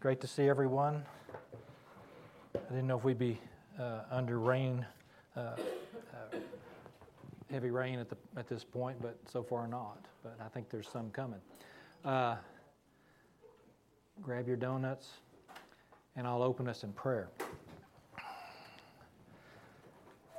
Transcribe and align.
Great 0.00 0.18
to 0.22 0.26
see 0.26 0.48
everyone. 0.48 1.04
I 2.54 2.58
didn't 2.70 2.86
know 2.86 2.96
if 2.96 3.04
we'd 3.04 3.18
be 3.18 3.38
uh, 3.78 4.00
under 4.10 4.38
rain, 4.38 4.86
uh, 5.36 5.40
uh, 5.40 5.56
heavy 7.50 7.70
rain 7.70 7.98
at, 7.98 8.08
the, 8.08 8.16
at 8.34 8.48
this 8.48 8.64
point, 8.64 8.96
but 9.02 9.18
so 9.30 9.42
far 9.42 9.68
not. 9.68 9.98
But 10.22 10.38
I 10.42 10.48
think 10.48 10.70
there's 10.70 10.88
some 10.88 11.10
coming. 11.10 11.40
Uh, 12.02 12.36
grab 14.22 14.48
your 14.48 14.56
donuts, 14.56 15.06
and 16.16 16.26
I'll 16.26 16.42
open 16.42 16.66
us 16.66 16.82
in 16.82 16.94
prayer. 16.94 17.28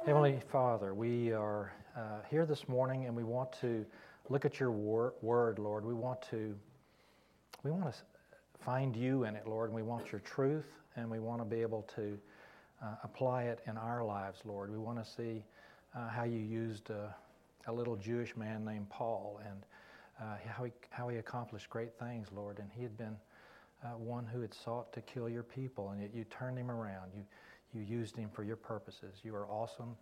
Heavenly 0.08 0.40
Father, 0.52 0.96
we 0.96 1.34
are 1.34 1.72
uh, 1.96 2.22
here 2.32 2.48
this 2.48 2.68
morning, 2.68 3.06
and 3.06 3.16
we 3.16 3.24
want 3.24 3.52
to 3.62 3.86
look 4.28 4.44
at 4.44 4.60
your 4.60 4.72
wor- 4.72 5.14
word, 5.22 5.60
Lord. 5.60 5.86
We 5.86 5.94
want 5.94 6.20
to 6.32 6.58
we 7.62 7.70
want 7.70 7.94
to 7.94 7.94
find 8.64 8.96
you 8.96 9.24
in 9.24 9.36
it, 9.36 9.48
Lord, 9.48 9.70
and 9.70 9.76
we 9.76 9.84
want 9.84 10.12
your 10.12 10.22
truth, 10.22 10.78
and 10.96 11.10
we 11.10 11.20
want 11.20 11.42
to 11.42 11.46
be 11.46 11.62
able 11.62 11.84
to 11.96 12.18
uh, 12.82 12.96
apply 13.04 13.44
it 13.44 13.60
in 13.68 13.78
our 13.78 14.04
lives, 14.04 14.40
Lord. 14.46 14.72
We 14.72 14.78
want 14.78 15.04
to 15.04 15.10
see 15.10 15.44
uh, 15.96 16.10
how 16.10 16.24
you 16.24 16.40
used 16.40 16.92
uh, 16.92 17.08
a 17.68 17.74
little 17.74 17.96
Jewish 17.96 18.36
man 18.36 18.64
named 18.64 18.90
Paul 18.90 19.40
and 19.48 19.64
uh, 20.22 20.38
how, 20.48 20.64
he, 20.64 20.72
how 20.90 21.10
he 21.10 21.18
accomplished 21.18 21.70
great 21.70 21.98
things, 21.98 22.28
Lord. 22.36 22.60
And 22.60 22.70
he 22.76 22.84
had 22.84 22.98
been 22.98 23.16
uh, 23.84 23.90
one 23.98 24.26
who 24.26 24.42
had 24.42 24.54
sought 24.54 24.94
to 24.94 25.02
kill 25.02 25.28
your 25.28 25.44
people, 25.44 25.90
and 25.90 26.02
yet 26.02 26.14
you 26.14 26.24
turned 26.26 26.58
him 26.58 26.70
around. 26.70 27.12
You, 27.16 27.24
you 27.74 27.82
used 27.82 28.16
him 28.16 28.30
for 28.32 28.44
your 28.44 28.56
purposes. 28.56 29.22
You 29.24 29.36
are 29.36 29.48
awesome 29.48 29.96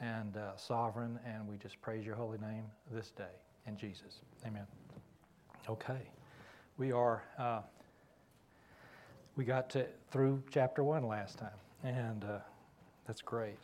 and 0.00 0.36
uh, 0.36 0.56
sovereign, 0.56 1.18
and 1.26 1.46
we 1.46 1.56
just 1.56 1.80
praise 1.80 2.04
your 2.04 2.16
holy 2.16 2.38
name 2.38 2.64
this 2.90 3.10
day 3.10 3.24
in 3.66 3.76
Jesus. 3.76 4.20
Amen. 4.46 4.66
Okay. 5.68 6.08
We 6.78 6.92
are 6.92 7.24
we 9.36 9.44
got 9.44 9.68
to, 9.70 9.86
through 10.10 10.42
chapter 10.50 10.82
one 10.82 11.06
last 11.06 11.38
time, 11.38 11.50
and 11.84 12.24
uh, 12.24 12.38
that's 13.06 13.20
great. 13.20 13.58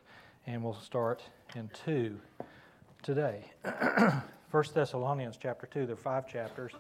And 0.46 0.62
we'll 0.62 0.74
start 0.74 1.22
in 1.56 1.70
two 1.72 2.20
today. 3.02 3.50
First 4.50 4.74
Thessalonians 4.74 5.38
chapter 5.40 5.66
two. 5.66 5.86
There 5.86 5.94
are 5.94 5.96
five 5.96 6.28
chapters, 6.28 6.72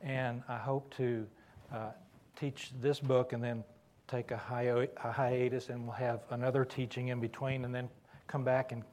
and 0.00 0.42
I 0.48 0.58
hope 0.58 0.94
to 0.96 1.26
uh, 1.74 1.90
teach 2.38 2.70
this 2.80 3.00
book 3.00 3.32
and 3.32 3.42
then 3.42 3.64
take 4.06 4.30
a, 4.30 4.36
hi- 4.36 4.86
a, 5.02 5.12
hiatus, 5.12 5.68
and 5.68 5.82
we'll 5.82 5.92
have 5.96 6.20
another 6.30 6.64
teaching 6.64 7.08
in 7.08 7.18
between, 7.18 7.64
and 7.64 7.74
then 7.74 7.88
come 8.28 8.44
back 8.44 8.70
and, 8.70 8.84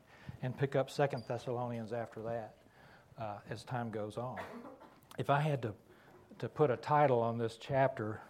and 0.42 0.58
pick 0.58 0.76
up 0.76 0.90
Second 0.90 1.24
Thessalonians 1.28 1.94
after 1.94 2.22
that 2.24 2.56
uh, 3.22 3.36
as 3.52 3.64
time 3.64 3.92
goes 3.92 4.18
on. 4.18 4.38
If 5.20 5.30
I 5.30 5.40
had 5.42 5.62
to 5.62 5.74
to 6.40 6.48
put 6.48 6.70
a 6.70 6.78
title 6.78 7.20
on 7.20 7.40
this 7.40 7.58
chapter, 7.60 8.22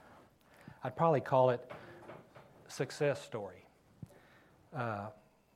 I'd 0.88 0.96
probably 0.96 1.20
call 1.20 1.50
it 1.50 1.70
success 2.70 3.22
story. 3.22 3.66
Uh, 4.74 5.08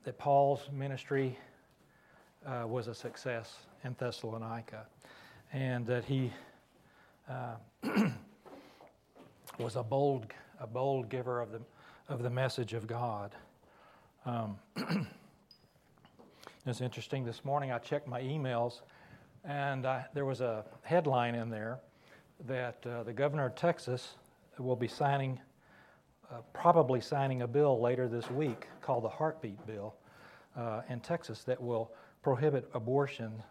that 0.04 0.18
Paul's 0.18 0.68
ministry 0.74 1.40
uh, 2.46 2.66
was 2.68 2.90
a 2.90 2.94
success 2.94 3.60
in 3.86 3.96
Thessalonica, 3.98 4.88
and 5.54 5.88
that 5.88 6.04
he 6.04 6.34
uh, 7.30 7.56
was 9.58 9.78
a 9.78 9.84
bold, 9.84 10.26
a 10.60 10.68
bold 10.68 11.08
giver 11.08 11.40
of 11.40 11.54
the 11.54 11.62
of 12.10 12.24
the 12.24 12.30
message 12.30 12.74
of 12.74 12.86
God. 12.86 13.34
Um, 14.26 14.58
it's 16.66 16.82
interesting. 16.82 17.24
This 17.24 17.46
morning 17.46 17.72
I 17.72 17.78
checked 17.78 18.06
my 18.06 18.22
emails, 18.22 18.82
and 19.46 19.86
I, 19.86 20.08
there 20.14 20.26
was 20.26 20.42
a 20.42 20.66
headline 20.82 21.36
in 21.36 21.50
there 21.50 21.80
that 22.48 22.86
uh, 22.86 23.04
the 23.04 23.14
governor 23.14 23.46
of 23.46 23.56
Texas 23.56 24.16
will 24.60 24.76
be 24.76 24.88
signing, 24.88 25.40
uh, 26.32 26.38
probably 26.54 27.02
signing 27.02 27.42
a 27.42 27.48
bill 27.48 27.80
later 27.80 28.08
this 28.08 28.30
week 28.30 28.68
called 28.82 29.04
the 29.04 29.10
Heartbeat 29.10 29.66
Bill 29.66 29.96
uh, 30.56 30.82
in 30.90 31.00
Texas 31.00 31.44
that 31.44 31.62
will 31.62 31.92
prohibit 32.22 32.70
abortion 32.74 33.42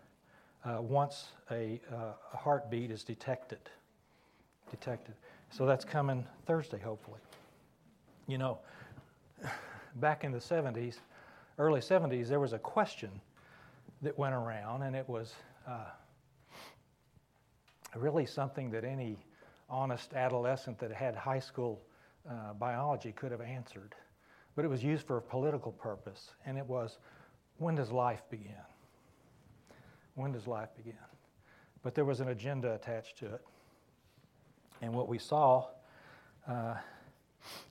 uh, 0.64 0.80
once 0.80 1.28
a, 1.50 1.80
uh, 1.92 2.12
a, 2.34 2.36
heartbeat 2.36 2.90
is 2.90 3.02
detected. 3.02 3.70
Detected. 4.70 5.14
So 5.50 5.66
that's 5.66 5.84
coming 5.84 6.26
Thursday, 6.46 6.78
hopefully. 6.78 7.20
You 8.26 8.38
know, 8.38 8.58
back 9.96 10.22
in 10.22 10.32
the 10.32 10.38
70s, 10.38 10.96
early 11.58 11.80
70s, 11.80 12.28
there 12.28 12.40
was 12.40 12.52
a 12.52 12.58
question 12.58 13.10
that 14.02 14.16
went 14.18 14.34
around, 14.34 14.82
and 14.82 14.94
it 14.94 15.08
was 15.08 15.34
uh, 15.66 15.86
really 17.96 18.26
something 18.26 18.70
that 18.70 18.84
any 18.84 19.18
honest 19.70 20.12
adolescent 20.14 20.78
that 20.78 20.92
had 20.92 21.14
high 21.14 21.38
school 21.38 21.80
uh, 22.28 22.52
biology 22.54 23.12
could 23.12 23.30
have 23.30 23.40
answered. 23.40 23.94
But 24.56 24.64
it 24.64 24.68
was 24.68 24.82
used 24.82 25.06
for 25.06 25.16
a 25.16 25.22
political 25.22 25.72
purpose, 25.72 26.32
and 26.44 26.58
it 26.58 26.66
was 26.66 26.98
when 27.58 27.74
does 27.74 27.90
life 27.90 28.22
begin? 28.30 28.54
When 30.14 30.32
does 30.32 30.46
life 30.46 30.70
begin? 30.76 30.94
But 31.82 31.94
there 31.94 32.04
was 32.04 32.20
an 32.20 32.28
agenda 32.28 32.74
attached 32.74 33.18
to 33.18 33.26
it. 33.26 33.42
And 34.82 34.92
what 34.92 35.08
we 35.08 35.18
saw 35.18 35.66
uh, 36.48 36.74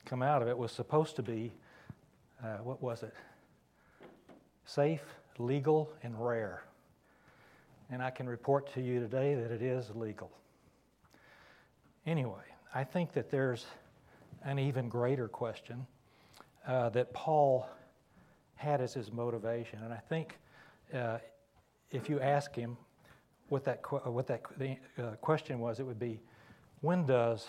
come 0.04 0.22
out 0.22 0.42
of 0.42 0.48
it 0.48 0.56
was 0.56 0.72
supposed 0.72 1.16
to 1.16 1.22
be 1.22 1.52
uh, 2.42 2.58
what 2.58 2.82
was 2.82 3.02
it? 3.02 3.14
Safe, 4.64 5.02
legal, 5.38 5.92
and 6.02 6.14
rare. 6.18 6.62
And 7.90 8.02
I 8.02 8.10
can 8.10 8.28
report 8.28 8.72
to 8.74 8.80
you 8.80 9.00
today 9.00 9.34
that 9.34 9.50
it 9.50 9.62
is 9.62 9.90
legal. 9.94 10.30
Anyway, 12.06 12.42
I 12.74 12.84
think 12.84 13.12
that 13.12 13.30
there's 13.30 13.66
an 14.44 14.58
even 14.58 14.88
greater 14.88 15.28
question 15.28 15.86
uh, 16.66 16.88
that 16.90 17.12
Paul 17.12 17.68
had 18.54 18.80
as 18.80 18.94
his 18.94 19.12
motivation. 19.12 19.80
And 19.82 19.92
I 19.92 20.00
think 20.08 20.38
uh, 20.94 21.18
if 21.90 22.08
you 22.08 22.20
ask 22.20 22.54
him 22.54 22.76
what 23.48 23.64
that, 23.64 23.80
what 24.06 24.26
that 24.28 24.42
the, 24.58 24.76
uh, 24.98 25.10
question 25.20 25.58
was, 25.60 25.80
it 25.80 25.82
would 25.82 25.98
be 25.98 26.20
when 26.80 27.04
does 27.06 27.48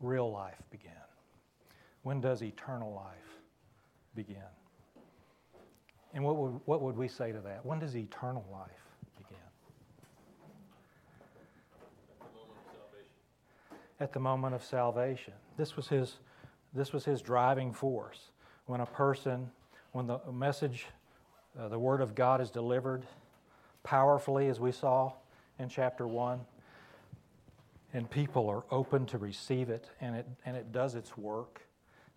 real 0.00 0.30
life 0.30 0.60
begin? 0.70 0.90
When 2.02 2.20
does 2.20 2.42
eternal 2.42 2.92
life 2.92 3.38
begin? 4.14 4.42
And 6.14 6.22
what 6.24 6.36
would, 6.36 6.60
what 6.66 6.82
would 6.82 6.96
we 6.96 7.08
say 7.08 7.32
to 7.32 7.40
that? 7.40 7.64
When 7.64 7.78
does 7.78 7.96
eternal 7.96 8.44
life 8.52 8.81
at 14.02 14.12
the 14.12 14.18
moment 14.18 14.52
of 14.52 14.64
salvation. 14.64 15.32
This 15.56 15.76
was 15.76 15.86
his, 15.86 16.18
this 16.74 16.92
was 16.92 17.04
his 17.04 17.22
driving 17.22 17.72
force. 17.72 18.30
When 18.66 18.80
a 18.80 18.86
person, 18.86 19.48
when 19.92 20.08
the 20.08 20.18
message, 20.32 20.86
uh, 21.58 21.68
the 21.68 21.78
Word 21.78 22.00
of 22.00 22.16
God 22.16 22.40
is 22.40 22.50
delivered 22.50 23.06
powerfully, 23.84 24.48
as 24.48 24.58
we 24.58 24.72
saw 24.72 25.12
in 25.60 25.68
chapter 25.68 26.08
1, 26.08 26.40
and 27.94 28.10
people 28.10 28.48
are 28.48 28.64
open 28.72 29.06
to 29.06 29.18
receive 29.18 29.70
it, 29.70 29.88
and 30.00 30.16
it, 30.16 30.26
and 30.44 30.56
it 30.56 30.72
does 30.72 30.96
its 30.96 31.16
work, 31.16 31.60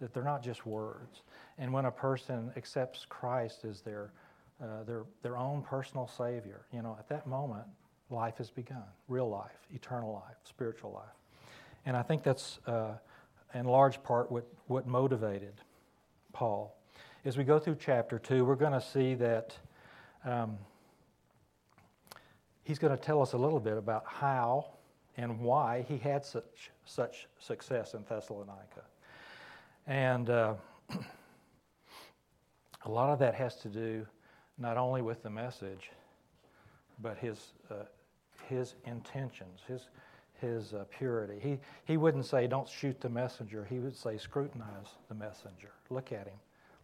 that 0.02 0.12
they're 0.12 0.24
not 0.24 0.42
just 0.42 0.66
words. 0.66 1.22
And 1.60 1.72
when 1.72 1.86
a 1.86 1.92
person 1.92 2.52
accepts 2.58 3.06
Christ 3.08 3.64
as 3.64 3.82
their, 3.82 4.12
uh, 4.60 4.84
their, 4.88 5.04
their 5.22 5.38
own 5.38 5.62
personal 5.62 6.08
Savior, 6.08 6.66
you 6.74 6.82
know, 6.82 6.96
at 6.98 7.08
that 7.10 7.28
moment, 7.28 7.66
life 8.10 8.38
has 8.38 8.50
begun 8.50 8.84
real 9.08 9.30
life, 9.30 9.68
eternal 9.72 10.14
life, 10.14 10.38
spiritual 10.46 10.92
life. 10.92 11.14
And 11.86 11.96
I 11.96 12.02
think 12.02 12.24
that's 12.24 12.60
uh, 12.66 12.94
in 13.54 13.66
large 13.66 14.02
part 14.04 14.32
what, 14.32 14.48
what 14.68 14.88
motivated 14.88 15.54
Paul. 16.34 16.76
As 17.24 17.38
we 17.38 17.44
go 17.44 17.60
through 17.60 17.78
chapter 17.80 18.20
2, 18.20 18.44
we're 18.44 18.56
going 18.56 18.74
to 18.74 18.82
see 18.82 19.14
that 19.16 19.56
um, 20.24 20.58
he's 22.64 22.80
going 22.80 22.96
to 22.96 23.02
tell 23.02 23.22
us 23.22 23.34
a 23.34 23.38
little 23.38 23.60
bit 23.60 23.78
about 23.78 24.04
how 24.06 24.68
and 25.18 25.40
why 25.40 25.86
he 25.88 25.98
had 25.98 26.26
such, 26.26 26.72
such 26.86 27.28
success 27.40 27.94
in 27.94 28.04
Thessalonica. 28.08 28.84
And 29.88 30.30
uh, 30.30 30.56
a 32.86 32.90
lot 32.90 33.10
of 33.10 33.20
that 33.20 33.36
has 33.36 33.56
to 33.58 33.70
do 33.70 34.06
not 34.58 34.78
only 34.78 35.02
with 35.02 35.22
the 35.24 35.30
message, 35.30 35.92
but 37.02 37.18
his, 37.18 37.54
uh, 37.70 37.86
his 38.48 38.76
intentions, 38.86 39.62
his, 39.68 39.90
his 40.46 40.74
uh, 40.74 40.86
purity. 40.98 41.40
He, 41.42 41.60
he 41.86 41.98
wouldn't 41.98 42.26
say, 42.26 42.48
don't 42.48 42.70
shoot 42.70 43.02
the 43.02 43.10
messenger. 43.10 43.66
He 43.70 43.80
would 43.80 43.96
say, 43.96 44.18
scrutinize 44.18 44.88
the 45.10 45.16
messenger. 45.16 45.72
Look 45.90 46.12
at 46.12 46.28
him. 46.28 46.38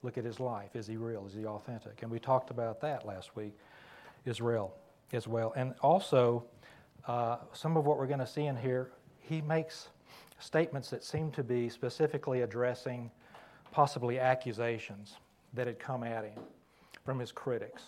Look 0.04 0.18
at 0.18 0.25
his 0.25 0.40
life. 0.40 0.75
Is 0.75 0.88
he 0.88 0.98
real? 0.98 1.25
Is 1.28 1.34
he 1.34 1.46
authentic? 1.46 2.02
And 2.02 2.12
we 2.12 2.19
talked 2.19 2.50
about 2.50 2.81
that 2.81 3.06
last 3.06 3.36
week 3.36 3.54
as 4.25 4.42
well. 4.42 4.74
As 5.13 5.28
well. 5.28 5.54
And 5.56 5.74
also, 5.81 6.44
uh, 7.08 7.38
some 7.54 7.78
of 7.78 7.86
what 7.86 7.98
we're 7.98 8.08
going 8.08 8.19
to 8.19 8.28
see 8.28 8.46
in 8.46 8.56
here, 8.56 8.92
he 9.19 9.42
makes 9.42 9.90
statements 10.40 10.90
that 10.90 11.04
seem 11.04 11.31
to 11.31 11.44
be 11.44 11.69
specifically 11.69 12.42
addressing 12.42 13.12
possibly 13.72 14.19
accusations 14.19 15.16
that 15.54 15.68
had 15.68 15.80
come 15.80 16.04
at 16.04 16.24
him 16.24 16.40
from 17.06 17.19
his 17.19 17.31
critics 17.31 17.84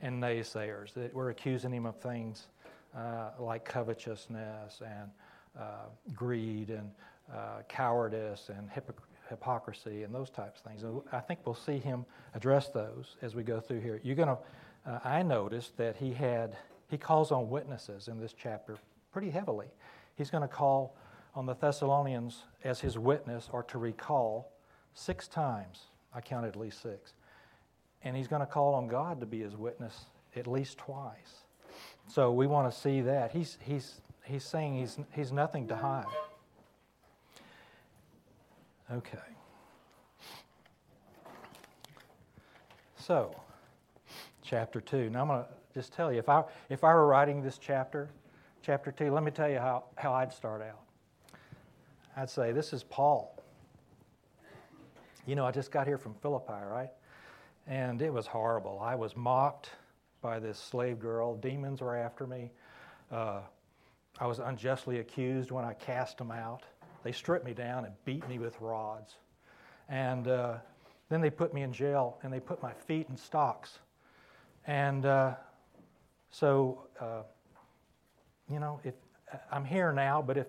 and 0.00 0.22
naysayers 0.22 0.92
that 0.94 1.12
were 1.14 1.30
accusing 1.30 1.72
him 1.72 1.86
of 1.86 1.96
things 1.96 2.48
uh, 2.96 3.30
like 3.38 3.64
covetousness 3.64 4.80
and 4.80 5.10
uh, 5.58 5.86
greed 6.14 6.70
and 6.70 6.90
uh, 7.32 7.62
cowardice 7.68 8.50
and 8.50 8.68
hypocrisy 9.28 10.02
and 10.02 10.14
those 10.14 10.30
types 10.30 10.60
of 10.60 10.70
things. 10.70 10.84
I 11.12 11.20
think 11.20 11.40
we'll 11.44 11.54
see 11.54 11.78
him 11.78 12.04
address 12.34 12.68
those 12.68 13.16
as 13.22 13.34
we 13.34 13.42
go 13.42 13.60
through 13.60 13.80
here. 13.80 14.00
You're 14.02 14.16
going 14.16 14.28
to. 14.28 14.38
Uh, 14.86 14.98
I 15.04 15.22
noticed 15.22 15.76
that 15.76 15.96
he 15.96 16.12
had 16.12 16.56
he 16.88 16.98
calls 16.98 17.30
on 17.30 17.48
witnesses 17.48 18.08
in 18.08 18.18
this 18.18 18.32
chapter 18.32 18.78
pretty 19.12 19.30
heavily. 19.30 19.68
He's 20.16 20.30
going 20.30 20.42
to 20.42 20.48
call 20.48 20.96
on 21.34 21.46
the 21.46 21.54
Thessalonians 21.54 22.44
as 22.64 22.80
his 22.80 22.98
witness 22.98 23.48
or 23.52 23.62
to 23.64 23.78
recall 23.78 24.52
six 24.94 25.28
times. 25.28 25.84
I 26.12 26.20
counted 26.20 26.48
at 26.48 26.56
least 26.56 26.82
six. 26.82 27.14
And 28.02 28.16
he's 28.16 28.26
going 28.26 28.40
to 28.40 28.46
call 28.46 28.74
on 28.74 28.88
God 28.88 29.20
to 29.20 29.26
be 29.26 29.40
his 29.40 29.56
witness 29.56 30.06
at 30.34 30.46
least 30.46 30.78
twice. 30.78 31.44
So 32.12 32.32
we 32.32 32.48
want 32.48 32.72
to 32.72 32.76
see 32.76 33.02
that. 33.02 33.30
He's, 33.30 33.56
he's, 33.62 34.00
he's 34.24 34.42
saying 34.42 34.74
he's, 34.74 34.98
he's 35.14 35.30
nothing 35.30 35.68
to 35.68 35.76
hide. 35.76 36.06
Okay. 38.90 39.18
So, 42.98 43.32
chapter 44.42 44.80
2. 44.80 45.10
Now 45.10 45.20
I'm 45.20 45.28
going 45.28 45.44
to 45.44 45.48
just 45.72 45.92
tell 45.92 46.12
you 46.12 46.18
if 46.18 46.28
I, 46.28 46.42
if 46.68 46.82
I 46.82 46.92
were 46.94 47.06
writing 47.06 47.42
this 47.42 47.58
chapter, 47.58 48.08
chapter 48.60 48.90
2, 48.90 49.12
let 49.12 49.22
me 49.22 49.30
tell 49.30 49.48
you 49.48 49.60
how, 49.60 49.84
how 49.94 50.12
I'd 50.12 50.32
start 50.32 50.62
out. 50.62 50.80
I'd 52.16 52.28
say, 52.28 52.50
This 52.50 52.72
is 52.72 52.82
Paul. 52.82 53.40
You 55.26 55.36
know, 55.36 55.46
I 55.46 55.52
just 55.52 55.70
got 55.70 55.86
here 55.86 55.98
from 55.98 56.14
Philippi, 56.14 56.54
right? 56.68 56.90
And 57.68 58.02
it 58.02 58.12
was 58.12 58.26
horrible. 58.26 58.80
I 58.82 58.96
was 58.96 59.16
mocked 59.16 59.70
by 60.20 60.38
this 60.38 60.58
slave 60.58 60.98
girl. 60.98 61.36
Demons 61.36 61.80
were 61.80 61.96
after 61.96 62.26
me. 62.26 62.50
Uh, 63.10 63.40
I 64.18 64.26
was 64.26 64.38
unjustly 64.38 64.98
accused 64.98 65.50
when 65.50 65.64
I 65.64 65.74
cast 65.74 66.18
them 66.18 66.30
out. 66.30 66.62
They 67.02 67.12
stripped 67.12 67.44
me 67.44 67.54
down 67.54 67.84
and 67.84 67.94
beat 68.04 68.28
me 68.28 68.38
with 68.38 68.60
rods. 68.60 69.14
And 69.88 70.28
uh, 70.28 70.58
then 71.08 71.20
they 71.20 71.30
put 71.30 71.54
me 71.54 71.62
in 71.62 71.72
jail 71.72 72.18
and 72.22 72.32
they 72.32 72.40
put 72.40 72.62
my 72.62 72.72
feet 72.72 73.06
in 73.08 73.16
stocks. 73.16 73.78
And 74.66 75.06
uh, 75.06 75.34
so, 76.30 76.86
uh, 77.00 77.22
you 78.48 78.60
know, 78.60 78.80
if 78.84 78.94
I'm 79.50 79.64
here 79.64 79.92
now, 79.92 80.20
but 80.20 80.36
if 80.36 80.46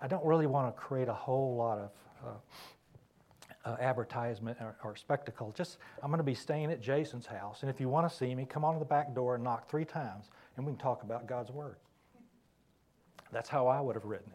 I 0.00 0.06
don't 0.06 0.24
really 0.24 0.46
want 0.46 0.74
to 0.74 0.80
create 0.80 1.08
a 1.08 1.14
whole 1.14 1.56
lot 1.56 1.78
of 1.78 1.90
uh, 3.64 3.76
advertisement 3.80 4.58
or, 4.60 4.76
or, 4.84 4.96
spectacle. 4.96 5.52
Just, 5.56 5.78
I'm 6.02 6.10
going 6.10 6.18
to 6.18 6.24
be 6.24 6.34
staying 6.34 6.70
at 6.70 6.82
Jason's 6.82 7.26
house, 7.26 7.62
and 7.62 7.70
if 7.70 7.80
you 7.80 7.88
want 7.88 8.08
to 8.08 8.14
see 8.14 8.34
me, 8.34 8.44
come 8.44 8.64
on 8.64 8.74
to 8.74 8.78
the 8.78 8.84
back 8.84 9.14
door 9.14 9.36
and 9.36 9.44
knock 9.44 9.70
three 9.70 9.86
times, 9.86 10.26
and 10.56 10.66
we 10.66 10.72
can 10.72 10.78
talk 10.78 11.02
about 11.02 11.26
God's 11.26 11.50
Word. 11.50 11.76
That's 13.32 13.48
how 13.48 13.66
I 13.66 13.80
would 13.80 13.96
have 13.96 14.04
written 14.04 14.32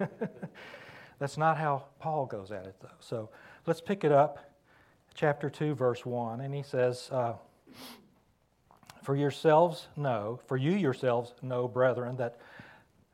it. 0.00 0.10
That's 1.18 1.36
not 1.36 1.56
how 1.58 1.84
Paul 2.00 2.26
goes 2.26 2.50
at 2.50 2.66
it, 2.66 2.76
though. 2.80 2.88
So 2.98 3.28
let's 3.66 3.80
pick 3.80 4.04
it 4.04 4.10
up, 4.10 4.38
chapter 5.14 5.50
2, 5.50 5.74
verse 5.74 6.04
1, 6.04 6.40
and 6.40 6.54
he 6.54 6.62
says, 6.62 7.08
uh, 7.12 7.34
For 9.02 9.14
yourselves 9.14 9.86
know, 9.96 10.40
for 10.46 10.56
you 10.56 10.72
yourselves 10.72 11.34
know, 11.42 11.68
brethren, 11.68 12.16
that 12.16 12.38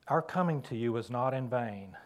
our 0.07 0.23
coming 0.23 0.63
to 0.63 0.77
you 0.77 0.93
was 0.93 1.11
not 1.11 1.35
in 1.35 1.51
vain. 1.51 1.97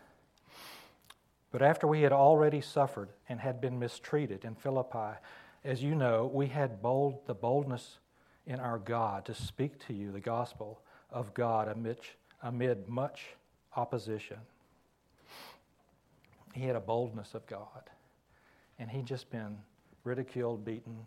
But 1.53 1.61
after 1.61 1.87
we 1.87 2.01
had 2.01 2.13
already 2.13 2.63
suffered 2.63 3.11
and 3.29 3.39
had 3.39 3.61
been 3.61 3.79
mistreated 3.79 4.45
in 4.45 4.55
Philippi, 4.55 5.19
as 5.65 5.83
you 5.83 5.95
know, 5.95 6.31
we 6.33 6.47
had 6.47 6.83
bold, 6.83 7.27
the 7.27 7.35
boldness 7.35 7.99
in 8.47 8.59
our 8.59 8.79
God 8.79 9.27
to 9.27 9.35
speak 9.35 9.79
to 9.87 9.93
you 9.93 10.11
the 10.11 10.21
gospel 10.21 10.81
of 11.11 11.35
God 11.35 11.69
amid, 11.69 11.99
amid 12.43 12.89
much 12.89 13.27
opposition. 13.77 14.39
He 16.55 16.63
had 16.63 16.75
a 16.75 16.81
boldness 16.81 17.35
of 17.35 17.47
God, 17.47 17.91
and 18.79 18.91
he'd 18.91 19.07
just 19.07 19.31
been 19.31 19.59
ridiculed, 20.05 20.65
beaten, 20.65 21.07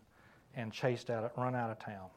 and 0.54 0.72
chased 0.72 1.10
out, 1.10 1.36
run 1.36 1.54
out 1.54 1.70
of 1.70 1.78
town. 1.80 2.08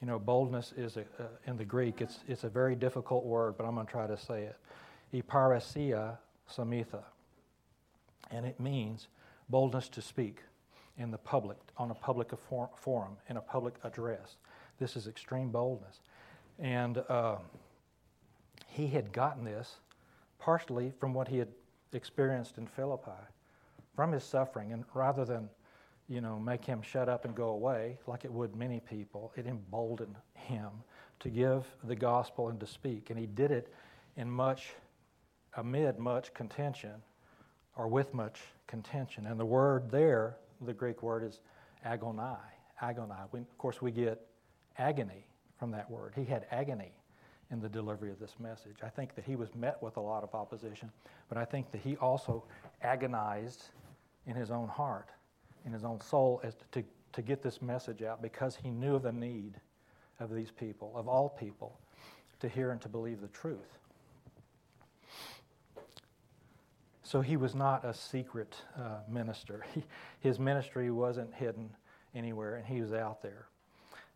You 0.00 0.06
know, 0.06 0.18
boldness 0.18 0.72
is 0.76 0.96
a, 0.96 1.00
uh, 1.00 1.26
in 1.46 1.56
the 1.56 1.64
Greek. 1.64 2.00
It's 2.00 2.20
it's 2.28 2.44
a 2.44 2.48
very 2.48 2.76
difficult 2.76 3.24
word, 3.24 3.56
but 3.58 3.64
I'm 3.64 3.74
going 3.74 3.86
to 3.86 3.92
try 3.92 4.06
to 4.06 4.16
say 4.16 4.44
it 4.44 4.56
iparasia 5.12 6.18
samitha. 6.50 7.02
And 8.30 8.44
it 8.44 8.60
means 8.60 9.08
boldness 9.48 9.88
to 9.90 10.02
speak 10.02 10.42
in 10.98 11.10
the 11.10 11.18
public, 11.18 11.56
on 11.76 11.90
a 11.90 11.94
public 11.94 12.30
forum, 12.76 13.16
in 13.28 13.36
a 13.36 13.40
public 13.40 13.74
address. 13.84 14.36
This 14.78 14.96
is 14.96 15.06
extreme 15.06 15.50
boldness. 15.50 16.00
And 16.58 16.98
uh, 17.08 17.36
he 18.66 18.88
had 18.88 19.12
gotten 19.12 19.44
this 19.44 19.76
partially 20.38 20.92
from 20.98 21.14
what 21.14 21.28
he 21.28 21.38
had 21.38 21.48
experienced 21.92 22.58
in 22.58 22.66
Philippi, 22.66 23.10
from 23.94 24.12
his 24.12 24.24
suffering. 24.24 24.72
And 24.72 24.84
rather 24.94 25.24
than, 25.24 25.48
you 26.08 26.20
know, 26.20 26.38
make 26.38 26.64
him 26.64 26.82
shut 26.82 27.08
up 27.08 27.24
and 27.24 27.34
go 27.34 27.48
away, 27.50 27.98
like 28.06 28.24
it 28.24 28.32
would 28.32 28.54
many 28.56 28.80
people, 28.80 29.32
it 29.36 29.46
emboldened 29.46 30.16
him 30.34 30.70
to 31.20 31.28
give 31.28 31.64
the 31.84 31.96
gospel 31.96 32.48
and 32.48 32.60
to 32.60 32.66
speak. 32.66 33.10
And 33.10 33.18
he 33.18 33.26
did 33.26 33.50
it 33.50 33.72
in 34.16 34.30
much 34.30 34.74
amid 35.58 35.98
much 35.98 36.32
contention 36.34 36.94
or 37.76 37.88
with 37.88 38.14
much 38.14 38.40
contention. 38.66 39.26
And 39.26 39.38
the 39.38 39.44
word 39.44 39.90
there, 39.90 40.36
the 40.60 40.72
Greek 40.72 41.02
word 41.02 41.24
is 41.24 41.40
agonai. 41.84 42.38
Agonai. 42.80 43.26
We, 43.32 43.40
of 43.40 43.58
course, 43.58 43.82
we 43.82 43.90
get 43.90 44.20
agony 44.78 45.26
from 45.58 45.72
that 45.72 45.90
word. 45.90 46.12
He 46.14 46.24
had 46.24 46.46
agony 46.52 46.92
in 47.50 47.60
the 47.60 47.68
delivery 47.68 48.10
of 48.10 48.20
this 48.20 48.34
message. 48.38 48.76
I 48.84 48.88
think 48.88 49.14
that 49.16 49.24
he 49.24 49.34
was 49.34 49.52
met 49.54 49.82
with 49.82 49.96
a 49.96 50.00
lot 50.00 50.22
of 50.22 50.34
opposition, 50.34 50.92
but 51.28 51.38
I 51.38 51.44
think 51.44 51.72
that 51.72 51.80
he 51.80 51.96
also 51.96 52.44
agonized 52.82 53.64
in 54.26 54.36
his 54.36 54.50
own 54.50 54.68
heart, 54.68 55.08
in 55.64 55.72
his 55.72 55.82
own 55.82 56.00
soul, 56.00 56.40
as 56.44 56.54
to, 56.72 56.84
to 57.12 57.22
get 57.22 57.42
this 57.42 57.60
message 57.60 58.02
out 58.02 58.22
because 58.22 58.54
he 58.54 58.70
knew 58.70 58.98
the 58.98 59.12
need 59.12 59.54
of 60.20 60.32
these 60.32 60.50
people, 60.50 60.92
of 60.94 61.08
all 61.08 61.28
people, 61.28 61.80
to 62.40 62.48
hear 62.48 62.70
and 62.70 62.80
to 62.82 62.88
believe 62.88 63.20
the 63.20 63.28
truth. 63.28 63.78
So 67.08 67.22
he 67.22 67.38
was 67.38 67.54
not 67.54 67.86
a 67.86 67.94
secret 67.94 68.54
uh, 68.76 68.98
minister. 69.08 69.64
He, 69.74 69.82
his 70.20 70.38
ministry 70.38 70.90
wasn't 70.90 71.32
hidden 71.32 71.70
anywhere, 72.14 72.56
and 72.56 72.66
he 72.66 72.82
was 72.82 72.92
out 72.92 73.22
there. 73.22 73.48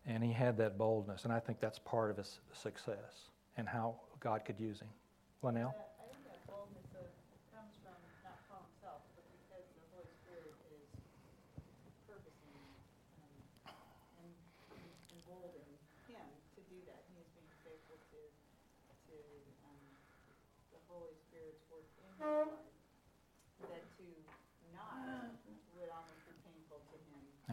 And 0.05 0.23
he 0.23 0.31
had 0.31 0.57
that 0.57 0.77
boldness, 0.77 1.23
and 1.23 1.33
I 1.33 1.39
think 1.39 1.59
that's 1.59 1.79
part 1.79 2.11
of 2.11 2.17
his 2.17 2.39
success 2.51 3.31
and 3.57 3.67
how 3.67 3.95
God 4.19 4.45
could 4.45 4.59
use 4.59 4.79
him. 4.79 4.89
Linnell? 5.41 5.73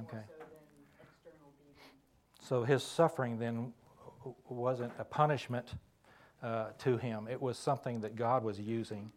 Okay. 0.08 0.22
So 2.40 2.64
his 2.64 2.82
suffering 2.82 3.38
then 3.38 3.72
wasn't 4.48 4.92
a 4.98 5.04
punishment 5.04 5.74
uh, 6.42 6.70
to 6.78 6.96
him. 6.96 7.28
It 7.30 7.40
was 7.40 7.58
something 7.58 8.00
that 8.00 8.16
God 8.16 8.42
was 8.42 8.58
using 8.58 9.12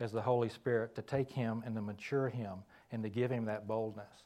as 0.00 0.10
the 0.10 0.22
Holy 0.22 0.48
Spirit 0.48 0.94
to 0.96 1.02
take 1.02 1.30
him 1.30 1.62
and 1.64 1.74
to 1.76 1.82
mature 1.82 2.28
him 2.28 2.64
and 2.90 3.02
to 3.02 3.08
give 3.08 3.30
him 3.30 3.44
that 3.44 3.68
boldness 3.68 4.24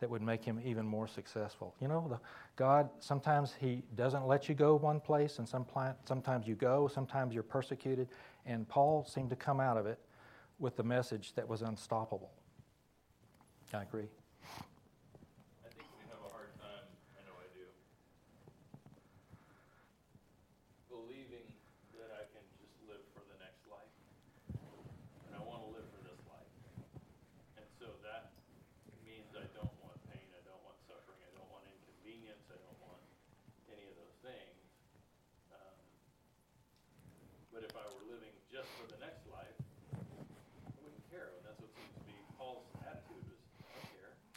that 0.00 0.10
would 0.10 0.22
make 0.22 0.44
him 0.44 0.60
even 0.62 0.84
more 0.84 1.06
successful. 1.08 1.74
You 1.80 1.88
know, 1.88 2.06
the, 2.08 2.20
God, 2.56 2.90
sometimes 2.98 3.54
He 3.58 3.82
doesn't 3.94 4.26
let 4.26 4.48
you 4.48 4.54
go 4.54 4.76
one 4.76 5.00
place, 5.00 5.38
and 5.38 5.48
some 5.48 5.64
plant, 5.64 5.96
sometimes 6.04 6.46
you 6.46 6.54
go, 6.54 6.88
sometimes 6.88 7.32
you're 7.32 7.42
persecuted. 7.42 8.08
And 8.44 8.68
Paul 8.68 9.06
seemed 9.08 9.30
to 9.30 9.36
come 9.36 9.60
out 9.60 9.76
of 9.76 9.86
it 9.86 9.98
with 10.58 10.76
the 10.76 10.82
message 10.82 11.32
that 11.34 11.48
was 11.48 11.62
unstoppable. 11.62 12.30
I 13.72 13.82
agree. 13.82 14.08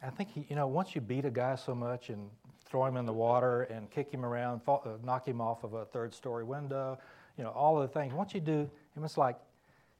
I 0.08 0.10
think 0.10 0.32
he, 0.32 0.46
you 0.50 0.56
know, 0.56 0.68
once 0.68 0.96
you 0.96 1.02
beat 1.02 1.26
a 1.26 1.30
guy 1.30 1.56
so 1.56 1.76
much 1.76 2.10
and 2.10 2.30
throw 2.66 2.86
him 2.86 2.96
in 2.96 3.06
the 3.06 3.14
water 3.14 3.64
and 3.64 3.92
kick 3.92 4.10
him 4.10 4.26
around, 4.26 4.64
fall, 4.64 4.82
uh, 4.86 5.06
knock 5.06 5.28
him 5.28 5.42
off 5.42 5.66
of 5.66 5.74
a 5.74 5.84
third 5.86 6.14
story 6.14 6.46
window, 6.46 6.98
you 7.38 7.44
know, 7.44 7.50
all 7.50 7.82
of 7.82 7.92
the 7.92 8.00
things. 8.00 8.14
Once 8.14 8.34
you 8.34 8.40
do, 8.40 8.70
and 8.96 9.04
it's 9.04 9.18
like, 9.18 9.36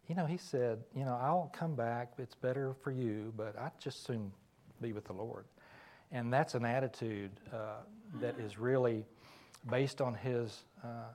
you 0.08 0.16
know, 0.16 0.26
he 0.26 0.38
said, 0.38 0.80
you 0.96 1.04
know, 1.04 1.20
I'll 1.22 1.52
come 1.54 1.76
back. 1.76 2.14
It's 2.18 2.36
better 2.36 2.74
for 2.82 2.92
you, 2.92 3.34
but 3.36 3.58
I'd 3.60 3.78
just 3.80 4.06
soon 4.06 4.32
be 4.82 4.94
with 4.94 5.04
the 5.04 5.14
Lord. 5.14 5.44
And 6.14 6.32
that's 6.32 6.56
an 6.56 6.64
attitude 6.64 7.32
uh, 7.54 7.82
that 8.22 8.40
is 8.40 8.58
really 8.58 9.04
based 9.70 10.00
on 10.00 10.14
his 10.14 10.64
uh, 10.86 11.12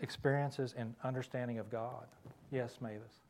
experiences 0.00 0.74
and 0.78 0.94
understanding 1.04 1.58
of 1.58 1.70
God. 1.70 2.06
Yes, 2.50 2.78
Mavis. 2.80 3.23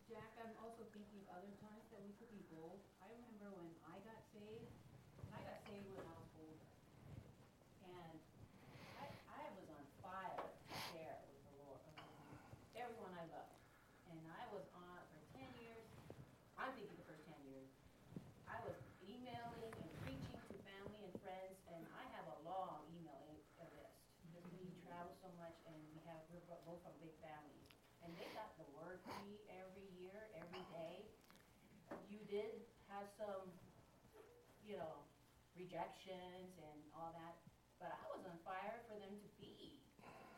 Rejections 35.74 36.54
and 36.62 36.78
all 36.94 37.10
that. 37.18 37.34
But 37.82 37.90
I 37.90 38.04
was 38.14 38.22
on 38.30 38.38
fire 38.46 38.78
for 38.86 38.94
them 38.94 39.10
to 39.10 39.28
be 39.42 39.82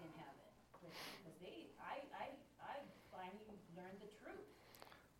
in 0.00 0.10
heaven 0.16 0.48
because 0.72 0.96
they, 1.44 1.68
I, 1.76 2.00
I, 2.16 2.26
I 2.62 2.74
finally 3.12 3.60
learned 3.76 4.00
the 4.00 4.08
truth 4.16 4.48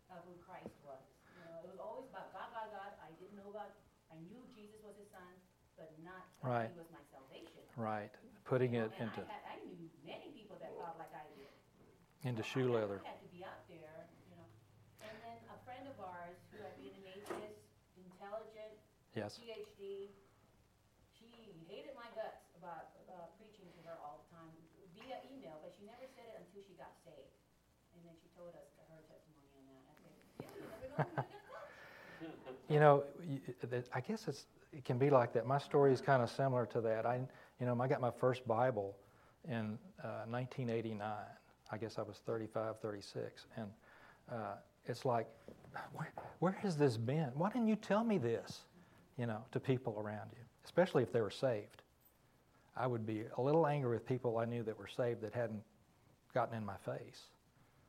of 0.09 0.25
who 0.25 0.33
Christ 0.41 0.73
was. 0.81 1.05
You 1.37 1.45
know, 1.45 1.61
it 1.61 1.69
was 1.69 1.77
always 1.77 2.09
about 2.09 2.33
God, 2.33 2.49
God, 2.49 2.73
God. 2.73 2.91
I 2.97 3.13
didn't 3.21 3.37
know 3.37 3.53
about. 3.53 3.77
I 4.09 4.17
knew 4.25 4.41
Jesus 4.55 4.79
was 4.81 4.97
His 4.97 5.11
Son, 5.13 5.33
but 5.77 5.93
not 6.01 6.25
right. 6.41 6.71
He 6.73 6.79
was 6.79 6.89
my 6.89 7.03
salvation. 7.13 7.61
Right, 7.77 8.09
putting 8.47 8.73
it 8.73 8.89
into. 8.97 9.21
I, 9.21 9.29
had, 9.29 9.43
I, 9.53 9.55
knew 9.61 9.77
many 10.01 10.33
people 10.33 10.57
that 10.63 10.73
thought 10.81 10.97
like 10.97 11.13
I 11.13 11.27
did. 11.37 11.51
Into 12.25 12.41
shoe 12.41 12.73
leather. 12.73 13.03
I 13.05 13.13
had 13.13 13.21
out 13.45 13.61
there, 13.69 14.09
you 14.25 14.33
know. 14.33 14.47
And 15.05 15.13
then 15.21 15.37
a 15.53 15.59
friend 15.61 15.85
of 15.85 15.95
ours 16.01 16.41
who 16.49 16.57
had 16.65 16.73
been 16.81 16.89
an 16.97 17.05
atheist, 17.13 17.61
intelligent, 17.95 18.81
yes. 19.17 19.41
PhD, 19.41 20.13
hated 21.67 21.93
my 21.97 22.07
guts 22.15 22.47
about 22.61 22.93
uh, 23.09 23.27
preaching 23.41 23.67
to 23.75 23.81
her 23.89 23.97
all 23.99 24.21
the 24.23 24.27
time 24.31 24.47
via 24.95 25.19
email, 25.33 25.57
but 25.61 25.73
she 25.73 25.83
never 25.85 26.05
said 26.15 26.29
it 26.31 26.37
until 26.45 26.61
she 26.63 26.77
got 26.77 26.93
saved. 27.03 27.33
And 27.97 28.05
then 28.05 28.15
she 28.21 28.29
told 28.37 28.53
us 28.53 28.69
her 28.87 29.01
testimony 29.09 29.49
on 29.57 29.63
that. 29.67 29.83
I 29.89 29.95
said, 29.99 30.13
yeah, 30.39 31.25
you 32.69 32.79
know 32.79 33.03
You 33.65 33.73
know, 33.73 33.89
I 33.93 34.01
guess 34.01 34.27
it's, 34.27 34.45
it 34.71 34.85
can 34.85 34.97
be 34.97 35.09
like 35.09 35.33
that. 35.33 35.45
My 35.45 35.57
story 35.57 35.93
is 35.93 36.01
kind 36.01 36.21
of 36.21 36.29
similar 36.29 36.65
to 36.67 36.81
that. 36.81 37.05
I, 37.05 37.19
you 37.59 37.65
know, 37.65 37.79
I 37.81 37.87
got 37.87 38.01
my 38.01 38.11
first 38.11 38.47
Bible 38.47 38.95
in 39.47 39.77
uh, 40.03 40.29
1989. 40.29 41.01
I 41.69 41.77
guess 41.77 41.97
I 41.97 42.01
was 42.01 42.21
35, 42.25 42.79
36. 42.79 43.45
And 43.57 43.67
uh, 44.31 44.55
it's 44.85 45.05
like, 45.05 45.27
where, 45.93 46.11
where 46.39 46.51
has 46.53 46.77
this 46.77 46.97
been? 46.97 47.31
Why 47.35 47.49
didn't 47.49 47.67
you 47.67 47.75
tell 47.75 48.03
me 48.03 48.17
this, 48.17 48.63
you 49.17 49.25
know, 49.25 49.43
to 49.51 49.59
people 49.59 49.99
around 49.99 50.29
you? 50.31 50.47
especially 50.67 51.01
if 51.01 51.11
they 51.13 51.21
were 51.21 51.31
saved. 51.31 51.81
I 52.75 52.85
would 52.85 53.05
be 53.05 53.23
a 53.37 53.41
little 53.41 53.65
angry 53.65 53.95
with 53.95 54.05
people 54.05 54.37
I 54.37 54.45
knew 54.45 54.61
that 54.63 54.77
were 54.77 54.87
saved 54.87 55.21
that 55.21 55.33
hadn't 55.33 55.63
gotten 56.33 56.55
in 56.55 56.65
my 56.65 56.75
face. 56.85 57.23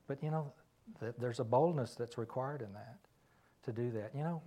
But 0.06 0.22
you 0.22 0.30
know, 0.30 0.52
there's 1.18 1.40
a 1.40 1.44
boldness 1.44 1.96
that's 1.96 2.16
required 2.16 2.62
in 2.62 2.72
that 2.72 2.96
to 3.64 3.72
do 3.72 3.90
that. 3.90 4.12
You 4.14 4.22
know, 4.22 4.42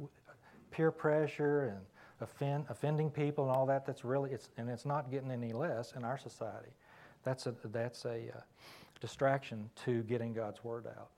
peer 0.71 0.91
pressure 0.91 1.65
and 1.65 1.77
offend, 2.21 2.65
offending 2.69 3.11
people 3.11 3.43
and 3.43 3.55
all 3.55 3.65
that. 3.67 3.85
That's 3.85 4.03
really 4.03 4.31
it's 4.31 4.50
and 4.57 4.69
it's 4.69 4.85
not 4.85 5.11
getting 5.11 5.29
any 5.29 5.51
less 5.51 5.93
in 5.95 6.03
our 6.03 6.17
society. 6.17 6.71
That's 7.23 7.45
a 7.45 7.53
that's 7.65 8.05
a 8.05 8.31
uh, 8.35 8.41
distraction 9.01 9.69
to 9.85 10.01
getting 10.03 10.33
God's 10.33 10.63
word 10.63 10.88
out. 10.88 11.09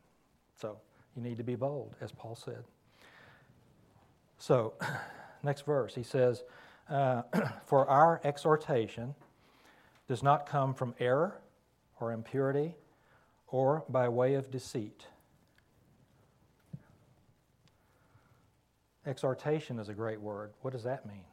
So 0.59 0.77
you 1.15 1.21
need 1.21 1.37
to 1.37 1.43
be 1.43 1.55
bold, 1.55 1.95
as 2.01 2.11
Paul 2.11 2.35
said. 2.35 2.63
So, 4.39 4.73
next 5.43 5.65
verse, 5.65 5.93
he 5.93 6.03
says. 6.03 6.43
Uh, 6.89 7.21
for 7.65 7.87
our 7.87 8.19
exhortation 8.23 9.15
does 10.07 10.23
not 10.23 10.47
come 10.47 10.73
from 10.73 10.93
error 10.99 11.39
or 11.99 12.11
impurity 12.11 12.75
or 13.47 13.83
by 13.87 14.09
way 14.09 14.33
of 14.33 14.51
deceit. 14.51 15.05
Exhortation 19.05 19.79
is 19.79 19.89
a 19.89 19.93
great 19.93 20.19
word. 20.19 20.51
What 20.61 20.71
does 20.73 20.83
that 20.83 21.05
mean? 21.05 21.25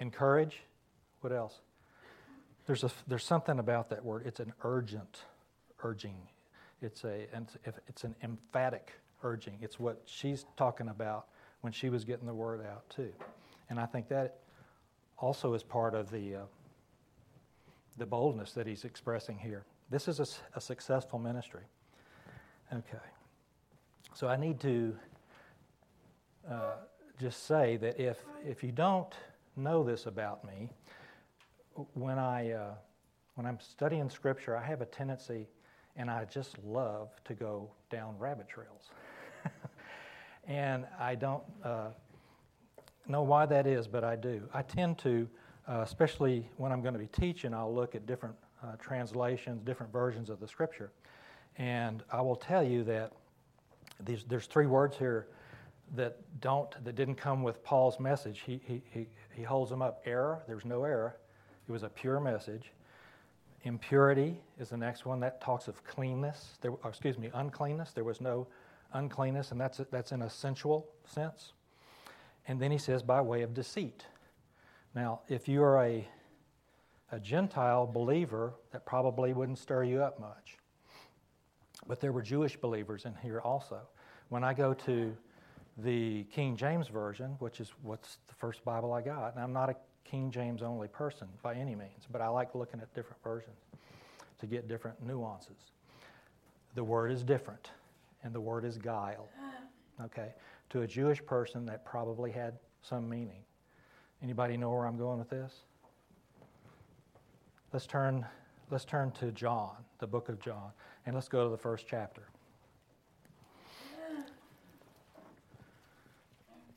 Encourage. 0.00 0.60
What 1.20 1.32
else? 1.32 1.60
There's, 2.66 2.82
a, 2.82 2.90
there's 3.06 3.24
something 3.24 3.58
about 3.58 3.90
that 3.90 4.04
word. 4.04 4.26
It's 4.26 4.40
an 4.40 4.52
urgent 4.62 5.22
urging. 5.82 6.16
It's, 6.84 7.04
a, 7.04 7.26
it's 7.88 8.04
an 8.04 8.14
emphatic 8.22 8.92
urging. 9.22 9.58
It's 9.60 9.80
what 9.80 10.02
she's 10.04 10.44
talking 10.56 10.88
about 10.88 11.26
when 11.62 11.72
she 11.72 11.88
was 11.88 12.04
getting 12.04 12.26
the 12.26 12.34
word 12.34 12.60
out, 12.64 12.88
too. 12.90 13.12
And 13.70 13.80
I 13.80 13.86
think 13.86 14.08
that 14.08 14.40
also 15.18 15.54
is 15.54 15.62
part 15.62 15.94
of 15.94 16.10
the, 16.10 16.36
uh, 16.36 16.40
the 17.96 18.06
boldness 18.06 18.52
that 18.52 18.66
he's 18.66 18.84
expressing 18.84 19.38
here. 19.38 19.64
This 19.90 20.08
is 20.08 20.20
a, 20.20 20.26
a 20.56 20.60
successful 20.60 21.18
ministry. 21.18 21.64
Okay. 22.72 22.98
So 24.14 24.28
I 24.28 24.36
need 24.36 24.60
to 24.60 24.96
uh, 26.50 26.74
just 27.20 27.46
say 27.46 27.76
that 27.78 27.98
if, 27.98 28.18
if 28.44 28.62
you 28.62 28.72
don't 28.72 29.12
know 29.56 29.82
this 29.82 30.06
about 30.06 30.44
me, 30.44 30.68
when, 31.94 32.18
I, 32.18 32.52
uh, 32.52 32.74
when 33.34 33.46
I'm 33.46 33.58
studying 33.60 34.10
Scripture, 34.10 34.56
I 34.56 34.64
have 34.64 34.80
a 34.80 34.86
tendency, 34.86 35.48
and 35.96 36.10
I 36.10 36.24
just 36.24 36.58
love 36.64 37.10
to 37.24 37.34
go 37.34 37.70
down 37.90 38.18
rabbit 38.18 38.48
trails. 38.48 38.90
and 40.46 40.86
I 40.98 41.14
don't 41.14 41.42
uh, 41.62 41.88
know 43.06 43.22
why 43.22 43.46
that 43.46 43.66
is, 43.66 43.86
but 43.86 44.04
I 44.04 44.16
do. 44.16 44.42
I 44.52 44.62
tend 44.62 44.98
to, 44.98 45.28
uh, 45.68 45.80
especially 45.82 46.48
when 46.56 46.72
I'm 46.72 46.82
going 46.82 46.94
to 46.94 47.00
be 47.00 47.06
teaching, 47.06 47.54
I'll 47.54 47.74
look 47.74 47.94
at 47.94 48.06
different 48.06 48.34
uh, 48.62 48.76
translations, 48.78 49.62
different 49.62 49.92
versions 49.92 50.30
of 50.30 50.40
the 50.40 50.48
scripture. 50.48 50.90
And 51.56 52.02
I 52.10 52.20
will 52.20 52.36
tell 52.36 52.62
you 52.62 52.82
that 52.84 53.12
these, 54.00 54.24
there's 54.24 54.46
three 54.46 54.66
words 54.66 54.96
here 54.96 55.28
that 55.94 56.16
don't 56.40 56.72
that 56.84 56.96
didn't 56.96 57.16
come 57.16 57.42
with 57.42 57.62
Paul's 57.62 58.00
message. 58.00 58.42
He, 58.44 58.60
he, 58.64 58.82
he, 58.90 59.06
he 59.30 59.42
holds 59.42 59.70
them 59.70 59.82
up. 59.82 60.02
Error, 60.06 60.42
there's 60.48 60.64
no 60.64 60.82
error. 60.82 61.16
It 61.68 61.72
was 61.72 61.82
a 61.82 61.88
pure 61.88 62.20
message. 62.20 62.72
Impurity 63.64 64.40
is 64.60 64.68
the 64.68 64.76
next 64.76 65.06
one 65.06 65.20
that 65.20 65.40
talks 65.40 65.68
of 65.68 65.82
cleanness. 65.84 66.58
There, 66.60 66.72
uh, 66.84 66.88
excuse 66.88 67.18
me, 67.18 67.30
uncleanness. 67.32 67.92
There 67.92 68.04
was 68.04 68.20
no 68.20 68.46
uncleanness, 68.92 69.52
and 69.52 69.60
that's, 69.60 69.80
that's 69.90 70.12
in 70.12 70.22
a 70.22 70.30
sensual 70.30 70.86
sense. 71.06 71.52
And 72.46 72.60
then 72.60 72.70
he 72.70 72.76
says, 72.76 73.02
by 73.02 73.22
way 73.22 73.42
of 73.42 73.54
deceit. 73.54 74.04
Now, 74.94 75.20
if 75.28 75.48
you 75.48 75.62
are 75.62 75.82
a, 75.82 76.06
a 77.10 77.18
Gentile 77.18 77.86
believer, 77.86 78.52
that 78.70 78.84
probably 78.84 79.32
wouldn't 79.32 79.58
stir 79.58 79.84
you 79.84 80.02
up 80.02 80.20
much. 80.20 80.58
But 81.86 82.00
there 82.00 82.12
were 82.12 82.22
Jewish 82.22 82.56
believers 82.56 83.06
in 83.06 83.14
here 83.22 83.40
also. 83.40 83.80
When 84.28 84.44
I 84.44 84.52
go 84.52 84.74
to 84.74 85.16
the 85.78 86.24
King 86.24 86.56
James 86.56 86.88
Version, 86.88 87.36
which 87.38 87.60
is 87.60 87.72
what's 87.82 88.18
the 88.28 88.34
first 88.34 88.62
Bible 88.64 88.92
I 88.92 89.00
got, 89.00 89.34
and 89.34 89.42
I'm 89.42 89.52
not 89.52 89.70
a 89.70 89.76
King 90.04 90.30
James 90.30 90.62
only 90.62 90.88
person 90.88 91.28
by 91.42 91.54
any 91.54 91.74
means, 91.74 92.06
but 92.10 92.20
I 92.20 92.28
like 92.28 92.54
looking 92.54 92.80
at 92.80 92.92
different 92.94 93.22
versions 93.22 93.56
to 94.38 94.46
get 94.46 94.68
different 94.68 95.04
nuances. 95.04 95.72
The 96.74 96.84
word 96.84 97.10
is 97.10 97.22
different 97.22 97.70
and 98.22 98.34
the 98.34 98.40
word 98.40 98.64
is 98.64 98.78
guile. 98.78 99.28
Okay? 100.02 100.34
To 100.70 100.82
a 100.82 100.86
Jewish 100.86 101.24
person, 101.24 101.64
that 101.66 101.84
probably 101.84 102.30
had 102.30 102.54
some 102.82 103.08
meaning. 103.08 103.42
Anybody 104.22 104.56
know 104.56 104.70
where 104.70 104.86
I'm 104.86 104.98
going 104.98 105.18
with 105.18 105.30
this? 105.30 105.52
Let's 107.72 107.86
turn, 107.86 108.24
let's 108.70 108.84
turn 108.84 109.12
to 109.12 109.30
John, 109.32 109.76
the 109.98 110.06
book 110.06 110.28
of 110.28 110.40
John, 110.40 110.70
and 111.06 111.14
let's 111.14 111.28
go 111.28 111.44
to 111.44 111.50
the 111.50 111.58
first 111.58 111.86
chapter. 111.88 112.22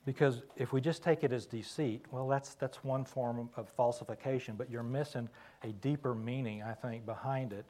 Because 0.08 0.40
if 0.56 0.72
we 0.72 0.80
just 0.80 1.02
take 1.02 1.22
it 1.22 1.34
as 1.34 1.44
deceit, 1.44 2.02
well, 2.10 2.26
that's, 2.26 2.54
that's 2.54 2.82
one 2.82 3.04
form 3.04 3.50
of 3.58 3.68
falsification, 3.68 4.54
but 4.56 4.70
you're 4.70 4.82
missing 4.82 5.28
a 5.62 5.66
deeper 5.66 6.14
meaning, 6.14 6.62
I 6.62 6.72
think, 6.72 7.04
behind 7.04 7.52
it 7.52 7.66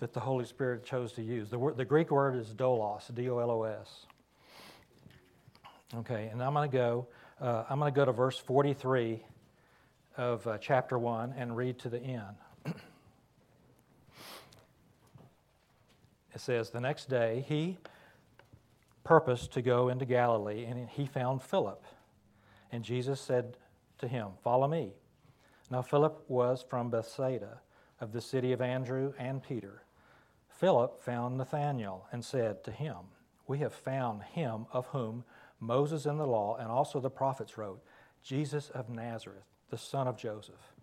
that 0.00 0.12
the 0.12 0.20
Holy 0.20 0.44
Spirit 0.44 0.84
chose 0.84 1.12
to 1.12 1.22
use. 1.22 1.48
The, 1.48 1.58
word, 1.58 1.78
the 1.78 1.84
Greek 1.86 2.10
word 2.10 2.36
is 2.36 2.48
dolos, 2.48 3.14
D 3.14 3.30
O 3.30 3.38
L 3.38 3.50
O 3.50 3.62
S. 3.62 4.04
Okay, 5.96 6.28
and 6.30 6.42
I'm 6.42 6.52
going 6.52 6.70
to 6.70 6.76
go. 6.76 7.06
Uh, 7.40 7.64
I'm 7.70 7.78
going 7.78 7.90
to 7.90 7.96
go 7.96 8.04
to 8.04 8.12
verse 8.12 8.36
43 8.36 9.24
of 10.18 10.46
uh, 10.46 10.58
chapter 10.58 10.98
1 10.98 11.32
and 11.38 11.56
read 11.56 11.78
to 11.78 11.88
the 11.88 12.02
end. 12.02 12.36
it 12.66 12.74
says, 16.36 16.68
The 16.68 16.82
next 16.82 17.08
day 17.08 17.46
he 17.48 17.78
purposed 19.08 19.50
to 19.54 19.62
go 19.62 19.88
into 19.88 20.04
Galilee, 20.04 20.66
and 20.66 20.86
he 20.86 21.06
found 21.06 21.42
Philip. 21.42 21.82
And 22.70 22.84
Jesus 22.84 23.18
said 23.18 23.56
to 24.00 24.06
him, 24.06 24.32
Follow 24.44 24.68
me. 24.68 24.92
Now 25.70 25.80
Philip 25.80 26.26
was 26.28 26.62
from 26.68 26.90
Bethsaida, 26.90 27.62
of 28.02 28.12
the 28.12 28.20
city 28.20 28.52
of 28.52 28.60
Andrew 28.60 29.14
and 29.18 29.42
Peter. 29.42 29.82
Philip 30.50 31.02
found 31.02 31.38
Nathanael 31.38 32.06
and 32.12 32.22
said 32.22 32.62
to 32.64 32.70
him, 32.70 32.96
We 33.46 33.60
have 33.60 33.72
found 33.72 34.24
him 34.24 34.66
of 34.74 34.84
whom 34.88 35.24
Moses 35.58 36.04
in 36.04 36.18
the 36.18 36.26
law 36.26 36.58
and 36.58 36.68
also 36.68 37.00
the 37.00 37.08
prophets 37.08 37.56
wrote, 37.56 37.82
Jesus 38.22 38.68
of 38.68 38.90
Nazareth, 38.90 39.46
the 39.70 39.78
son 39.78 40.06
of 40.06 40.18
Joseph. 40.18 40.74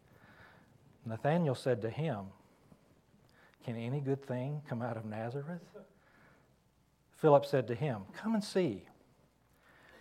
Nathanael 1.05 1.53
said 1.53 1.79
to 1.83 1.91
him, 1.91 2.25
Can 3.63 3.75
any 3.75 3.99
good 4.01 4.25
thing 4.25 4.63
come 4.67 4.81
out 4.81 4.97
of 4.97 5.05
Nazareth? 5.05 5.61
Philip 7.15 7.45
said 7.45 7.67
to 7.67 7.75
him, 7.75 8.01
Come 8.13 8.33
and 8.33 8.43
see. 8.43 8.83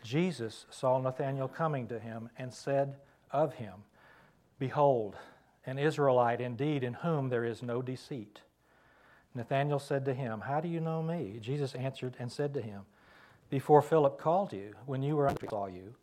Jesus 0.02 0.66
saw 0.70 0.98
Nathanael 0.98 1.48
coming 1.48 1.86
to 1.88 1.98
him 1.98 2.28
and 2.36 2.52
said 2.52 2.96
of 3.30 3.54
him, 3.54 3.84
Behold, 4.58 5.16
an 5.66 5.78
Israelite 5.78 6.40
indeed 6.40 6.84
in 6.84 6.94
whom 6.94 7.28
there 7.28 7.44
is 7.44 7.62
no 7.62 7.80
deceit. 7.80 8.40
Nathanael 9.34 9.78
said 9.78 10.04
to 10.04 10.14
him, 10.14 10.42
How 10.42 10.60
do 10.60 10.68
you 10.68 10.80
know 10.80 11.02
me? 11.02 11.38
Jesus 11.40 11.74
answered 11.74 12.16
and 12.18 12.30
said 12.30 12.54
to 12.54 12.62
him, 12.62 12.82
Before 13.50 13.82
Philip 13.82 14.18
called 14.18 14.52
you, 14.52 14.74
when 14.86 15.02
you 15.02 15.16
were 15.16 15.28
I 15.28 15.34
saw 15.48 15.66
you. 15.66 15.94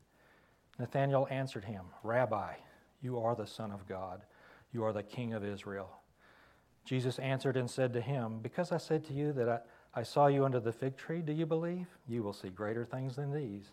Nathanael 0.80 1.28
answered 1.30 1.66
him, 1.66 1.84
Rabbi, 2.04 2.54
you 3.02 3.20
are 3.20 3.36
the 3.36 3.48
Son 3.48 3.72
of 3.72 3.88
God. 3.88 4.24
You 4.74 4.84
are 4.84 4.94
the 4.94 5.04
King 5.04 5.34
of 5.34 5.46
Israel. 5.46 5.90
Jesus 6.86 7.20
answered 7.20 7.56
and 7.56 7.70
said 7.70 7.94
to 7.94 8.02
him, 8.02 8.40
Because 8.42 8.72
I 8.72 8.78
said 8.78 9.06
to 9.06 9.14
you 9.14 9.32
that 9.34 9.48
I, 9.48 9.60
I 9.94 10.04
saw 10.04 10.28
you 10.28 10.46
under 10.46 10.60
the 10.60 10.72
fig 10.72 10.98
tree, 10.98 11.22
do 11.22 11.34
you 11.34 11.46
believe? 11.46 11.88
You 12.08 12.24
will 12.24 12.34
see 12.34 12.50
greater 12.50 12.86
things 12.86 13.16
than 13.16 13.34
these. 13.34 13.72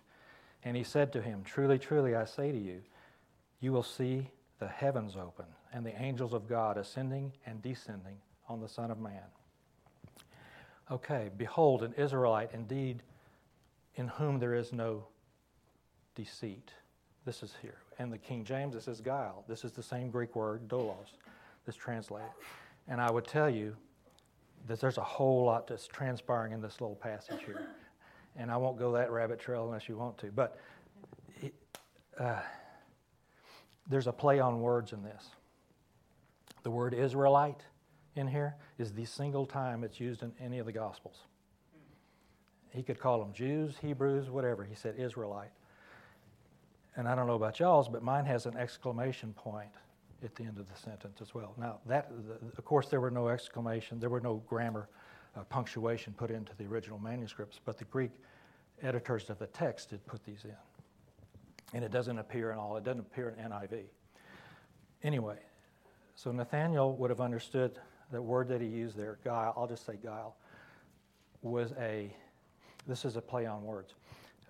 And 0.65 0.77
he 0.77 0.83
said 0.83 1.13
to 1.13 1.23
him, 1.23 1.43
Truly, 1.45 1.79
truly, 1.79 2.17
I 2.17 2.25
say 2.25 2.51
to 2.51 2.59
you, 2.59 2.83
you 3.61 3.73
will 3.73 3.85
see 3.85 4.31
the 4.59 4.69
heavens 4.69 5.17
open 5.17 5.47
and 5.73 5.87
the 5.87 6.01
angels 6.01 6.33
of 6.33 6.49
God 6.49 6.77
ascending 6.77 7.33
and 7.47 7.63
descending 7.63 8.17
on 8.49 8.61
the 8.61 8.69
Son 8.69 8.91
of 8.91 8.99
Man. 8.99 9.23
Okay, 10.91 11.31
behold, 11.37 11.83
an 11.83 11.93
Israelite 11.97 12.51
indeed 12.53 13.03
in 13.95 14.09
whom 14.09 14.39
there 14.39 14.55
is 14.55 14.73
no 14.73 15.05
deceit. 16.15 16.73
This 17.25 17.43
is 17.43 17.55
here. 17.61 17.79
And 17.99 18.13
the 18.13 18.19
King 18.19 18.45
James, 18.45 18.75
this 18.75 18.89
is 18.89 19.01
guile. 19.01 19.45
This 19.49 19.65
is 19.65 19.73
the 19.73 19.83
same 19.83 20.11
Greek 20.11 20.35
word, 20.35 20.67
dolos, 20.69 21.13
this 21.67 21.77
translated. 21.77 22.31
And 22.87 23.01
I 23.01 23.11
would 23.11 23.27
tell 23.27 23.51
you 23.51 23.77
there's 24.67 24.99
a 24.99 25.03
whole 25.03 25.45
lot 25.45 25.67
that's 25.67 25.87
transpiring 25.87 26.53
in 26.53 26.61
this 26.61 26.81
little 26.81 26.97
passage 26.97 27.41
here. 27.45 27.69
And 28.37 28.51
I 28.51 28.57
won't 28.57 28.79
go 28.79 28.93
that 28.93 29.11
rabbit 29.11 29.41
trail 29.41 29.65
unless 29.65 29.89
you 29.89 29.97
want 29.97 30.19
to. 30.19 30.27
But 30.31 30.59
it, 31.41 31.55
uh, 32.19 32.41
there's 33.89 34.07
a 34.07 34.13
play 34.13 34.39
on 34.41 34.61
words 34.61 34.93
in 34.93 35.03
this. 35.03 35.25
The 36.63 36.71
word 36.71 36.95
Israelite 36.95 37.63
in 38.17 38.27
here 38.27 38.57
is 38.79 38.93
the 38.93 39.05
single 39.05 39.47
time 39.47 39.85
it's 39.85 39.99
used 39.99 40.23
in 40.23 40.33
any 40.41 40.59
of 40.59 40.67
the 40.67 40.73
Gospels. 40.73 41.21
He 42.71 42.83
could 42.83 42.99
call 42.99 43.19
them 43.19 43.33
Jews, 43.33 43.77
Hebrews, 43.81 44.29
whatever. 44.29 44.65
He 44.65 44.75
said 44.75 44.97
Israelite. 44.99 45.51
And 46.97 47.09
I 47.09 47.15
don't 47.15 47.27
know 47.27 47.35
about 47.35 47.59
y'all's, 47.61 47.89
but 47.89 48.03
mine 48.03 48.25
has 48.27 48.47
an 48.47 48.57
exclamation 48.57 49.33
point 49.33 49.71
at 50.25 50.35
the 50.35 50.45
end 50.45 50.59
of 50.59 50.69
the 50.69 50.77
sentence 50.79 51.21
as 51.21 51.35
well. 51.35 51.55
Now, 51.57 51.79
that, 51.87 52.11
of 52.57 52.65
course, 52.65 52.89
there 52.89 53.01
were 53.01 53.11
no 53.11 53.29
exclamation, 53.29 54.01
there 54.01 54.11
were 54.11 54.21
no 54.21 54.43
grammar 54.49 54.89
uh, 55.37 55.43
punctuation 55.45 56.13
put 56.13 56.31
into 56.31 56.53
the 56.57 56.65
original 56.67 56.99
manuscripts, 56.99 57.61
but 57.65 57.79
the 57.79 57.85
Greek 57.85 58.11
editors 58.83 59.31
of 59.31 59.39
the 59.39 59.47
text 59.49 59.91
did 59.91 60.05
put 60.07 60.25
these 60.25 60.45
in. 60.45 60.57
And 61.75 61.85
it 61.85 61.93
doesn't 61.93 62.19
appear 62.19 62.51
in 62.51 62.59
all, 62.59 62.77
it 62.77 62.85
doesn't 62.85 63.01
appear 63.01 63.35
in 63.37 63.51
NIV. 63.51 63.85
Anyway, 65.03 65.39
so 66.15 66.33
Nathanael 66.33 66.97
would 66.97 67.11
have 67.11 67.21
understood 67.21 67.79
that 68.11 68.23
word 68.23 68.49
that 68.49 68.61
he 68.61 68.67
used 68.67 68.97
there, 68.97 69.19
guile, 69.23 69.55
I'll 69.57 69.67
just 69.67 69.87
say 69.87 69.95
guile, 70.03 70.37
was 71.43 71.73
a, 71.79 72.13
this 72.87 73.05
is 73.05 73.17
a 73.17 73.21
play 73.21 73.47
on 73.47 73.63
words. 73.63 73.95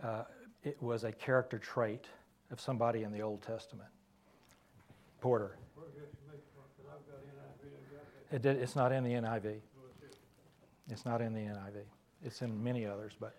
Uh, 0.02 0.22
it 0.62 0.80
was 0.82 1.04
a 1.04 1.12
character 1.12 1.58
trait 1.58 2.06
of 2.50 2.60
somebody 2.60 3.02
in 3.02 3.12
the 3.12 3.20
Old 3.20 3.42
Testament. 3.42 3.90
Porter. 5.20 5.56
It 8.30 8.42
did, 8.42 8.56
it's 8.56 8.76
not 8.76 8.92
in 8.92 9.04
the 9.04 9.10
NIV. 9.10 9.56
It's 10.90 11.04
not 11.04 11.20
in 11.20 11.32
the 11.32 11.40
NIV. 11.40 11.82
It's 12.24 12.42
in 12.42 12.62
many 12.62 12.86
others, 12.86 13.12
but 13.18 13.34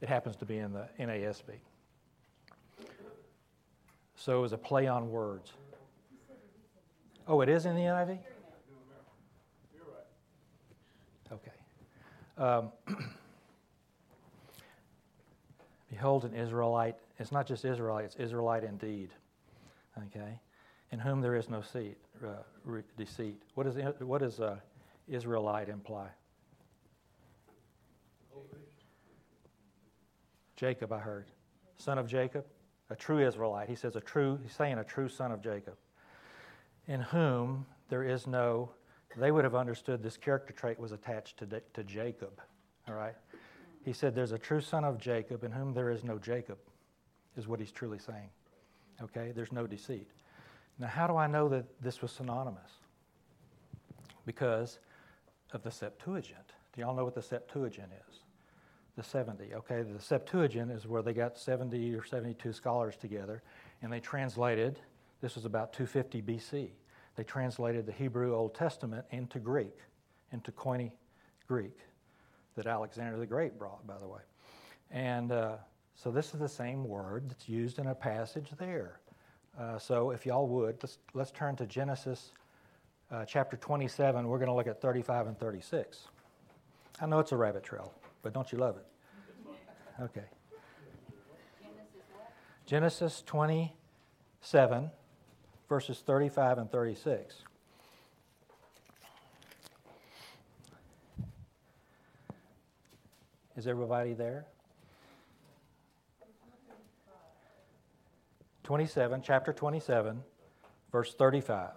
it 0.00 0.08
happens 0.08 0.36
to 0.36 0.44
be 0.44 0.58
in 0.58 0.72
the 0.72 0.88
NASB. 1.00 1.52
So 4.14 4.38
it 4.38 4.40
was 4.40 4.52
a 4.52 4.58
play 4.58 4.86
on 4.86 5.10
words. 5.10 5.52
Oh, 7.28 7.40
it 7.40 7.48
is 7.48 7.66
in 7.66 7.74
the 7.74 7.82
NIV? 7.82 8.18
Okay. 11.32 11.52
Um, 12.38 12.70
Behold, 15.90 16.24
an 16.24 16.34
Israelite. 16.34 16.96
It's 17.18 17.32
not 17.32 17.46
just 17.46 17.64
Israelite, 17.64 18.04
it's 18.04 18.16
Israelite 18.16 18.64
indeed. 18.64 19.10
Okay? 19.98 20.38
In 20.92 20.98
whom 20.98 21.20
there 21.20 21.34
is 21.34 21.48
no 21.48 21.62
seat, 21.62 21.96
uh, 22.24 22.28
re- 22.64 22.82
deceit. 22.96 23.42
What, 23.54 23.64
does 23.64 24.40
uh, 24.40 24.56
Israelite 25.08 25.68
imply? 25.68 26.08
Jacob, 30.56 30.92
I 30.92 30.98
heard. 30.98 31.26
Son 31.76 31.98
of 31.98 32.06
Jacob, 32.06 32.46
a 32.88 32.96
true 32.96 33.26
Israelite. 33.26 33.68
He 33.68 33.74
says 33.74 33.96
a 33.96 34.00
true, 34.00 34.38
he's 34.42 34.52
saying 34.52 34.78
a 34.78 34.84
true 34.84 35.08
son 35.08 35.32
of 35.32 35.42
Jacob. 35.42 35.74
In 36.86 37.00
whom 37.00 37.66
there 37.88 38.04
is 38.04 38.26
no, 38.26 38.70
they 39.16 39.30
would 39.30 39.44
have 39.44 39.54
understood 39.54 40.02
this 40.02 40.16
character 40.16 40.52
trait 40.52 40.78
was 40.78 40.92
attached 40.92 41.38
to, 41.38 41.62
to 41.74 41.84
Jacob. 41.84 42.40
All 42.88 42.94
right? 42.94 43.14
He 43.84 43.92
said 43.92 44.14
there's 44.14 44.32
a 44.32 44.38
true 44.38 44.60
son 44.60 44.84
of 44.84 44.98
Jacob 44.98 45.44
in 45.44 45.52
whom 45.52 45.74
there 45.74 45.90
is 45.90 46.04
no 46.04 46.18
Jacob, 46.18 46.58
is 47.36 47.46
what 47.46 47.60
he's 47.60 47.72
truly 47.72 47.98
saying. 47.98 48.30
Okay? 49.02 49.32
There's 49.34 49.52
no 49.52 49.66
deceit. 49.66 50.08
Now, 50.78 50.88
how 50.88 51.06
do 51.06 51.16
I 51.16 51.26
know 51.26 51.48
that 51.48 51.64
this 51.80 52.02
was 52.02 52.12
synonymous? 52.12 52.70
Because 54.24 54.78
of 55.52 55.62
the 55.62 55.70
Septuagint. 55.70 56.52
Do 56.74 56.80
y'all 56.80 56.94
know 56.94 57.04
what 57.04 57.14
the 57.14 57.22
Septuagint 57.22 57.90
is? 58.08 58.20
the 58.96 59.02
70. 59.02 59.54
Okay, 59.54 59.82
the 59.82 60.00
Septuagint 60.00 60.70
is 60.72 60.86
where 60.86 61.02
they 61.02 61.12
got 61.12 61.38
70 61.38 61.94
or 61.94 62.04
72 62.04 62.52
scholars 62.52 62.96
together 62.96 63.42
and 63.82 63.92
they 63.92 64.00
translated, 64.00 64.78
this 65.20 65.34
was 65.34 65.44
about 65.44 65.72
250 65.72 66.22
BC, 66.22 66.70
they 67.14 67.24
translated 67.24 67.86
the 67.86 67.92
Hebrew 67.92 68.34
Old 68.34 68.54
Testament 68.54 69.04
into 69.10 69.38
Greek, 69.38 69.76
into 70.32 70.50
Koine 70.50 70.90
Greek 71.46 71.78
that 72.56 72.66
Alexander 72.66 73.18
the 73.18 73.26
Great 73.26 73.58
brought, 73.58 73.86
by 73.86 73.98
the 73.98 74.08
way. 74.08 74.20
And 74.90 75.30
uh, 75.30 75.56
so 75.94 76.10
this 76.10 76.32
is 76.32 76.40
the 76.40 76.48
same 76.48 76.84
word 76.84 77.28
that's 77.28 77.48
used 77.48 77.78
in 77.78 77.88
a 77.88 77.94
passage 77.94 78.48
there. 78.58 79.00
Uh, 79.58 79.78
so 79.78 80.10
if 80.10 80.26
y'all 80.26 80.46
would, 80.46 80.76
let's, 80.82 80.98
let's 81.14 81.30
turn 81.30 81.56
to 81.56 81.66
Genesis 81.66 82.32
uh, 83.10 83.24
chapter 83.24 83.56
27. 83.56 84.26
We're 84.26 84.38
going 84.38 84.48
to 84.48 84.54
look 84.54 84.66
at 84.66 84.80
35 84.80 85.28
and 85.28 85.38
36. 85.38 86.08
I 87.00 87.06
know 87.06 87.18
it's 87.18 87.32
a 87.32 87.36
rabbit 87.36 87.62
trail 87.62 87.92
but 88.26 88.32
don't 88.32 88.50
you 88.50 88.58
love 88.58 88.76
it? 88.76 88.84
Okay. 90.02 90.24
Genesis 92.66 93.22
27, 93.24 94.90
verses 95.68 96.02
35 96.04 96.58
and 96.58 96.68
36. 96.68 97.36
Is 103.56 103.68
everybody 103.68 104.12
there? 104.12 104.46
27, 108.66 109.22
chapter 109.22 109.52
27, 109.52 110.20
verse 110.90 111.14
35. 111.14 111.70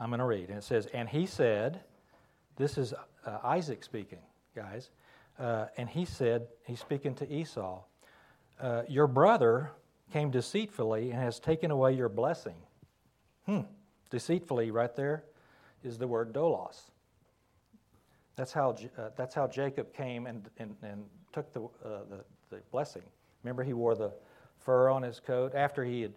I'm 0.00 0.08
going 0.08 0.18
to 0.18 0.24
read. 0.24 0.48
And 0.48 0.58
it 0.58 0.64
says, 0.64 0.86
And 0.86 1.08
he 1.08 1.26
said, 1.26 1.78
This 2.56 2.76
is 2.76 2.92
uh, 3.24 3.38
Isaac 3.44 3.84
speaking, 3.84 4.18
guys. 4.56 4.90
Uh, 5.38 5.66
and 5.76 5.88
he 5.88 6.04
said, 6.04 6.48
he's 6.66 6.80
speaking 6.80 7.14
to 7.14 7.32
Esau, 7.32 7.82
uh, 8.60 8.82
Your 8.88 9.06
brother 9.06 9.70
came 10.12 10.32
deceitfully 10.32 11.12
and 11.12 11.20
has 11.20 11.38
taken 11.38 11.70
away 11.70 11.92
your 11.92 12.08
blessing. 12.08 12.56
Hmm. 13.46 13.60
Deceitfully, 14.10 14.72
right 14.72 14.94
there, 14.96 15.22
is 15.84 15.98
the 15.98 16.08
word 16.08 16.32
dolos. 16.32 16.80
That's 18.34 18.52
how, 18.52 18.76
uh, 18.98 19.10
that's 19.16 19.36
how 19.36 19.46
Jacob 19.46 19.94
came 19.94 20.26
and, 20.26 20.50
and, 20.58 20.74
and 20.82 21.04
took 21.32 21.52
the, 21.52 21.62
uh, 21.62 22.00
the, 22.10 22.24
the, 22.50 22.60
blessing. 22.72 23.02
Remember, 23.44 23.62
he 23.62 23.72
wore 23.72 23.94
the 23.94 24.12
fur 24.64 24.88
on 24.88 25.02
his 25.02 25.20
coat 25.20 25.54
after 25.54 25.84
he 25.84 26.02
had 26.02 26.12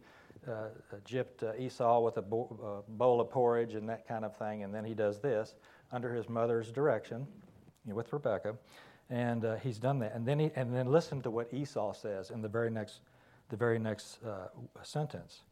uh, 0.47 0.67
gypped 1.07 1.43
uh, 1.43 1.53
Esau 1.59 2.01
with 2.01 2.17
a 2.17 2.21
bo- 2.21 2.83
bowl 2.87 3.19
of 3.19 3.29
porridge 3.29 3.73
and 3.73 3.89
that 3.89 4.07
kind 4.07 4.23
of 4.23 4.35
thing, 4.37 4.63
and 4.63 4.73
then 4.73 4.85
he 4.85 4.93
does 4.93 5.19
this 5.19 5.55
under 5.91 6.13
his 6.13 6.29
mother's 6.29 6.71
direction 6.71 7.25
you 7.85 7.91
know, 7.91 7.95
with 7.95 8.11
Rebecca, 8.13 8.55
and 9.09 9.45
uh, 9.45 9.55
he's 9.55 9.79
done 9.79 9.99
that. 9.99 10.13
And 10.13 10.25
then 10.25 10.39
he, 10.39 10.51
and 10.55 10.75
then 10.75 10.91
listen 10.91 11.21
to 11.23 11.31
what 11.31 11.53
Esau 11.53 11.93
says 11.93 12.31
in 12.31 12.41
the 12.41 12.49
very 12.49 12.69
next 12.69 12.99
the 13.49 13.55
very 13.55 13.79
next 13.79 14.19
uh, 14.23 14.47
sentence. 14.83 15.43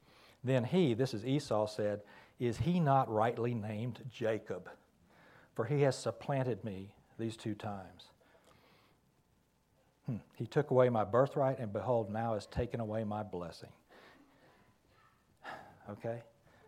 Then 0.43 0.63
he, 0.63 0.93
this 0.93 1.13
is 1.13 1.25
Esau, 1.25 1.67
said, 1.67 2.01
Is 2.39 2.57
he 2.57 2.79
not 2.79 3.11
rightly 3.11 3.53
named 3.53 4.01
Jacob? 4.11 4.69
For 5.55 5.65
he 5.65 5.81
has 5.81 5.97
supplanted 5.97 6.63
me 6.63 6.93
these 7.19 7.37
two 7.37 7.53
times. 7.53 8.09
Hmm. 10.05 10.17
He 10.35 10.45
took 10.45 10.71
away 10.71 10.89
my 10.89 11.03
birthright, 11.03 11.59
and 11.59 11.71
behold, 11.71 12.11
now 12.11 12.33
has 12.33 12.45
taken 12.47 12.79
away 12.79 13.03
my 13.03 13.23
blessing. 13.23 13.69
Okay? 15.89 16.21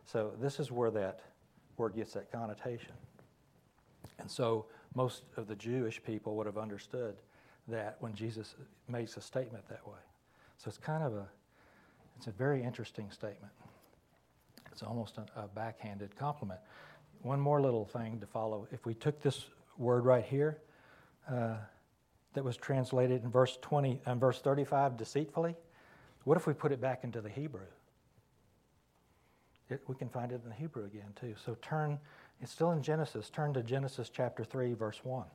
So 0.06 0.34
this 0.42 0.60
is 0.60 0.72
where 0.72 0.92
that 0.92 1.22
word 1.78 1.96
gets 1.96 2.14
that 2.14 2.32
connotation. 2.32 2.92
And 4.20 4.30
so 4.30 4.66
most 4.94 5.24
of 5.38 5.48
the 5.48 5.56
Jewish 5.56 6.04
people 6.04 6.36
would 6.36 6.46
have 6.46 6.58
understood 6.58 7.16
that 7.68 7.98
when 8.00 8.14
Jesus 8.14 8.56
makes 8.88 9.18
a 9.18 9.22
statement 9.22 9.68
that 9.70 9.86
way. 9.88 10.00
So 10.58 10.70
it's 10.70 10.78
kind 10.78 11.04
of 11.04 11.14
a, 11.14 11.28
it's 12.18 12.28
a 12.28 12.32
very 12.32 12.64
interesting 12.64 13.10
statement. 13.10 13.54
It's 14.72 14.84
almost 14.84 15.18
a, 15.18 15.26
a 15.40 15.48
backhanded 15.48 16.16
compliment. 16.16 16.60
One 17.22 17.40
more 17.40 17.62
little 17.62 17.86
thing 17.86 18.20
to 18.20 18.28
follow. 18.28 18.68
If 18.72 18.86
we 18.86 18.94
took 18.94 19.22
this 19.22 19.46
word 19.78 20.06
right 20.06 20.26
here, 20.26 20.60
uh, 21.30 21.56
that 22.36 22.44
was 22.44 22.56
translated 22.56 23.24
in 23.24 23.32
verse 23.32 23.58
20 23.62 24.02
and 24.06 24.20
verse 24.20 24.40
35 24.40 24.98
deceitfully, 24.98 25.56
what 26.24 26.38
if 26.38 26.48
we 26.48 26.54
put 26.54 26.72
it 26.72 26.80
back 26.80 27.04
into 27.04 27.22
the 27.22 27.30
Hebrew? 27.30 27.66
It, 29.70 29.82
we 29.88 29.96
can 29.96 30.10
find 30.10 30.32
it 30.32 30.42
in 30.44 30.50
the 30.50 30.56
Hebrew 30.56 30.86
again 30.86 31.14
too. 31.20 31.34
So 31.44 31.58
turn, 31.62 31.98
it's 32.42 32.52
still 32.52 32.72
in 32.72 32.84
Genesis. 32.84 33.30
Turn 33.30 33.54
to 33.54 33.64
Genesis 33.64 34.10
chapter 34.14 34.44
3, 34.44 34.74
verse 34.74 35.00
1. 35.04 35.26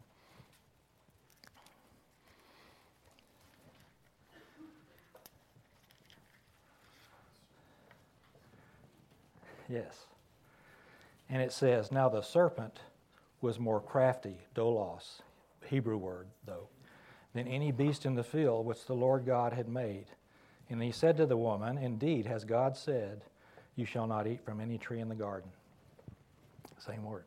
Yes. 9.68 10.06
And 11.28 11.40
it 11.40 11.52
says, 11.52 11.92
Now 11.92 12.08
the 12.08 12.22
serpent 12.22 12.80
was 13.40 13.58
more 13.58 13.80
crafty, 13.80 14.36
dolos, 14.54 15.20
Hebrew 15.64 15.96
word, 15.96 16.26
though, 16.44 16.68
than 17.34 17.46
any 17.46 17.72
beast 17.72 18.06
in 18.06 18.14
the 18.14 18.24
field 18.24 18.66
which 18.66 18.86
the 18.86 18.94
Lord 18.94 19.24
God 19.24 19.52
had 19.52 19.68
made. 19.68 20.06
And 20.68 20.82
he 20.82 20.92
said 20.92 21.16
to 21.16 21.26
the 21.26 21.36
woman, 21.36 21.78
Indeed, 21.78 22.26
has 22.26 22.44
God 22.44 22.76
said, 22.76 23.22
You 23.76 23.84
shall 23.84 24.06
not 24.06 24.26
eat 24.26 24.44
from 24.44 24.60
any 24.60 24.78
tree 24.78 25.00
in 25.00 25.08
the 25.08 25.14
garden. 25.14 25.50
Same 26.78 27.04
word. 27.04 27.24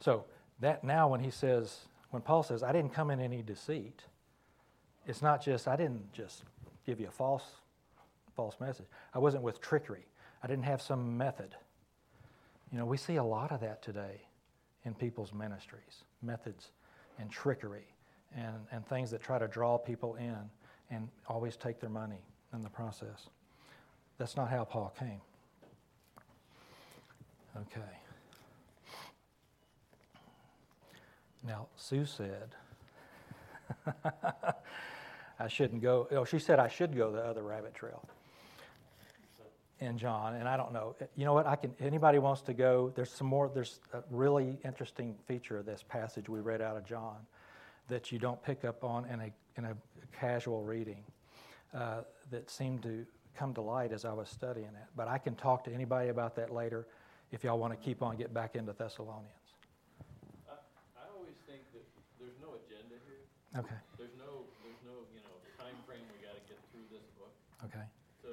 So 0.00 0.24
that 0.60 0.84
now 0.84 1.08
when 1.08 1.20
he 1.20 1.30
says, 1.30 1.80
when 2.10 2.22
Paul 2.22 2.42
says, 2.42 2.62
I 2.62 2.72
didn't 2.72 2.92
come 2.92 3.10
in 3.10 3.20
any 3.20 3.42
deceit, 3.42 4.02
it's 5.06 5.22
not 5.22 5.42
just, 5.42 5.66
I 5.66 5.76
didn't 5.76 6.12
just 6.12 6.44
give 6.86 7.00
you 7.00 7.08
a 7.08 7.10
false, 7.10 7.44
false 8.36 8.56
message. 8.60 8.86
I 9.14 9.18
wasn't 9.18 9.42
with 9.42 9.60
trickery. 9.60 10.06
I 10.42 10.46
didn't 10.46 10.64
have 10.64 10.80
some 10.80 11.16
method. 11.16 11.54
You 12.70 12.78
know, 12.78 12.86
we 12.86 12.96
see 12.96 13.16
a 13.16 13.24
lot 13.24 13.52
of 13.52 13.60
that 13.60 13.82
today 13.82 14.22
in 14.84 14.94
people's 14.94 15.32
ministries 15.32 16.04
methods 16.22 16.70
and 17.18 17.30
trickery 17.30 17.93
and, 18.36 18.54
and 18.72 18.86
things 18.86 19.10
that 19.10 19.22
try 19.22 19.38
to 19.38 19.48
draw 19.48 19.78
people 19.78 20.16
in 20.16 20.36
and 20.90 21.08
always 21.26 21.56
take 21.56 21.80
their 21.80 21.90
money 21.90 22.22
in 22.52 22.60
the 22.62 22.70
process. 22.70 23.28
That's 24.18 24.36
not 24.36 24.50
how 24.50 24.64
Paul 24.64 24.92
came. 24.98 25.20
Okay. 27.56 27.80
Now, 31.46 31.68
Sue 31.76 32.06
said, 32.06 32.54
I 35.38 35.48
shouldn't 35.48 35.82
go. 35.82 36.08
Oh, 36.10 36.24
she 36.24 36.38
said 36.38 36.58
I 36.58 36.68
should 36.68 36.96
go 36.96 37.12
the 37.12 37.20
other 37.20 37.42
rabbit 37.42 37.74
trail 37.74 38.08
in 39.80 39.98
John, 39.98 40.34
and 40.34 40.48
I 40.48 40.56
don't 40.56 40.72
know. 40.72 40.96
You 41.16 41.24
know 41.24 41.34
what? 41.34 41.46
I 41.46 41.56
can. 41.56 41.74
Anybody 41.80 42.18
wants 42.18 42.42
to 42.42 42.54
go? 42.54 42.92
There's 42.94 43.10
some 43.10 43.26
more. 43.26 43.50
There's 43.52 43.80
a 43.92 44.02
really 44.10 44.58
interesting 44.64 45.16
feature 45.26 45.58
of 45.58 45.66
this 45.66 45.84
passage 45.86 46.28
we 46.28 46.40
read 46.40 46.62
out 46.62 46.76
of 46.76 46.84
John 46.86 47.16
that 47.88 48.10
you 48.10 48.18
don't 48.18 48.42
pick 48.42 48.64
up 48.64 48.82
on 48.84 49.04
in 49.06 49.20
a 49.20 49.32
in 49.56 49.64
a 49.66 49.76
casual 50.12 50.62
reading 50.62 51.04
uh, 51.74 52.02
that 52.30 52.50
seemed 52.50 52.82
to 52.82 53.06
come 53.36 53.52
to 53.54 53.60
light 53.60 53.92
as 53.92 54.04
I 54.04 54.12
was 54.12 54.28
studying 54.28 54.66
it. 54.66 54.88
But 54.96 55.08
I 55.08 55.18
can 55.18 55.34
talk 55.34 55.64
to 55.64 55.72
anybody 55.72 56.08
about 56.08 56.36
that 56.36 56.52
later 56.52 56.86
if 57.32 57.44
y'all 57.44 57.58
want 57.58 57.72
to 57.72 57.76
keep 57.76 58.02
on 58.02 58.16
get 58.16 58.32
back 58.32 58.54
into 58.54 58.72
Thessalonians. 58.72 59.54
I, 60.48 60.54
I 60.96 61.04
always 61.16 61.34
think 61.46 61.60
that 61.72 61.84
there's 62.18 62.38
no 62.40 62.54
agenda 62.54 62.94
here. 63.06 63.60
Okay. 63.60 63.80
There's 63.98 64.16
no 64.18 64.46
there's 64.62 64.82
no 64.86 65.02
you 65.12 65.20
know 65.20 65.34
time 65.58 65.74
frame 65.86 66.04
we 66.14 66.24
got 66.24 66.34
to 66.34 66.42
get 66.48 66.58
through 66.72 66.86
this 66.90 67.04
book. 67.18 67.32
Okay. 67.66 67.84
So 68.22 68.30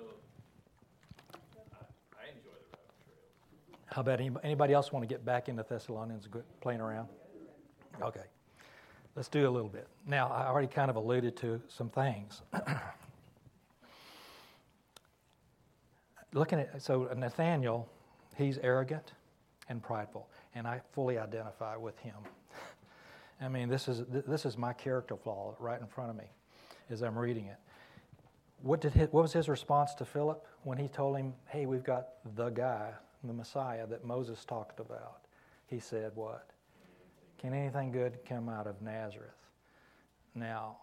I, 1.74 1.82
I 2.22 2.30
enjoy 2.30 2.56
the 2.56 2.70
rabbit 2.78 2.98
trails. 3.04 3.86
How 3.88 4.02
about 4.02 4.20
anybody, 4.20 4.46
anybody 4.46 4.74
else 4.74 4.92
want 4.92 5.04
to 5.04 5.08
get 5.08 5.26
back 5.26 5.50
into 5.50 5.66
Thessalonians, 5.68 6.28
playing 6.62 6.82
around? 6.82 7.10
Okay, 8.02 8.24
let's 9.16 9.28
do 9.28 9.48
a 9.48 9.52
little 9.52 9.70
bit. 9.70 9.88
Now, 10.08 10.30
I 10.30 10.48
already 10.48 10.68
kind 10.68 10.90
of 10.90 10.96
alluded 10.96 11.36
to 11.38 11.62
some 11.68 11.90
things. 11.90 12.42
Looking 16.34 16.60
at, 16.60 16.82
so 16.82 17.10
Nathanael, 17.16 17.90
he's 18.38 18.58
arrogant 18.60 19.12
and 19.68 19.84
prideful, 19.84 20.30
and 20.56 20.66
I 20.66 20.82
fully 20.94 21.18
identify 21.18 21.76
with 21.76 22.00
him. 22.00 22.16
I 23.42 23.50
mean, 23.50 23.68
this 23.68 23.88
is, 23.88 24.04
this 24.10 24.46
is 24.46 24.58
my 24.58 24.72
character 24.72 25.18
flaw 25.18 25.56
right 25.60 25.80
in 25.80 25.88
front 25.88 26.10
of 26.10 26.16
me 26.16 26.30
as 26.90 27.02
I'm 27.02 27.18
reading 27.18 27.48
it. 27.48 27.58
What, 28.62 28.80
did 28.80 28.94
his, 28.94 29.12
what 29.12 29.24
was 29.24 29.34
his 29.34 29.50
response 29.50 29.94
to 29.96 30.06
Philip 30.06 30.46
when 30.64 30.78
he 30.78 30.88
told 30.88 31.18
him, 31.18 31.34
hey, 31.48 31.66
we've 31.66 31.84
got 31.84 32.10
the 32.36 32.50
guy, 32.50 32.92
the 33.24 33.34
Messiah 33.34 33.88
that 33.88 34.06
Moses 34.06 34.46
talked 34.46 34.80
about? 34.80 35.22
He 35.68 35.80
said, 35.80 36.12
what? 36.16 36.51
Can 37.42 37.56
anything 37.56 37.92
good 37.92 38.20
come 38.30 38.50
out 38.50 38.68
of 38.68 38.80
Nazareth? 38.84 39.32
Now, 40.36 40.78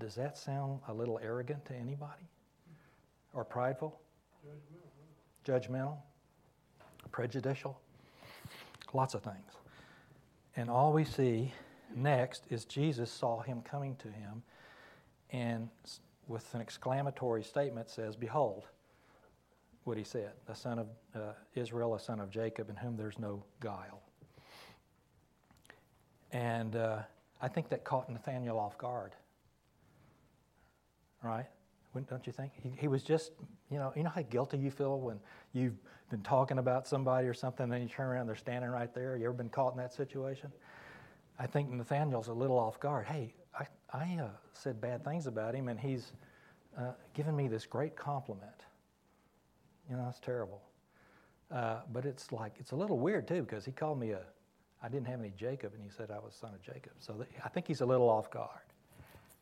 does 0.00 0.14
that 0.14 0.38
sound 0.38 0.80
a 0.88 0.94
little 0.94 1.20
arrogant 1.22 1.66
to 1.66 1.74
anybody? 1.74 2.26
Or 3.34 3.44
prideful? 3.44 4.00
Judgmental? 5.46 5.98
Prejudicial? 7.10 7.78
Lots 8.94 9.12
of 9.12 9.22
things. 9.22 9.52
And 10.56 10.70
all 10.70 10.92
we 10.92 11.04
see 11.04 11.52
next 11.94 12.44
is 12.48 12.64
Jesus 12.64 13.10
saw 13.10 13.42
him 13.42 13.60
coming 13.60 13.94
to 13.96 14.08
him 14.08 14.42
and 15.32 15.68
with 16.28 16.54
an 16.54 16.62
exclamatory 16.62 17.42
statement 17.42 17.90
says, 17.90 18.16
Behold, 18.16 18.64
what 19.84 19.98
he 19.98 20.04
said, 20.04 20.32
a 20.48 20.54
son 20.54 20.78
of 20.78 20.86
uh, 21.14 21.32
Israel, 21.54 21.94
a 21.94 22.00
son 22.00 22.20
of 22.20 22.30
Jacob, 22.30 22.70
in 22.70 22.76
whom 22.76 22.96
there's 22.96 23.18
no 23.18 23.42
guile. 23.60 24.00
And 26.32 26.76
uh, 26.76 27.00
I 27.40 27.48
think 27.48 27.68
that 27.68 27.84
caught 27.84 28.08
Nathanael 28.10 28.58
off 28.58 28.78
guard. 28.78 29.12
Right? 31.22 31.46
Don't 32.08 32.26
you 32.26 32.32
think? 32.32 32.52
He, 32.60 32.72
he, 32.76 32.88
was 32.88 33.02
just, 33.02 33.32
you 33.70 33.78
know, 33.78 33.92
you 33.94 34.02
know 34.02 34.10
how 34.10 34.22
guilty 34.22 34.56
you 34.56 34.70
feel 34.70 34.98
when 34.98 35.20
you've 35.52 35.76
been 36.10 36.22
talking 36.22 36.58
about 36.58 36.88
somebody 36.88 37.28
or 37.28 37.34
something, 37.34 37.64
and 37.64 37.72
then 37.72 37.82
you 37.82 37.88
turn 37.88 38.06
around, 38.06 38.22
and 38.22 38.28
they're 38.30 38.36
standing 38.36 38.70
right 38.70 38.92
there. 38.94 39.16
You 39.16 39.26
ever 39.26 39.34
been 39.34 39.50
caught 39.50 39.72
in 39.72 39.78
that 39.78 39.92
situation? 39.92 40.50
I 41.38 41.46
think 41.46 41.70
Nathanael's 41.70 42.28
a 42.28 42.32
little 42.32 42.58
off 42.58 42.80
guard. 42.80 43.06
Hey, 43.06 43.34
I, 43.58 43.66
I 43.92 44.18
uh, 44.22 44.28
said 44.54 44.80
bad 44.80 45.04
things 45.04 45.26
about 45.26 45.54
him, 45.54 45.68
and 45.68 45.78
he's 45.78 46.12
uh, 46.78 46.92
given 47.12 47.36
me 47.36 47.46
this 47.46 47.66
great 47.66 47.94
compliment. 47.94 48.64
You 49.90 49.96
know, 49.96 50.04
that's 50.06 50.20
terrible. 50.20 50.62
Uh, 51.50 51.80
but 51.92 52.06
it's 52.06 52.32
like, 52.32 52.54
it's 52.58 52.70
a 52.70 52.76
little 52.76 52.98
weird 52.98 53.28
too, 53.28 53.42
because 53.42 53.64
he 53.64 53.72
called 53.72 54.00
me 54.00 54.12
a, 54.12 54.22
I 54.82 54.88
didn't 54.88 55.06
have 55.06 55.20
any 55.20 55.32
Jacob, 55.38 55.74
and 55.74 55.82
he 55.82 55.90
said 55.90 56.10
I 56.10 56.18
was 56.18 56.34
son 56.34 56.52
of 56.54 56.62
Jacob. 56.62 56.92
So 56.98 57.14
th- 57.14 57.28
I 57.44 57.48
think 57.48 57.68
he's 57.68 57.80
a 57.80 57.86
little 57.86 58.08
off 58.08 58.30
guard. 58.30 58.48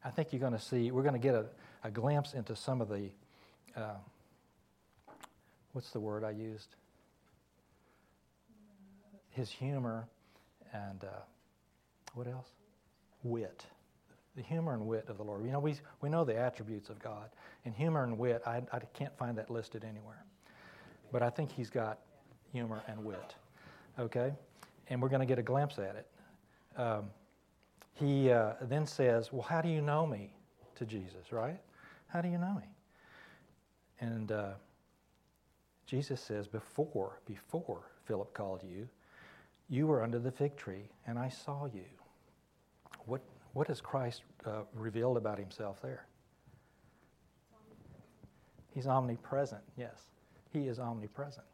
I 0.04 0.10
think 0.10 0.32
you're 0.32 0.40
going 0.40 0.52
to 0.52 0.58
see, 0.58 0.90
we're 0.90 1.02
going 1.02 1.14
to 1.14 1.20
get 1.20 1.34
a, 1.34 1.46
a 1.84 1.90
glimpse 1.90 2.34
into 2.34 2.54
some 2.54 2.80
of 2.80 2.88
the, 2.88 3.10
uh, 3.76 3.96
what's 5.72 5.90
the 5.90 6.00
word 6.00 6.24
I 6.24 6.30
used? 6.30 6.74
His 9.30 9.50
humor 9.50 10.08
and 10.72 11.04
uh, 11.04 11.22
what 12.14 12.26
else? 12.26 12.48
Wit. 13.22 13.66
The 14.36 14.42
humor 14.42 14.74
and 14.74 14.86
wit 14.86 15.06
of 15.08 15.16
the 15.16 15.24
Lord. 15.24 15.44
You 15.44 15.52
know, 15.52 15.58
we, 15.58 15.74
we 16.00 16.08
know 16.08 16.24
the 16.24 16.36
attributes 16.36 16.88
of 16.88 16.98
God. 16.98 17.30
And 17.64 17.74
humor 17.74 18.04
and 18.04 18.18
wit, 18.18 18.42
I, 18.46 18.62
I 18.72 18.80
can't 18.94 19.16
find 19.18 19.36
that 19.38 19.50
listed 19.50 19.84
anywhere. 19.84 20.24
But 21.12 21.22
I 21.22 21.30
think 21.30 21.50
he's 21.52 21.70
got 21.70 21.98
humor 22.52 22.82
and 22.86 23.04
wit. 23.04 23.34
Okay? 23.98 24.32
And 24.90 25.00
we're 25.00 25.08
going 25.08 25.20
to 25.20 25.26
get 25.26 25.38
a 25.38 25.42
glimpse 25.42 25.78
at 25.78 25.96
it. 25.96 26.06
Um, 26.76 27.04
he 27.94 28.30
uh, 28.30 28.52
then 28.62 28.86
says, 28.86 29.32
Well, 29.32 29.42
how 29.42 29.62
do 29.62 29.68
you 29.68 29.80
know 29.80 30.06
me? 30.06 30.34
to 30.80 30.86
Jesus, 30.86 31.30
right? 31.30 31.60
How 32.08 32.22
do 32.22 32.28
you 32.28 32.38
know 32.38 32.54
me? 32.54 32.66
And 34.00 34.32
uh, 34.32 34.52
Jesus 35.86 36.20
says, 36.20 36.48
before, 36.48 37.20
before 37.26 37.82
Philip 38.06 38.32
called 38.32 38.62
you, 38.64 38.88
you 39.68 39.86
were 39.86 40.02
under 40.02 40.18
the 40.18 40.32
fig 40.32 40.56
tree, 40.56 40.88
and 41.06 41.18
I 41.18 41.28
saw 41.28 41.66
you. 41.66 41.84
What, 43.04 43.20
what 43.52 43.68
has 43.68 43.82
Christ 43.82 44.22
uh, 44.46 44.62
revealed 44.74 45.18
about 45.18 45.38
himself 45.38 45.82
there? 45.82 46.06
He's 48.74 48.86
omnipresent, 48.86 49.62
yes. 49.76 50.00
He 50.52 50.66
is 50.66 50.78
omnipresent. 50.78 51.46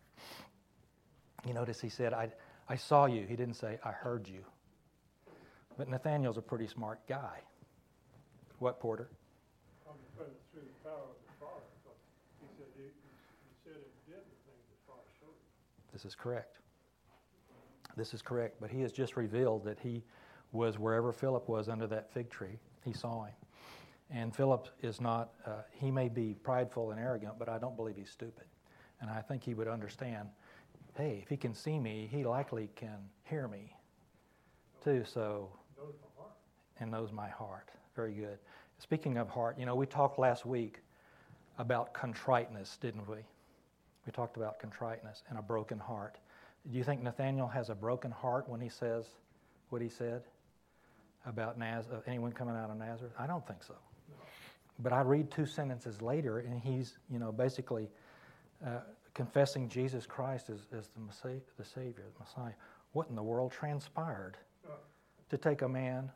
You 1.46 1.53
notice 1.53 1.81
he 1.81 1.88
said, 1.88 2.14
I, 2.14 2.31
I 2.68 2.76
saw 2.76 3.07
you. 3.07 3.26
He 3.26 3.37
didn't 3.37 3.55
say, 3.55 3.79
I 3.85 3.90
heard 3.92 4.29
you. 4.29 4.44
But 5.79 5.88
Nathanael's 5.88 6.38
a 6.38 6.42
pretty 6.42 6.66
smart 6.66 7.00
guy. 7.09 7.38
What, 8.59 8.81
Porter? 8.81 9.09
Omnipresent 9.87 10.37
through 10.52 10.62
the 10.62 10.88
power 10.88 11.05
of 11.05 11.16
the 11.26 11.33
Father, 11.38 11.62
but 11.85 11.96
he 12.40 12.46
said 12.57 12.66
he, 12.74 12.83
he 12.83 13.55
said 13.62 13.76
it 13.76 13.92
did 14.09 14.16
the 14.16 14.50
things 14.50 14.64
the 14.70 14.90
Father 14.90 15.02
showed 15.20 15.29
him. 15.29 15.92
This 15.92 16.05
is 16.05 16.14
correct. 16.14 16.59
This 17.96 18.14
is 18.14 18.22
correct. 18.22 18.57
But 18.61 18.70
he 18.70 18.81
has 18.81 18.92
just 18.92 19.16
revealed 19.16 19.64
that 19.64 19.79
he 19.79 20.02
was 20.52 20.79
wherever 20.79 21.12
Philip 21.12 21.48
was 21.48 21.68
under 21.68 21.87
that 21.88 22.12
fig 22.12 22.31
tree. 22.31 22.59
He 22.85 22.92
saw 22.92 23.24
him. 23.24 23.35
And 24.11 24.35
Philip 24.35 24.68
is 24.83 25.00
not, 25.00 25.31
uh, 25.44 25.62
he 25.72 25.90
may 25.90 26.09
be 26.09 26.35
prideful 26.42 26.92
and 26.92 27.00
arrogant, 27.00 27.38
but 27.38 27.48
I 27.48 27.59
don't 27.59 27.76
believe 27.76 27.96
he's 27.96 28.11
stupid. 28.11 28.44
And 29.00 29.11
I 29.11 29.20
think 29.20 29.42
he 29.42 29.52
would 29.55 29.68
understand 29.68 30.29
hey, 30.96 31.20
if 31.22 31.28
he 31.28 31.37
can 31.37 31.54
see 31.54 31.78
me, 31.78 32.09
he 32.11 32.24
likely 32.24 32.68
can 32.76 32.98
hear 33.24 33.48
me 33.48 33.72
too. 34.82 35.04
So, 35.04 35.50
Knows 35.76 35.94
my 36.00 36.09
heart. 36.22 36.32
and 36.80 36.90
knows 36.90 37.12
my 37.12 37.28
heart. 37.28 37.70
Very 37.94 38.12
good. 38.14 38.38
Speaking 38.78 39.16
of 39.18 39.28
heart, 39.28 39.59
you 39.59 39.66
know, 39.66 39.74
we 39.74 39.87
talked 39.87 40.18
last 40.18 40.44
week 40.46 40.80
about 41.59 41.94
contriteness, 41.94 42.76
didn't 42.80 43.09
we? 43.09 43.16
We 44.06 44.12
talked 44.12 44.37
about 44.37 44.59
contriteness 44.61 45.22
and 45.28 45.38
a 45.38 45.42
broken 45.42 45.78
heart. 45.78 46.18
Do 46.70 46.76
you 46.78 46.85
think 46.85 47.02
Nathanael 47.02 47.48
has 47.48 47.70
a 47.70 47.74
broken 47.74 48.11
heart 48.11 48.48
when 48.48 48.61
he 48.61 48.68
says 48.68 49.06
what 49.70 49.80
he 49.82 49.88
said 49.88 50.22
about 51.26 51.59
Naz- 51.59 51.88
uh, 51.92 52.00
anyone 52.06 52.32
coming 52.32 52.54
out 52.54 52.70
of 52.70 52.76
Nazareth? 52.76 53.12
I 53.18 53.26
don't 53.26 53.46
think 53.46 53.62
so. 53.62 53.74
But 54.80 54.92
I 54.92 55.00
read 55.00 55.30
two 55.30 55.46
sentences 55.46 56.02
later, 56.02 56.40
and 56.40 56.61
he's, 56.61 56.98
you 57.11 57.18
know, 57.18 57.32
basically 57.32 57.88
uh, 58.64 58.80
confessing 59.16 59.66
Jesus 59.70 60.05
Christ 60.05 60.50
as, 60.50 60.66
as 60.76 60.88
the, 60.88 61.00
the 61.57 61.64
Savior, 61.64 62.05
the 62.14 62.20
Messiah. 62.20 62.52
What 62.92 63.09
in 63.09 63.16
the 63.16 63.22
world 63.22 63.50
transpired 63.50 64.37
to 65.31 65.38
take 65.38 65.62
a 65.62 65.68
man 65.68 66.12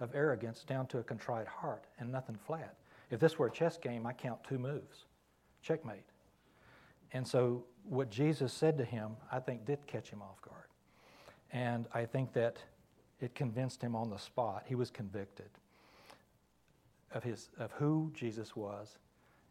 of 0.00 0.12
arrogance 0.12 0.64
down 0.64 0.88
to 0.88 0.98
a 0.98 1.04
contrite 1.04 1.46
heart 1.46 1.84
and 2.00 2.10
nothing 2.10 2.36
flat? 2.44 2.74
If 3.12 3.20
this 3.20 3.38
were 3.38 3.46
a 3.46 3.50
chess 3.50 3.78
game, 3.78 4.06
I 4.06 4.12
count 4.12 4.42
two 4.42 4.58
moves. 4.58 5.04
Checkmate. 5.62 6.02
And 7.12 7.26
so, 7.26 7.64
what 7.84 8.10
Jesus 8.10 8.52
said 8.52 8.76
to 8.78 8.84
him, 8.84 9.12
I 9.30 9.38
think, 9.38 9.64
did 9.64 9.86
catch 9.86 10.08
him 10.10 10.20
off 10.20 10.42
guard. 10.42 10.64
And 11.52 11.86
I 11.94 12.04
think 12.06 12.32
that 12.32 12.56
it 13.20 13.36
convinced 13.36 13.80
him 13.80 13.94
on 13.94 14.10
the 14.10 14.16
spot. 14.18 14.64
He 14.66 14.74
was 14.74 14.90
convicted 14.90 15.50
of, 17.12 17.22
his, 17.22 17.50
of 17.58 17.70
who 17.72 18.10
Jesus 18.14 18.56
was 18.56 18.98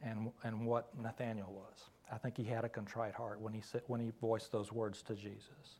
and, 0.01 0.31
and 0.43 0.65
what 0.65 0.89
Nathanael 0.99 1.53
was. 1.53 1.89
I 2.11 2.17
think 2.17 2.35
he 2.37 2.43
had 2.43 2.65
a 2.65 2.69
contrite 2.69 3.13
heart 3.13 3.39
when 3.39 3.53
he, 3.53 3.61
said, 3.61 3.81
when 3.87 4.01
he 4.01 4.11
voiced 4.19 4.51
those 4.51 4.71
words 4.71 5.01
to 5.03 5.15
Jesus. 5.15 5.79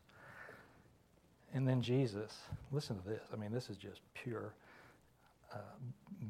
And 1.54 1.68
then 1.68 1.82
Jesus, 1.82 2.38
listen 2.70 2.98
to 2.98 3.06
this. 3.06 3.22
I 3.32 3.36
mean, 3.36 3.52
this 3.52 3.68
is 3.68 3.76
just 3.76 4.00
pure, 4.14 4.54
uh, 5.52 5.58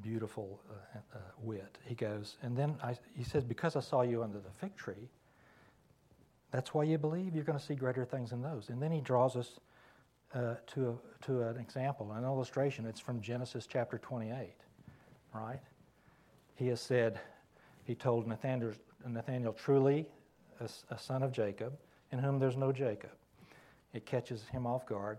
beautiful 0.02 0.60
uh, 0.68 0.98
uh, 1.14 1.18
wit. 1.40 1.78
He 1.84 1.94
goes, 1.94 2.36
and 2.42 2.56
then 2.56 2.74
I, 2.82 2.96
he 3.16 3.22
says, 3.22 3.44
Because 3.44 3.76
I 3.76 3.80
saw 3.80 4.02
you 4.02 4.24
under 4.24 4.38
the 4.38 4.50
fig 4.50 4.74
tree, 4.76 5.08
that's 6.50 6.74
why 6.74 6.82
you 6.82 6.98
believe 6.98 7.34
you're 7.34 7.44
going 7.44 7.58
to 7.58 7.64
see 7.64 7.76
greater 7.76 8.04
things 8.04 8.30
than 8.30 8.42
those. 8.42 8.68
And 8.68 8.82
then 8.82 8.90
he 8.90 9.00
draws 9.00 9.36
us 9.36 9.60
uh, 10.34 10.54
to, 10.74 10.90
a, 10.90 11.24
to 11.26 11.42
an 11.42 11.58
example, 11.58 12.10
an 12.12 12.24
illustration. 12.24 12.84
It's 12.84 13.00
from 13.00 13.20
Genesis 13.20 13.66
chapter 13.66 13.98
28, 13.98 14.54
right? 15.32 15.60
He 16.56 16.66
has 16.68 16.80
said, 16.80 17.20
he 17.84 17.94
told 17.94 18.26
Nathanael, 18.26 18.72
Nathanael 19.06 19.52
truly 19.52 20.06
a, 20.60 20.68
a 20.90 20.98
son 20.98 21.22
of 21.22 21.32
Jacob, 21.32 21.76
in 22.10 22.18
whom 22.18 22.38
there's 22.38 22.56
no 22.56 22.72
Jacob. 22.72 23.10
It 23.92 24.06
catches 24.06 24.44
him 24.48 24.66
off 24.66 24.86
guard, 24.86 25.18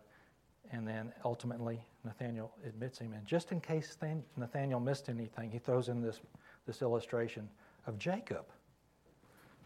and 0.71 0.87
then 0.87 1.11
ultimately 1.23 1.79
Nathanael 2.03 2.51
admits 2.65 2.99
him. 2.99 3.13
And 3.13 3.25
just 3.25 3.51
in 3.51 3.61
case 3.61 3.97
Nathanael 4.37 4.79
missed 4.79 5.09
anything, 5.09 5.51
he 5.51 5.59
throws 5.59 5.89
in 5.89 6.01
this, 6.01 6.19
this 6.65 6.81
illustration 6.81 7.49
of 7.85 7.97
Jacob. 7.97 8.45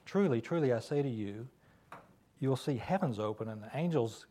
Truly, 0.05 0.41
truly, 0.41 0.73
I 0.73 0.79
say 0.79 1.01
to 1.01 1.09
you, 1.09 1.47
you'll 2.39 2.55
see 2.55 2.77
heavens 2.77 3.19
open 3.19 3.49
and 3.49 3.61
the 3.61 3.69
angels 3.73 4.25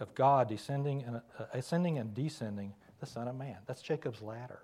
of 0.00 0.14
God 0.14 0.48
descending 0.48 1.02
and 1.04 1.16
uh, 1.16 1.44
ascending 1.52 1.98
and 1.98 2.14
descending 2.14 2.74
the 3.00 3.06
Son 3.06 3.28
of 3.28 3.36
Man. 3.36 3.56
That's 3.66 3.82
Jacob's 3.82 4.22
ladder. 4.22 4.60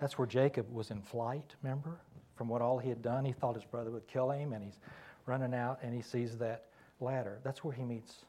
That's 0.00 0.18
where 0.18 0.26
Jacob 0.26 0.72
was 0.72 0.90
in 0.90 1.00
flight, 1.00 1.54
remember? 1.62 2.00
From 2.36 2.48
what 2.48 2.62
all 2.62 2.78
he 2.78 2.88
had 2.88 3.02
done, 3.02 3.24
he 3.24 3.32
thought 3.32 3.54
his 3.54 3.64
brother 3.64 3.90
would 3.90 4.06
kill 4.06 4.30
him, 4.30 4.52
and 4.52 4.62
he's 4.62 4.78
running 5.26 5.54
out 5.54 5.80
and 5.82 5.94
he 5.94 6.00
sees 6.00 6.38
that 6.38 6.66
ladder. 7.00 7.38
That's 7.42 7.62
where 7.62 7.74
he 7.74 7.82
meets 7.82 8.24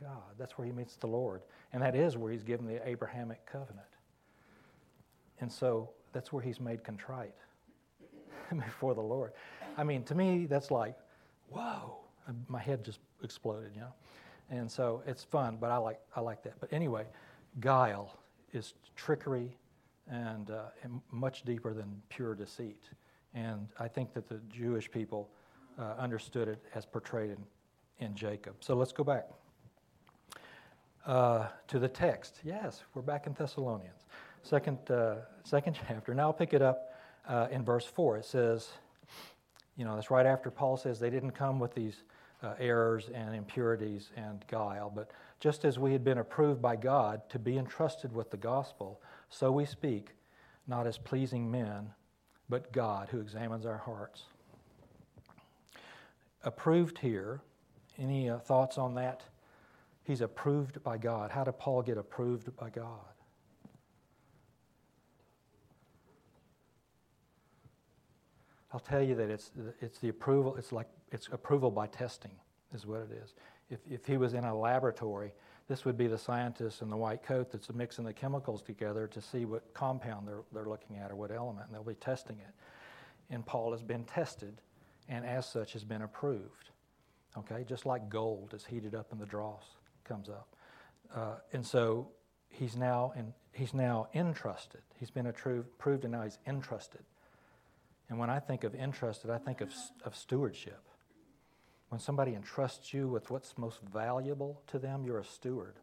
God. 0.00 0.22
That's 0.38 0.56
where 0.56 0.66
he 0.66 0.72
meets 0.72 0.96
the 0.96 1.08
Lord. 1.08 1.42
And 1.72 1.82
that 1.82 1.94
is 1.94 2.16
where 2.16 2.32
he's 2.32 2.44
given 2.44 2.66
the 2.66 2.86
Abrahamic 2.88 3.44
covenant. 3.46 3.86
And 5.40 5.50
so 5.50 5.90
that's 6.12 6.32
where 6.32 6.42
he's 6.42 6.60
made 6.60 6.84
contrite 6.84 7.34
before 8.56 8.94
the 8.94 9.02
Lord. 9.02 9.32
I 9.76 9.84
mean, 9.84 10.02
to 10.04 10.14
me, 10.14 10.46
that's 10.46 10.70
like, 10.70 10.96
whoa. 11.50 11.98
My 12.48 12.60
head 12.60 12.84
just 12.84 12.98
exploded, 13.22 13.70
you 13.74 13.80
know? 13.80 13.92
And 14.50 14.70
so 14.70 15.02
it's 15.06 15.24
fun, 15.24 15.58
but 15.60 15.70
I 15.70 15.76
like, 15.76 16.00
I 16.14 16.20
like 16.20 16.42
that. 16.44 16.54
But 16.60 16.72
anyway, 16.72 17.04
guile 17.60 18.16
is 18.52 18.74
trickery 18.96 19.56
and, 20.08 20.50
uh, 20.50 20.66
and 20.82 21.00
much 21.10 21.42
deeper 21.42 21.74
than 21.74 22.02
pure 22.08 22.34
deceit. 22.34 22.82
And 23.36 23.68
I 23.78 23.86
think 23.86 24.14
that 24.14 24.28
the 24.30 24.40
Jewish 24.50 24.90
people 24.90 25.28
uh, 25.78 25.92
understood 25.98 26.48
it 26.48 26.58
as 26.74 26.86
portrayed 26.86 27.30
in, 27.30 28.06
in 28.06 28.14
Jacob. 28.14 28.54
So 28.60 28.74
let's 28.74 28.92
go 28.92 29.04
back 29.04 29.28
uh, 31.06 31.48
to 31.68 31.78
the 31.78 31.88
text. 31.88 32.40
Yes, 32.42 32.82
we're 32.94 33.02
back 33.02 33.26
in 33.26 33.34
Thessalonians, 33.34 34.06
second, 34.42 34.78
uh, 34.90 35.16
second 35.44 35.76
chapter. 35.86 36.14
Now 36.14 36.22
I'll 36.22 36.32
pick 36.32 36.54
it 36.54 36.62
up 36.62 36.94
uh, 37.28 37.48
in 37.50 37.62
verse 37.62 37.84
4. 37.84 38.16
It 38.16 38.24
says, 38.24 38.70
you 39.76 39.84
know, 39.84 39.96
that's 39.96 40.10
right 40.10 40.24
after 40.24 40.50
Paul 40.50 40.78
says 40.78 40.98
they 40.98 41.10
didn't 41.10 41.32
come 41.32 41.58
with 41.58 41.74
these 41.74 42.04
uh, 42.42 42.54
errors 42.58 43.10
and 43.14 43.34
impurities 43.34 44.12
and 44.16 44.46
guile, 44.48 44.90
but 44.94 45.10
just 45.40 45.66
as 45.66 45.78
we 45.78 45.92
had 45.92 46.02
been 46.02 46.18
approved 46.18 46.62
by 46.62 46.76
God 46.76 47.20
to 47.28 47.38
be 47.38 47.58
entrusted 47.58 48.14
with 48.14 48.30
the 48.30 48.38
gospel, 48.38 49.02
so 49.28 49.52
we 49.52 49.66
speak, 49.66 50.12
not 50.66 50.86
as 50.86 50.96
pleasing 50.96 51.50
men, 51.50 51.90
but 52.48 52.72
God 52.72 53.08
who 53.10 53.20
examines 53.20 53.66
our 53.66 53.78
hearts. 53.78 54.24
Approved 56.44 56.98
here, 56.98 57.40
any 57.98 58.30
uh, 58.30 58.38
thoughts 58.38 58.78
on 58.78 58.94
that? 58.94 59.22
He's 60.04 60.20
approved 60.20 60.82
by 60.84 60.98
God. 60.98 61.32
How 61.32 61.42
did 61.42 61.58
Paul 61.58 61.82
get 61.82 61.98
approved 61.98 62.56
by 62.56 62.70
God? 62.70 63.00
I'll 68.72 68.80
tell 68.80 69.02
you 69.02 69.14
that 69.14 69.30
it's, 69.30 69.50
it's 69.80 69.98
the 69.98 70.10
approval, 70.10 70.56
it's 70.56 70.70
like 70.70 70.86
it's 71.10 71.28
approval 71.32 71.70
by 71.70 71.86
testing, 71.86 72.32
is 72.74 72.86
what 72.86 73.00
it 73.00 73.22
is. 73.22 73.34
If, 73.70 73.80
if 73.90 74.06
he 74.06 74.16
was 74.16 74.34
in 74.34 74.44
a 74.44 74.56
laboratory, 74.56 75.32
this 75.68 75.84
would 75.84 75.96
be 75.96 76.06
the 76.06 76.18
scientist 76.18 76.80
in 76.80 76.90
the 76.90 76.96
white 76.96 77.22
coat 77.22 77.50
that's 77.50 77.72
mixing 77.72 78.04
the 78.04 78.12
chemicals 78.12 78.62
together 78.62 79.08
to 79.08 79.20
see 79.20 79.44
what 79.44 79.74
compound 79.74 80.26
they're, 80.26 80.42
they're 80.52 80.66
looking 80.68 80.96
at 80.96 81.10
or 81.10 81.16
what 81.16 81.30
element, 81.32 81.66
and 81.66 81.74
they'll 81.74 81.82
be 81.82 81.94
testing 81.94 82.38
it. 82.38 82.54
And 83.30 83.44
Paul 83.44 83.72
has 83.72 83.82
been 83.82 84.04
tested, 84.04 84.60
and 85.08 85.24
as 85.24 85.46
such 85.46 85.72
has 85.72 85.82
been 85.82 86.02
approved. 86.02 86.70
Okay, 87.36 87.64
just 87.68 87.84
like 87.84 88.08
gold 88.08 88.54
is 88.54 88.64
heated 88.64 88.94
up 88.94 89.12
in 89.12 89.18
the 89.18 89.26
dross 89.26 89.64
comes 90.04 90.28
up. 90.28 90.48
Uh, 91.14 91.34
and 91.52 91.66
so 91.66 92.08
he's 92.48 92.76
now, 92.76 93.12
in, 93.16 93.34
he's 93.52 93.74
now 93.74 94.08
entrusted. 94.14 94.82
He's 94.98 95.10
been 95.10 95.26
approved, 95.26 96.04
and 96.04 96.12
now 96.12 96.22
he's 96.22 96.38
entrusted. 96.46 97.02
And 98.08 98.18
when 98.18 98.30
I 98.30 98.38
think 98.38 98.62
of 98.62 98.74
entrusted, 98.74 99.30
I 99.30 99.38
think 99.38 99.60
of, 99.60 99.72
of 100.04 100.14
stewardship. 100.14 100.80
When 101.88 102.00
somebody 102.00 102.34
entrusts 102.34 102.92
you 102.92 103.08
with 103.08 103.30
what's 103.30 103.56
most 103.56 103.80
valuable 103.92 104.60
to 104.68 104.78
them, 104.78 105.04
you're 105.04 105.20
a 105.20 105.24
steward 105.24 105.74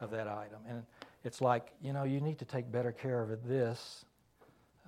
of 0.00 0.10
that 0.10 0.26
item. 0.26 0.58
And 0.68 0.82
it's 1.24 1.40
like, 1.40 1.72
you 1.80 1.92
know, 1.92 2.04
you 2.04 2.20
need 2.20 2.38
to 2.40 2.44
take 2.44 2.70
better 2.70 2.92
care 2.92 3.22
of 3.22 3.46
this 3.48 4.04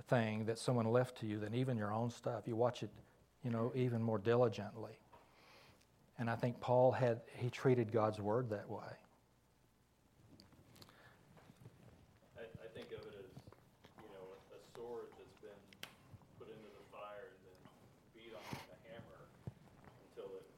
thing 0.09 0.47
that 0.47 0.59
someone 0.59 0.87
left 0.87 1.18
to 1.21 1.27
you 1.27 1.38
than 1.38 1.55
even 1.55 1.77
your 1.77 1.92
own 1.92 2.11
stuff. 2.11 2.42
You 2.47 2.57
watch 2.57 2.83
it, 2.83 2.90
you 3.44 3.51
know, 3.51 3.73
even 3.75 4.03
more 4.03 4.18
diligently. 4.18 4.99
And 6.18 6.29
I 6.29 6.35
think 6.35 6.61
Paul 6.61 6.90
had, 6.90 7.21
he 7.37 7.51
treated 7.51 7.92
God's 7.92 8.21
word 8.21 8.51
that 8.51 8.68
way. 8.68 8.90
I, 12.37 12.42
I 12.42 12.68
think 12.75 12.90
of 12.90 12.99
it 13.07 13.14
as, 13.14 13.31
you 14.03 14.11
know, 14.11 14.27
a, 14.35 14.38
a 14.55 14.61
sword 14.75 15.14
that's 15.14 15.38
been 15.38 15.62
put 16.38 16.51
into 16.51 16.66
the 16.75 16.85
fire 16.90 17.31
and 17.31 17.40
then 17.47 17.61
beat 18.18 18.35
on 18.35 18.42
with 18.51 18.75
a 18.75 18.79
hammer 18.90 19.23
until 20.11 20.27
it 20.42 20.49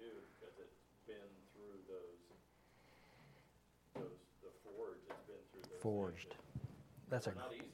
too, 0.00 0.16
because 0.40 0.56
it's 0.56 0.80
been 1.04 1.30
through 1.52 1.76
those, 1.84 2.24
those, 4.00 4.16
the 4.40 4.48
forge, 4.64 5.04
it's 5.04 5.24
been 5.28 5.44
through 5.52 5.60
those. 5.60 5.69
things 5.69 5.69
Forged. 5.80 6.34
That's 7.08 7.26
a 7.26 7.30
are 7.30 7.34
Not 7.34 7.52
easy, 7.54 7.64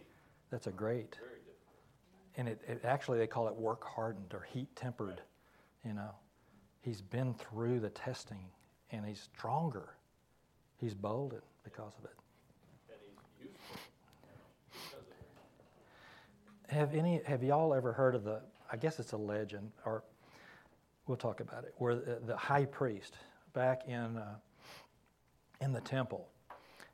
that's 0.51 0.67
a 0.67 0.73
great. 0.73 1.19
And 2.39 2.49
it, 2.49 2.61
it 2.69 2.83
actually 2.85 3.19
they 3.19 3.27
call 3.27 3.49
it 3.49 3.55
work 3.55 3.85
hardened 3.85 4.33
or 4.35 4.47
heat 4.53 4.69
tempered. 4.77 5.23
You 5.85 5.95
know, 5.95 6.11
he's 6.83 7.01
been 7.01 7.35
through 7.35 7.81
the 7.81 7.91
testing 7.91 8.45
and 8.91 9.05
he's 9.05 9.29
stronger. 9.35 9.95
He's 10.79 10.95
bolden 10.95 11.41
because 11.65 11.95
of 11.99 12.05
it. 12.05 12.11
And 12.89 12.99
he's 13.03 13.49
useful, 13.49 13.77
because 14.91 15.03
of 15.03 16.71
it. 16.71 16.75
Have 16.75 16.95
any 16.95 17.23
have 17.25 17.43
y'all 17.43 17.75
ever 17.75 17.93
heard 17.93 18.15
of 18.15 18.25
the? 18.25 18.41
I 18.71 18.77
guess 18.77 18.99
it's 18.99 19.13
a 19.13 19.17
legend, 19.17 19.71
or 19.85 20.03
we'll 21.07 21.17
talk 21.17 21.41
about 21.41 21.65
it. 21.65 21.75
Where 21.79 21.95
the, 21.95 22.21
the 22.27 22.37
high 22.37 22.67
priest 22.67 23.17
back 23.55 23.89
in 23.89 24.17
uh, 24.19 24.35
in 25.61 25.73
the 25.73 25.81
temple, 25.81 26.29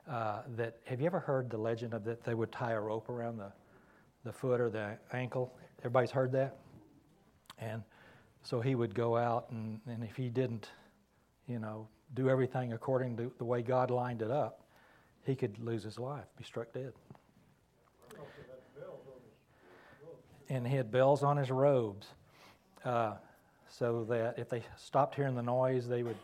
uh, 0.09 0.41
that 0.55 0.77
have 0.85 0.99
you 0.99 1.05
ever 1.05 1.19
heard 1.19 1.49
the 1.49 1.57
legend 1.57 1.93
of 1.93 2.03
that 2.05 2.23
they 2.23 2.33
would 2.33 2.51
tie 2.51 2.71
a 2.73 2.79
rope 2.79 3.09
around 3.09 3.37
the 3.37 3.51
the 4.25 4.33
foot 4.33 4.59
or 4.59 4.69
the 4.69 4.97
ankle? 5.11 5.53
Everybody's 5.79 6.11
heard 6.11 6.31
that, 6.33 6.57
and 7.59 7.83
so 8.43 8.59
he 8.59 8.75
would 8.75 8.93
go 8.93 9.15
out, 9.15 9.49
and, 9.51 9.79
and 9.87 10.03
if 10.03 10.15
he 10.15 10.29
didn't, 10.29 10.69
you 11.47 11.59
know, 11.59 11.87
do 12.13 12.29
everything 12.29 12.73
according 12.73 13.15
to 13.17 13.31
the 13.37 13.45
way 13.45 13.61
God 13.61 13.89
lined 13.89 14.21
it 14.21 14.31
up, 14.31 14.61
he 15.25 15.35
could 15.35 15.57
lose 15.59 15.83
his 15.83 15.97
life, 15.97 16.25
be 16.37 16.43
struck 16.43 16.73
dead. 16.73 16.93
And 20.49 20.67
he 20.67 20.75
had 20.75 20.91
bells 20.91 21.23
on 21.23 21.37
his 21.37 21.49
robes, 21.49 22.07
uh, 22.83 23.13
so 23.69 24.03
that 24.09 24.37
if 24.37 24.49
they 24.49 24.61
stopped 24.77 25.15
hearing 25.15 25.35
the 25.35 25.41
noise, 25.41 25.87
they 25.87 26.03
would 26.03 26.17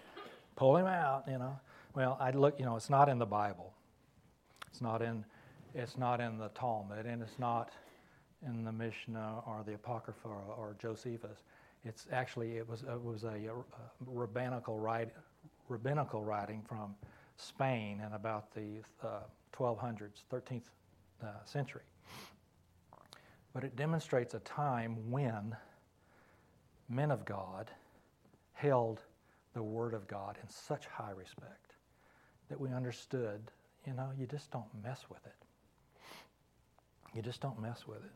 pull 0.56 0.76
him 0.76 0.86
out. 0.86 1.24
You 1.28 1.40
know. 1.40 1.60
Well, 1.96 2.18
I 2.20 2.32
look. 2.32 2.60
You 2.60 2.66
know, 2.66 2.76
it's 2.76 2.90
not 2.90 3.10
in 3.10 3.20
the 3.20 3.26
Bible. 3.26 3.74
It's 4.68 4.82
not 4.82 5.02
in. 5.02 5.26
It's 5.74 5.98
not 5.98 6.20
in 6.22 6.38
the 6.38 6.50
Talmud, 6.50 7.06
and 7.06 7.22
it's 7.22 7.40
not 7.40 7.72
in 8.46 8.64
the 8.64 8.72
Mishnah 8.72 9.44
or 9.46 9.64
the 9.66 9.74
Apocrypha 9.74 10.28
or, 10.28 10.76
Josephus. 10.80 11.44
It's 11.84 12.08
actually 12.12 12.58
it 12.58 12.68
was 12.68 12.84
it 12.84 13.04
was 13.04 13.24
a, 13.24 13.36
a 13.36 13.54
rabbinical 14.06 14.80
write, 14.80 15.10
rabbinical 15.68 16.24
writing 16.24 16.64
from 16.68 16.96
Spain 17.38 18.02
in 18.06 18.14
about 18.14 18.54
the 18.54 18.82
uh, 19.04 19.22
1200s, 19.54 20.24
13th 20.32 20.64
uh, 21.24 21.28
century 21.46 21.82
but 23.54 23.64
it 23.64 23.76
demonstrates 23.76 24.34
a 24.34 24.40
time 24.40 24.98
when 25.10 25.56
men 26.88 27.12
of 27.12 27.26
God 27.26 27.72
held 28.54 29.02
the 29.54 29.64
Word 29.64 29.94
of 29.94 30.08
God 30.08 30.38
in 30.42 30.50
such 30.50 30.86
high 30.86 31.12
respect 31.12 31.69
that 32.50 32.60
we 32.60 32.70
understood, 32.70 33.40
you 33.86 33.94
know, 33.94 34.10
you 34.18 34.26
just 34.26 34.52
don't 34.52 34.66
mess 34.84 35.06
with 35.10 35.26
it. 35.26 35.36
You 37.16 37.22
just 37.22 37.42
don't 37.42 37.60
mess 37.62 37.88
with 37.88 37.98
it. 37.98 38.12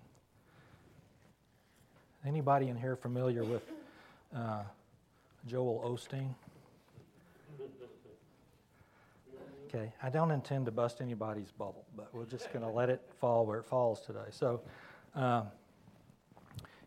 Anybody 2.26 2.70
in 2.70 2.78
here 2.78 2.96
familiar 2.96 3.44
with 3.44 3.64
uh, 4.36 4.64
Joel 5.48 5.84
Osteen? 5.86 6.34
Okay, 9.68 9.92
I 10.04 10.10
don't 10.10 10.30
intend 10.32 10.66
to 10.68 10.72
bust 10.72 11.02
anybody's 11.02 11.52
bubble, 11.52 11.86
but 11.98 12.14
we're 12.14 12.26
just 12.26 12.54
going 12.54 12.64
to 12.64 12.72
let 12.72 12.90
it 12.90 13.02
fall 13.20 13.46
where 13.46 13.60
it 13.60 13.66
falls 13.66 14.02
today. 14.02 14.30
So, 14.30 14.62
um, 15.16 15.48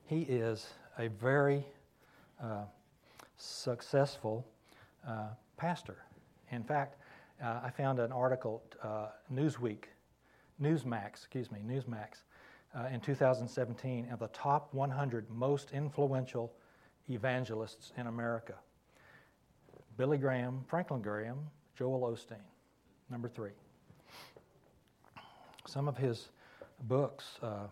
he 0.06 0.20
is 0.22 0.66
a 0.98 1.08
very 1.08 1.64
uh, 2.42 2.62
successful 3.36 4.46
uh, 5.06 5.28
pastor. 5.56 5.96
In 6.52 6.62
fact, 6.62 6.96
uh, 7.42 7.60
I 7.64 7.70
found 7.70 7.98
an 7.98 8.12
article, 8.12 8.62
uh, 8.82 9.08
Newsweek, 9.32 9.84
Newsmax, 10.60 11.08
excuse 11.08 11.50
me, 11.50 11.60
Newsmax, 11.66 12.22
uh, 12.74 12.88
in 12.92 13.00
2017 13.00 14.08
of 14.10 14.18
the 14.18 14.28
top 14.28 14.72
100 14.74 15.30
most 15.30 15.70
influential 15.72 16.52
evangelists 17.08 17.92
in 17.96 18.06
America. 18.06 18.54
Billy 19.96 20.18
Graham, 20.18 20.64
Franklin 20.66 21.00
Graham, 21.00 21.38
Joel 21.76 22.00
Osteen, 22.00 22.36
number 23.10 23.28
three. 23.28 23.52
Some 25.66 25.88
of 25.88 25.96
his 25.96 26.28
books 26.82 27.38
uh, 27.42 27.66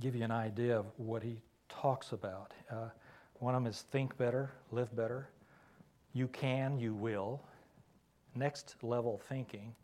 give 0.00 0.14
you 0.14 0.24
an 0.24 0.30
idea 0.30 0.78
of 0.78 0.86
what 0.96 1.22
he 1.22 1.38
talks 1.68 2.12
about. 2.12 2.52
Uh, 2.70 2.88
one 3.34 3.54
of 3.54 3.62
them 3.62 3.70
is 3.70 3.82
Think 3.92 4.16
Better, 4.16 4.50
Live 4.72 4.94
Better. 4.96 5.28
You 6.12 6.26
can, 6.28 6.78
you 6.78 6.94
will. 6.94 7.40
Next 8.38 8.76
level 8.82 9.20
thinking. 9.28 9.74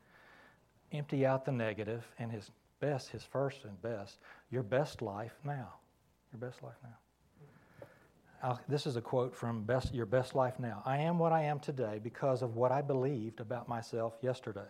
Empty 0.93 1.27
out 1.27 1.45
the 1.45 1.53
negative, 1.53 2.07
and 2.19 2.31
his 2.31 2.51
best, 2.81 3.11
his 3.11 3.25
first 3.25 3.65
and 3.65 3.81
best, 3.83 4.19
your 4.51 4.63
best 4.63 5.03
life 5.03 5.35
now. 5.45 5.75
Your 6.33 6.39
best 6.39 6.63
life 6.63 6.77
now. 6.83 6.97
I'll, 8.45 8.61
this 8.69 8.87
is 8.87 8.97
a 8.97 9.01
quote 9.01 9.35
from 9.35 9.63
best, 9.63 9.95
Your 9.95 10.05
Best 10.05 10.35
Life 10.35 10.61
Now. 10.61 10.83
I 10.85 10.99
am 10.99 11.19
what 11.19 11.33
I 11.33 11.43
am 11.45 11.59
today 11.59 11.99
because 12.03 12.43
of 12.43 12.57
what 12.57 12.73
I 12.73 12.83
believed 12.83 13.41
about 13.41 13.69
myself 13.69 14.19
yesterday. 14.21 14.61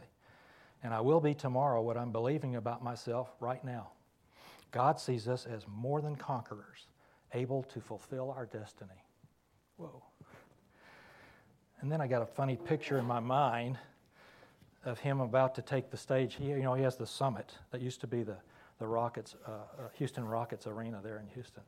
And 0.84 0.94
I 0.94 1.00
will 1.00 1.20
be 1.20 1.34
tomorrow 1.34 1.82
what 1.82 1.96
I'm 1.96 2.12
believing 2.12 2.54
about 2.54 2.84
myself 2.84 3.34
right 3.40 3.64
now. 3.64 3.88
God 4.70 5.00
sees 5.00 5.26
us 5.26 5.44
as 5.46 5.66
more 5.66 6.00
than 6.00 6.14
conquerors, 6.14 6.86
able 7.32 7.64
to 7.64 7.80
fulfill 7.80 8.30
our 8.30 8.46
destiny. 8.46 9.02
Whoa. 9.76 10.02
And 11.84 11.92
then 11.92 12.00
I 12.00 12.06
got 12.06 12.22
a 12.22 12.26
funny 12.26 12.56
picture 12.56 12.96
in 12.96 13.04
my 13.04 13.20
mind 13.20 13.76
of 14.86 14.98
him 15.00 15.20
about 15.20 15.54
to 15.56 15.60
take 15.60 15.90
the 15.90 15.98
stage. 15.98 16.34
He, 16.36 16.46
you 16.46 16.62
know, 16.62 16.72
he 16.72 16.82
has 16.82 16.96
the 16.96 17.06
summit 17.06 17.52
that 17.72 17.82
used 17.82 18.00
to 18.00 18.06
be 18.06 18.22
the, 18.22 18.38
the 18.78 18.86
Rockets, 18.86 19.36
uh, 19.46 19.50
uh, 19.50 19.88
Houston 19.98 20.24
Rockets 20.24 20.66
arena 20.66 21.00
there 21.02 21.18
in 21.18 21.26
Houston. 21.34 21.62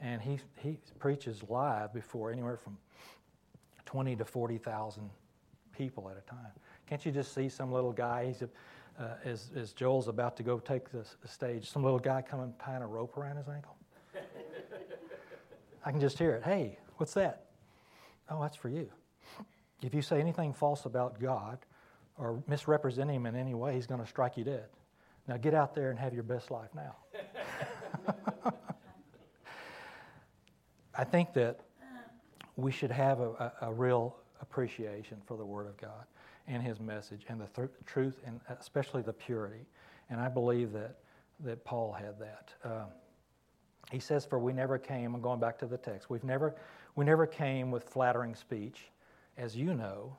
And 0.00 0.22
he, 0.22 0.38
he 0.56 0.78
preaches 0.98 1.42
live 1.50 1.92
before 1.92 2.32
anywhere 2.32 2.56
from 2.56 2.78
20 3.84 4.16
to 4.16 4.24
40,000 4.24 5.10
people 5.76 6.08
at 6.08 6.16
a 6.16 6.22
time. 6.22 6.52
Can't 6.88 7.04
you 7.04 7.12
just 7.12 7.34
see 7.34 7.50
some 7.50 7.70
little 7.70 7.92
guy? 7.92 8.28
He's 8.28 8.40
a, 8.40 8.48
uh, 8.98 9.16
as, 9.26 9.50
as 9.54 9.74
Joel's 9.74 10.08
about 10.08 10.34
to 10.38 10.42
go 10.42 10.60
take 10.60 10.90
the, 10.90 11.04
the 11.20 11.28
stage, 11.28 11.68
some 11.70 11.84
little 11.84 11.98
guy 11.98 12.22
coming 12.22 12.54
tying 12.58 12.80
a 12.80 12.86
rope 12.86 13.18
around 13.18 13.36
his 13.36 13.48
ankle. 13.48 13.76
I 15.84 15.90
can 15.90 16.00
just 16.00 16.16
hear 16.16 16.36
it. 16.36 16.42
Hey, 16.42 16.78
what's 16.96 17.12
that? 17.12 17.48
Oh, 18.30 18.40
that's 18.40 18.56
for 18.56 18.70
you. 18.70 18.88
If 19.82 19.94
you 19.94 20.02
say 20.02 20.20
anything 20.20 20.52
false 20.52 20.84
about 20.84 21.20
God 21.20 21.58
or 22.16 22.42
misrepresent 22.46 23.10
Him 23.10 23.26
in 23.26 23.36
any 23.36 23.54
way, 23.54 23.74
He's 23.74 23.86
going 23.86 24.00
to 24.00 24.06
strike 24.06 24.36
you 24.36 24.44
dead. 24.44 24.66
Now 25.26 25.36
get 25.36 25.54
out 25.54 25.74
there 25.74 25.90
and 25.90 25.98
have 25.98 26.14
your 26.14 26.22
best 26.22 26.50
life 26.50 26.70
now. 26.74 26.96
I 30.94 31.04
think 31.04 31.32
that 31.34 31.60
we 32.56 32.72
should 32.72 32.90
have 32.90 33.20
a, 33.20 33.30
a, 33.30 33.52
a, 33.68 33.72
real 33.72 34.16
appreciation 34.40 35.18
for 35.26 35.36
the 35.36 35.44
Word 35.44 35.68
of 35.68 35.76
God 35.76 36.06
and 36.48 36.60
His 36.60 36.80
message 36.80 37.24
and 37.28 37.40
the 37.40 37.46
th- 37.46 37.68
truth 37.86 38.20
and 38.26 38.40
especially 38.58 39.02
the 39.02 39.12
purity. 39.12 39.64
And 40.10 40.20
I 40.20 40.28
believe 40.28 40.72
that, 40.72 40.96
that 41.40 41.64
Paul 41.64 41.92
had 41.92 42.18
that. 42.18 42.52
Um, 42.64 42.86
he 43.92 44.00
says, 44.00 44.24
For 44.24 44.38
we 44.38 44.52
never 44.52 44.78
came, 44.78 45.14
I'm 45.14 45.20
going 45.20 45.40
back 45.40 45.58
to 45.58 45.66
the 45.66 45.78
text, 45.78 46.10
we've 46.10 46.24
never, 46.24 46.56
we 46.96 47.04
never 47.04 47.26
came 47.26 47.70
with 47.70 47.84
flattering 47.84 48.34
speech, 48.34 48.90
as 49.38 49.56
you 49.56 49.72
know, 49.72 50.18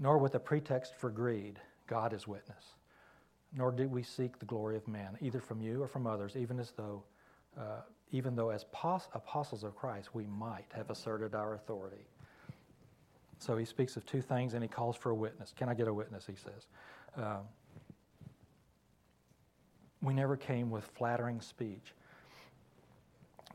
nor 0.00 0.18
with 0.18 0.34
a 0.34 0.40
pretext 0.40 0.94
for 0.96 1.10
greed. 1.10 1.60
God 1.86 2.12
is 2.12 2.26
witness. 2.26 2.74
Nor 3.54 3.70
do 3.70 3.88
we 3.88 4.02
seek 4.02 4.38
the 4.38 4.44
glory 4.44 4.76
of 4.76 4.88
man, 4.88 5.16
either 5.20 5.40
from 5.40 5.60
you 5.60 5.82
or 5.82 5.88
from 5.88 6.06
others, 6.06 6.36
even 6.36 6.58
as 6.58 6.72
though, 6.72 7.02
uh, 7.58 7.82
even 8.10 8.34
though 8.34 8.50
as 8.50 8.64
pos- 8.72 9.08
apostles 9.14 9.64
of 9.64 9.74
Christ, 9.76 10.14
we 10.14 10.26
might 10.26 10.66
have 10.74 10.90
asserted 10.90 11.34
our 11.34 11.54
authority. 11.54 12.06
So 13.38 13.56
he 13.56 13.64
speaks 13.64 13.96
of 13.96 14.04
two 14.04 14.20
things 14.20 14.54
and 14.54 14.62
he 14.62 14.68
calls 14.68 14.96
for 14.96 15.10
a 15.10 15.14
witness. 15.14 15.54
Can 15.56 15.68
I 15.68 15.74
get 15.74 15.88
a 15.88 15.94
witness? 15.94 16.26
He 16.26 16.34
says. 16.34 16.66
Um, 17.16 17.42
we 20.02 20.14
never 20.14 20.36
came 20.36 20.70
with 20.70 20.84
flattering 20.96 21.40
speech. 21.40 21.94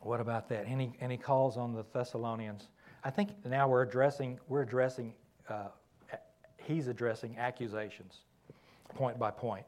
What 0.01 0.19
about 0.19 0.49
that? 0.49 0.65
And 0.65 0.81
he, 0.81 0.91
and 0.99 1.11
he 1.11 1.17
calls 1.17 1.57
on 1.57 1.73
the 1.73 1.85
Thessalonians. 1.93 2.67
I 3.03 3.09
think 3.09 3.45
now 3.45 3.67
we're 3.67 3.81
addressing, 3.81 4.39
we're 4.47 4.61
addressing, 4.61 5.13
uh, 5.49 5.67
he's 6.57 6.87
addressing 6.87 7.37
accusations 7.37 8.19
point 8.95 9.19
by 9.19 9.31
point 9.31 9.65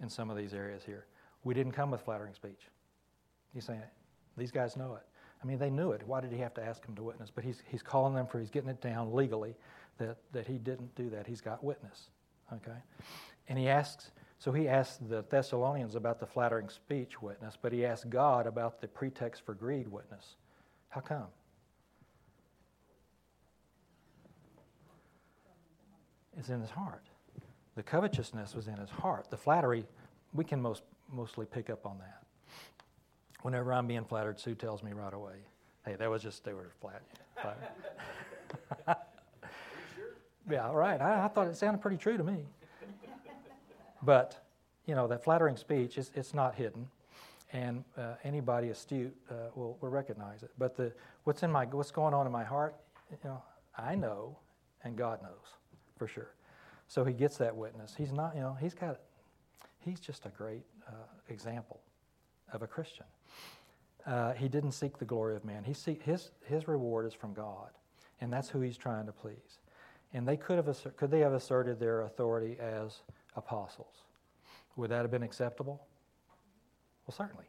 in 0.00 0.08
some 0.08 0.30
of 0.30 0.36
these 0.36 0.54
areas 0.54 0.82
here. 0.84 1.06
We 1.44 1.54
didn't 1.54 1.72
come 1.72 1.90
with 1.90 2.00
flattering 2.00 2.34
speech. 2.34 2.68
He's 3.54 3.64
saying, 3.64 3.82
these 4.36 4.50
guys 4.50 4.76
know 4.76 4.94
it. 4.94 5.02
I 5.42 5.46
mean, 5.46 5.58
they 5.58 5.70
knew 5.70 5.92
it. 5.92 6.02
Why 6.04 6.20
did 6.20 6.32
he 6.32 6.38
have 6.38 6.54
to 6.54 6.62
ask 6.62 6.84
them 6.84 6.96
to 6.96 7.02
witness? 7.02 7.30
But 7.32 7.44
he's, 7.44 7.62
he's 7.68 7.82
calling 7.82 8.14
them 8.14 8.26
for, 8.26 8.40
he's 8.40 8.50
getting 8.50 8.70
it 8.70 8.80
down 8.80 9.14
legally 9.14 9.54
that, 9.98 10.16
that 10.32 10.46
he 10.46 10.58
didn't 10.58 10.94
do 10.96 11.10
that. 11.10 11.26
He's 11.26 11.40
got 11.40 11.62
witness. 11.62 12.10
Okay? 12.52 12.78
And 13.48 13.58
he 13.58 13.68
asks, 13.68 14.10
so 14.38 14.52
he 14.52 14.68
asks 14.68 14.96
the 14.96 15.24
Thessalonians 15.28 15.94
about 15.94 16.18
the 16.18 16.26
flattering 16.26 16.68
speech 16.68 17.22
witness, 17.22 17.56
but 17.60 17.72
he 17.72 17.86
asks 17.86 18.04
God 18.04 18.46
about 18.46 18.80
the 18.80 18.88
pretext 18.88 19.44
for 19.44 19.54
greed 19.54 19.88
witness. 19.88 20.36
How 20.88 21.00
come? 21.00 21.26
Is 26.38 26.50
in 26.50 26.60
his 26.60 26.70
heart. 26.70 27.02
The 27.76 27.82
covetousness 27.82 28.54
was 28.54 28.68
in 28.68 28.76
his 28.76 28.90
heart. 28.90 29.30
The 29.30 29.36
flattery, 29.36 29.84
we 30.32 30.44
can 30.44 30.60
most, 30.60 30.82
mostly 31.12 31.46
pick 31.46 31.70
up 31.70 31.86
on 31.86 31.98
that. 31.98 32.22
Whenever 33.42 33.72
I'm 33.72 33.86
being 33.86 34.04
flattered, 34.04 34.40
Sue 34.40 34.54
tells 34.54 34.82
me 34.82 34.92
right 34.92 35.12
away, 35.12 35.34
hey, 35.84 35.94
that 35.96 36.10
was 36.10 36.22
just, 36.22 36.44
they 36.44 36.52
were 36.52 36.70
flat. 36.80 37.02
yeah, 40.50 40.72
right. 40.72 41.00
I, 41.00 41.24
I, 41.24 41.28
thought 41.28 41.46
it 41.46 41.56
sounded 41.56 41.80
pretty 41.80 41.98
true 41.98 42.16
to 42.16 42.24
me. 42.24 42.46
But, 44.02 44.44
you 44.86 44.94
know, 44.94 45.06
that 45.06 45.22
flattering 45.22 45.56
speech, 45.56 45.98
it's, 45.98 46.10
it's 46.14 46.34
not 46.34 46.56
hidden. 46.56 46.88
And 47.52 47.84
uh, 47.96 48.14
anybody 48.24 48.70
astute 48.70 49.16
uh, 49.30 49.34
will, 49.54 49.78
will 49.80 49.88
recognize 49.88 50.42
it. 50.42 50.50
But 50.58 50.76
the, 50.76 50.92
what's, 51.24 51.42
in 51.42 51.52
my, 51.52 51.64
what's 51.66 51.90
going 51.90 52.12
on 52.12 52.26
in 52.26 52.32
my 52.32 52.44
heart, 52.44 52.74
you 53.10 53.16
know, 53.24 53.42
I 53.76 53.94
know, 53.94 54.36
and 54.82 54.96
God 54.96 55.22
knows 55.22 55.54
for 55.98 56.06
sure. 56.06 56.34
So 56.86 57.04
he 57.04 57.12
gets 57.12 57.36
that 57.38 57.54
witness. 57.54 57.94
He's 57.96 58.12
not, 58.12 58.34
you 58.34 58.40
know, 58.40 58.56
he's 58.60 58.74
got, 58.74 59.00
he's 59.80 60.00
just 60.00 60.24
a 60.26 60.30
great 60.30 60.64
uh, 60.86 60.92
example 61.28 61.80
of 62.52 62.62
a 62.62 62.66
Christian. 62.66 63.06
Uh, 64.06 64.32
he 64.32 64.48
didn't 64.48 64.72
seek 64.72 64.98
the 64.98 65.04
glory 65.04 65.36
of 65.36 65.44
man. 65.44 65.64
He 65.64 65.74
see, 65.74 65.98
his, 66.02 66.30
his 66.44 66.66
reward 66.66 67.04
is 67.04 67.12
from 67.12 67.34
God, 67.34 67.70
and 68.20 68.32
that's 68.32 68.48
who 68.48 68.60
he's 68.60 68.78
trying 68.78 69.04
to 69.06 69.12
please. 69.12 69.60
And 70.14 70.26
they 70.26 70.38
could 70.38 70.56
have 70.56 70.68
assert, 70.68 70.96
could 70.96 71.10
they 71.10 71.20
have 71.20 71.34
asserted 71.34 71.78
their 71.78 72.02
authority 72.02 72.56
as 72.58 73.00
apostles? 73.36 74.04
Would 74.76 74.90
that 74.90 75.02
have 75.02 75.10
been 75.10 75.22
acceptable? 75.22 75.82
Well, 77.06 77.14
certainly, 77.14 77.44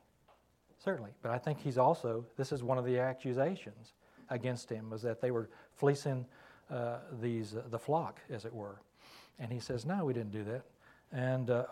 certainly. 0.84 1.12
But 1.22 1.32
I 1.32 1.38
think 1.38 1.62
he's 1.62 1.78
also 1.78 2.26
this 2.36 2.52
is 2.52 2.64
one 2.64 2.78
of 2.78 2.86
the 2.86 3.00
accusations 3.00 3.94
against 4.30 4.70
him 4.70 4.90
was 4.90 5.02
that 5.04 5.22
they 5.22 5.32
were 5.32 5.50
fleecing 5.76 6.26
uh, 6.70 6.98
these 7.22 7.56
uh, 7.56 7.64
the 7.70 7.80
flock, 7.80 8.20
as 8.30 8.46
it 8.46 8.54
were. 8.54 8.82
And 9.40 9.52
he 9.52 9.60
says, 9.60 9.86
No, 9.86 10.06
we 10.06 10.14
didn't 10.14 10.32
do 10.32 10.44
that. 10.46 10.64
And 11.12 11.50
uh, 11.50 11.66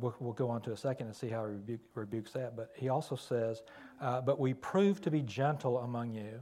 we'll, 0.00 0.14
we'll, 0.20 0.32
go 0.32 0.48
on 0.48 0.62
to 0.62 0.72
a 0.72 0.76
second 0.76 1.08
and 1.08 1.16
see 1.16 1.28
how 1.28 1.44
he 1.46 1.52
rebuke, 1.52 1.80
rebukes 1.94 2.32
that. 2.32 2.56
But 2.56 2.72
he 2.74 2.88
also 2.88 3.16
says, 3.16 3.62
uh, 4.00 4.20
But 4.20 4.38
we 4.38 4.54
prove 4.54 5.00
to 5.02 5.10
be 5.10 5.22
gentle 5.22 5.78
among 5.78 6.14
you, 6.14 6.40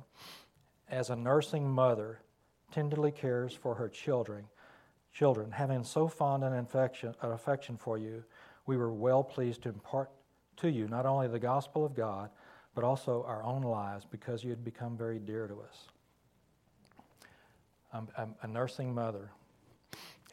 as 0.89 1.11
a 1.11 1.16
nursing 1.16 1.68
mother 1.68 2.20
tenderly 2.70 3.11
cares 3.11 3.55
for 3.55 3.75
her 3.75 3.89
children. 3.89 4.45
Children, 5.12 5.53
having 5.53 5.85
so 5.85 6.09
fond 6.09 6.43
an 6.43 6.55
affection, 6.55 7.14
an 7.22 7.31
affection 7.31 7.77
for 7.77 7.99
you, 7.99 8.25
we 8.66 8.77
were 8.77 8.93
well 8.93 9.22
pleased 9.22 9.62
to 9.62 9.68
impart 9.68 10.11
to 10.57 10.68
you 10.68 10.89
not 10.89 11.07
only 11.07 11.29
the 11.29 11.39
gospel 11.39 11.85
of 11.85 11.95
God, 11.95 12.31
but 12.75 12.83
also 12.83 13.25
our 13.27 13.43
own 13.45 13.62
lives 13.62 14.05
because 14.05 14.43
you 14.43 14.51
had 14.51 14.64
become 14.64 14.97
very 14.97 15.20
dear 15.20 15.47
to 15.47 15.61
us. 15.61 15.89
I'm, 17.95 18.09
I'm 18.18 18.34
a 18.42 18.49
nursing 18.49 18.92
mother 18.92 19.30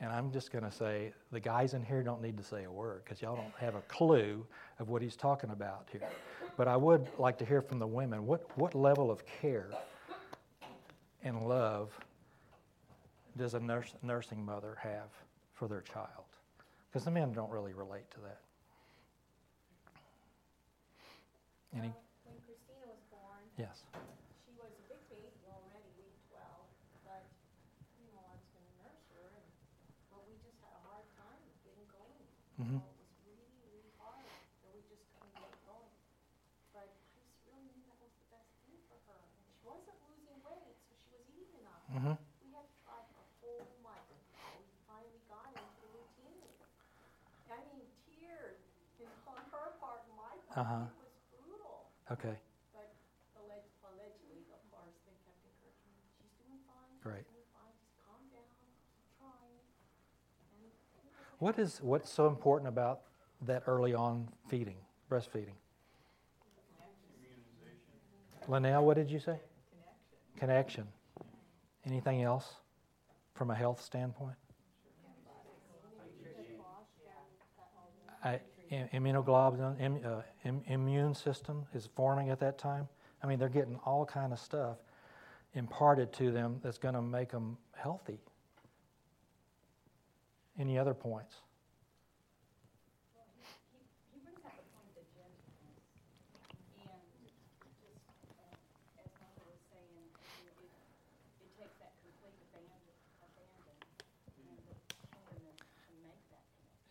and 0.01 0.11
I'm 0.11 0.31
just 0.31 0.51
going 0.51 0.63
to 0.63 0.71
say 0.71 1.13
the 1.31 1.39
guys 1.39 1.75
in 1.75 1.83
here 1.83 2.01
don't 2.01 2.23
need 2.23 2.35
to 2.37 2.43
say 2.43 2.63
a 2.63 2.71
word 2.71 3.03
because 3.05 3.21
y'all 3.21 3.35
don't 3.35 3.53
have 3.59 3.75
a 3.75 3.81
clue 3.81 4.43
of 4.79 4.89
what 4.89 5.03
he's 5.03 5.15
talking 5.15 5.51
about 5.51 5.87
here. 5.91 6.01
But 6.57 6.67
I 6.67 6.75
would 6.75 7.07
like 7.19 7.37
to 7.37 7.45
hear 7.45 7.61
from 7.61 7.77
the 7.77 7.85
women 7.85 8.25
what, 8.25 8.49
what 8.57 8.73
level 8.73 9.11
of 9.11 9.23
care 9.27 9.69
and 11.23 11.47
love 11.47 11.91
does 13.37 13.53
a 13.53 13.59
nurse, 13.59 13.93
nursing 14.01 14.43
mother 14.43 14.75
have 14.81 15.11
for 15.53 15.67
their 15.67 15.81
child? 15.81 16.25
Because 16.89 17.05
the 17.05 17.11
men 17.11 17.31
don't 17.31 17.51
really 17.51 17.73
relate 17.73 18.09
to 18.11 18.17
that. 18.21 18.39
Any? 21.77 21.93
When 22.25 22.35
Christina 22.43 22.89
was 22.89 22.99
born, 23.11 23.45
yes. 23.55 23.83
Mm-hmm. 23.93 24.09
It 24.49 24.59
was 24.59 24.73
really, 24.75 24.81
really 24.81 24.81
hard, 24.81 24.81
and 24.81 24.81
we 24.81 24.89
just 24.89 25.07
couldn't 25.07 25.23
get 25.23 25.39
going. 25.47 25.63
But 25.63 25.79
I 25.79 25.79
just 25.79 25.93
really 25.95 26.11
knew 26.11 26.27
that 26.35 26.51
was 26.59 26.73
the 26.91 27.03
best 27.07 27.31
thing 27.95 28.07
for 28.11 29.15
her. 29.15 29.31
And 29.31 29.47
she 29.47 29.69
wasn't 29.71 30.17
losing 30.25 30.55
weight, 30.83 31.47
so 31.63 31.71
she 31.71 31.79
was 31.79 32.27
eating 32.27 32.50
enough. 32.61 32.85
Mm-hmm. 41.89 42.13
We 42.39 42.53
had 42.53 42.69
try 42.85 43.01
for 43.09 43.17
a 43.17 43.27
whole 43.41 43.65
month 43.81 44.05
we 44.53 44.61
finally 44.85 45.17
got 45.25 45.49
into 45.49 45.81
routine. 45.89 46.53
I 47.49 47.57
mean, 47.67 47.89
tears 48.05 48.61
you 48.95 49.03
know, 49.05 49.17
on 49.25 49.41
her 49.49 49.73
part 49.81 50.05
and 50.05 50.13
my 50.15 50.37
part. 50.47 50.61
Uh-huh. 50.61 50.85
It 50.87 50.95
was 51.01 51.11
brutal. 51.33 51.89
Okay. 52.13 52.37
But 52.71 52.87
allegedly, 53.35 54.45
of 54.53 54.61
course, 54.69 54.93
they 55.03 55.17
kept 55.25 55.41
encouraging 55.43 55.91
me. 55.97 56.05
She's 56.15 56.31
doing 56.37 56.61
fine. 56.63 56.93
She's 56.95 57.09
right. 57.09 57.25
Doing 57.25 57.41
What 61.41 61.57
is 61.57 61.79
what's 61.81 62.07
so 62.07 62.27
important 62.27 62.67
about 62.67 63.01
that 63.47 63.63
early 63.65 63.95
on 63.95 64.27
feeding, 64.47 64.75
breastfeeding? 65.09 65.55
Linnell, 68.47 68.85
what 68.85 68.95
did 68.95 69.09
you 69.09 69.17
say? 69.17 69.39
Connection. 70.37 70.85
Connection. 70.85 70.87
Anything 71.87 72.21
else 72.21 72.47
from 73.33 73.49
a 73.49 73.55
health 73.55 73.81
standpoint? 73.81 74.35
I, 78.23 78.39
immunoglobulin, 78.71 80.05
uh, 80.05 80.21
immune 80.67 81.15
system 81.15 81.65
is 81.73 81.89
forming 81.95 82.29
at 82.29 82.39
that 82.41 82.59
time. 82.59 82.87
I 83.23 83.25
mean, 83.25 83.39
they're 83.39 83.49
getting 83.49 83.79
all 83.83 84.05
kind 84.05 84.31
of 84.31 84.37
stuff 84.37 84.77
imparted 85.55 86.13
to 86.13 86.29
them 86.29 86.59
that's 86.63 86.77
going 86.77 86.93
to 86.93 87.01
make 87.01 87.31
them 87.31 87.57
healthy. 87.73 88.19
Any 90.59 90.77
other 90.77 90.93
points? 90.93 91.35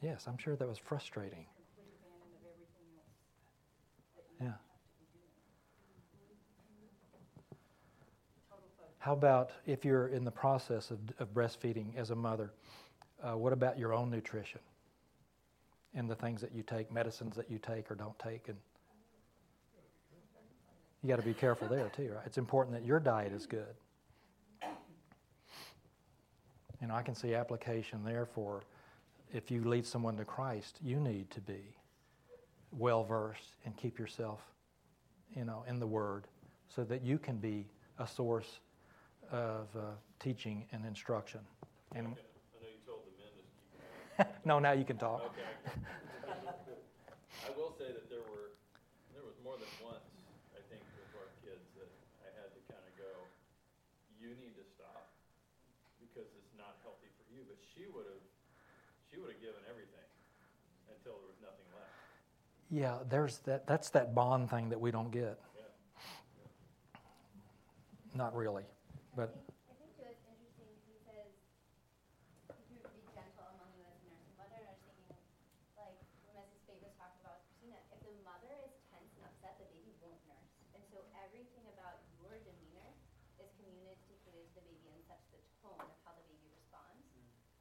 Yes, 0.03 0.25
I'm 0.27 0.39
sure 0.39 0.57
that 0.57 0.67
was 0.67 0.79
frustrating. 0.79 1.45
Yeah. 4.41 4.53
How 8.99 9.13
about 9.13 9.51
if 9.67 9.85
you're 9.85 10.09
in 10.09 10.25
the 10.25 10.31
process 10.31 10.91
of, 10.91 10.99
of 11.19 11.35
breastfeeding 11.35 11.97
as 11.97 12.11
a 12.11 12.15
mother? 12.15 12.53
Uh, 13.23 13.37
what 13.37 13.53
about 13.53 13.79
your 13.79 13.93
own 13.93 14.11
nutrition 14.11 14.61
and 15.95 16.09
the 16.09 16.15
things 16.15 16.41
that 16.41 16.55
you 16.55 16.63
take, 16.63 16.91
medicines 16.91 17.37
that 17.37 17.51
you 17.51 17.59
take 17.59 17.91
or 17.91 17.95
don't 17.95 18.19
take, 18.19 18.49
and 18.49 18.57
you 21.03 21.09
got 21.09 21.17
to 21.17 21.23
be 21.23 21.35
careful 21.35 21.69
there 21.69 21.91
too, 21.95 22.11
right? 22.15 22.25
It's 22.27 22.39
important 22.39 22.77
that 22.77 22.85
your 22.85 23.01
diet 23.01 23.33
is 23.33 23.47
good. 23.47 23.75
You 26.81 26.89
know, 26.89 26.95
I 26.95 27.03
can 27.03 27.15
see 27.15 27.35
application 27.35 28.05
there 28.05 28.25
for 28.25 28.63
if 29.33 29.51
you 29.51 29.65
lead 29.65 29.87
someone 29.87 30.17
to 30.17 30.25
Christ, 30.25 30.79
you 30.83 30.99
need 30.99 31.31
to 31.31 31.41
be 31.41 31.61
well 32.73 33.05
versed 33.05 33.57
and 33.65 33.77
keep 33.77 33.99
yourself, 33.99 34.41
you 35.37 35.45
know, 35.45 35.65
in 35.69 35.79
the 35.79 35.87
Word, 35.87 36.27
so 36.69 36.85
that 36.85 37.03
you 37.03 37.19
can 37.19 37.37
be 37.37 37.67
a 37.99 38.07
source 38.07 38.61
of 39.31 39.69
uh, 39.77 39.81
teaching 40.19 40.65
and 40.73 40.85
instruction. 40.85 41.41
And 41.95 42.17
no, 44.45 44.59
now 44.59 44.73
you 44.73 44.85
can 44.85 44.97
talk. 44.97 45.33
Okay. 45.33 45.49
I 47.47 47.51
will 47.57 47.73
say 47.79 47.89
that 47.89 48.09
there 48.11 48.25
were 48.29 48.53
there 49.17 49.25
was 49.25 49.37
more 49.43 49.57
than 49.57 49.69
once 49.81 50.05
I 50.53 50.61
think 50.69 50.83
with 50.97 51.09
our 51.17 51.29
kids 51.41 51.65
that 51.81 51.89
I 52.25 52.29
had 52.37 52.53
to 52.53 52.61
kind 52.69 52.85
of 52.85 52.95
go, 53.01 53.13
you 54.21 54.37
need 54.37 54.55
to 54.61 54.67
stop 54.77 55.09
because 56.01 56.29
it's 56.37 56.55
not 56.57 56.77
healthy 56.85 57.09
for 57.17 57.25
you. 57.33 57.43
But 57.49 57.59
she 57.65 57.89
would 57.89 58.07
have 58.07 58.25
she 59.09 59.17
would 59.19 59.33
have 59.33 59.41
given 59.41 59.63
everything 59.69 60.09
until 60.93 61.17
there 61.21 61.31
was 61.31 61.41
nothing 61.41 61.69
left. 61.73 61.95
Yeah, 62.69 63.01
there's 63.09 63.41
that. 63.49 63.67
That's 63.67 63.91
that 63.97 64.15
bond 64.15 64.51
thing 64.51 64.69
that 64.71 64.81
we 64.81 64.91
don't 64.91 65.11
get. 65.11 65.41
Yeah. 65.57 67.01
Not 68.15 68.35
really, 68.37 68.65
but 69.17 69.35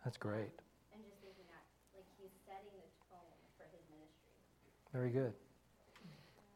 That's 0.05 0.17
great. 0.17 0.49
And 0.93 1.03
just 1.03 1.21
thinking 1.21 1.43
that, 1.51 1.63
like, 1.93 2.05
he's 2.17 2.31
setting 2.47 2.71
the 2.73 2.87
tone 3.11 3.35
for 3.57 3.65
his 3.69 3.83
ministry. 3.91 4.31
Very 4.93 5.11
good. 5.11 5.33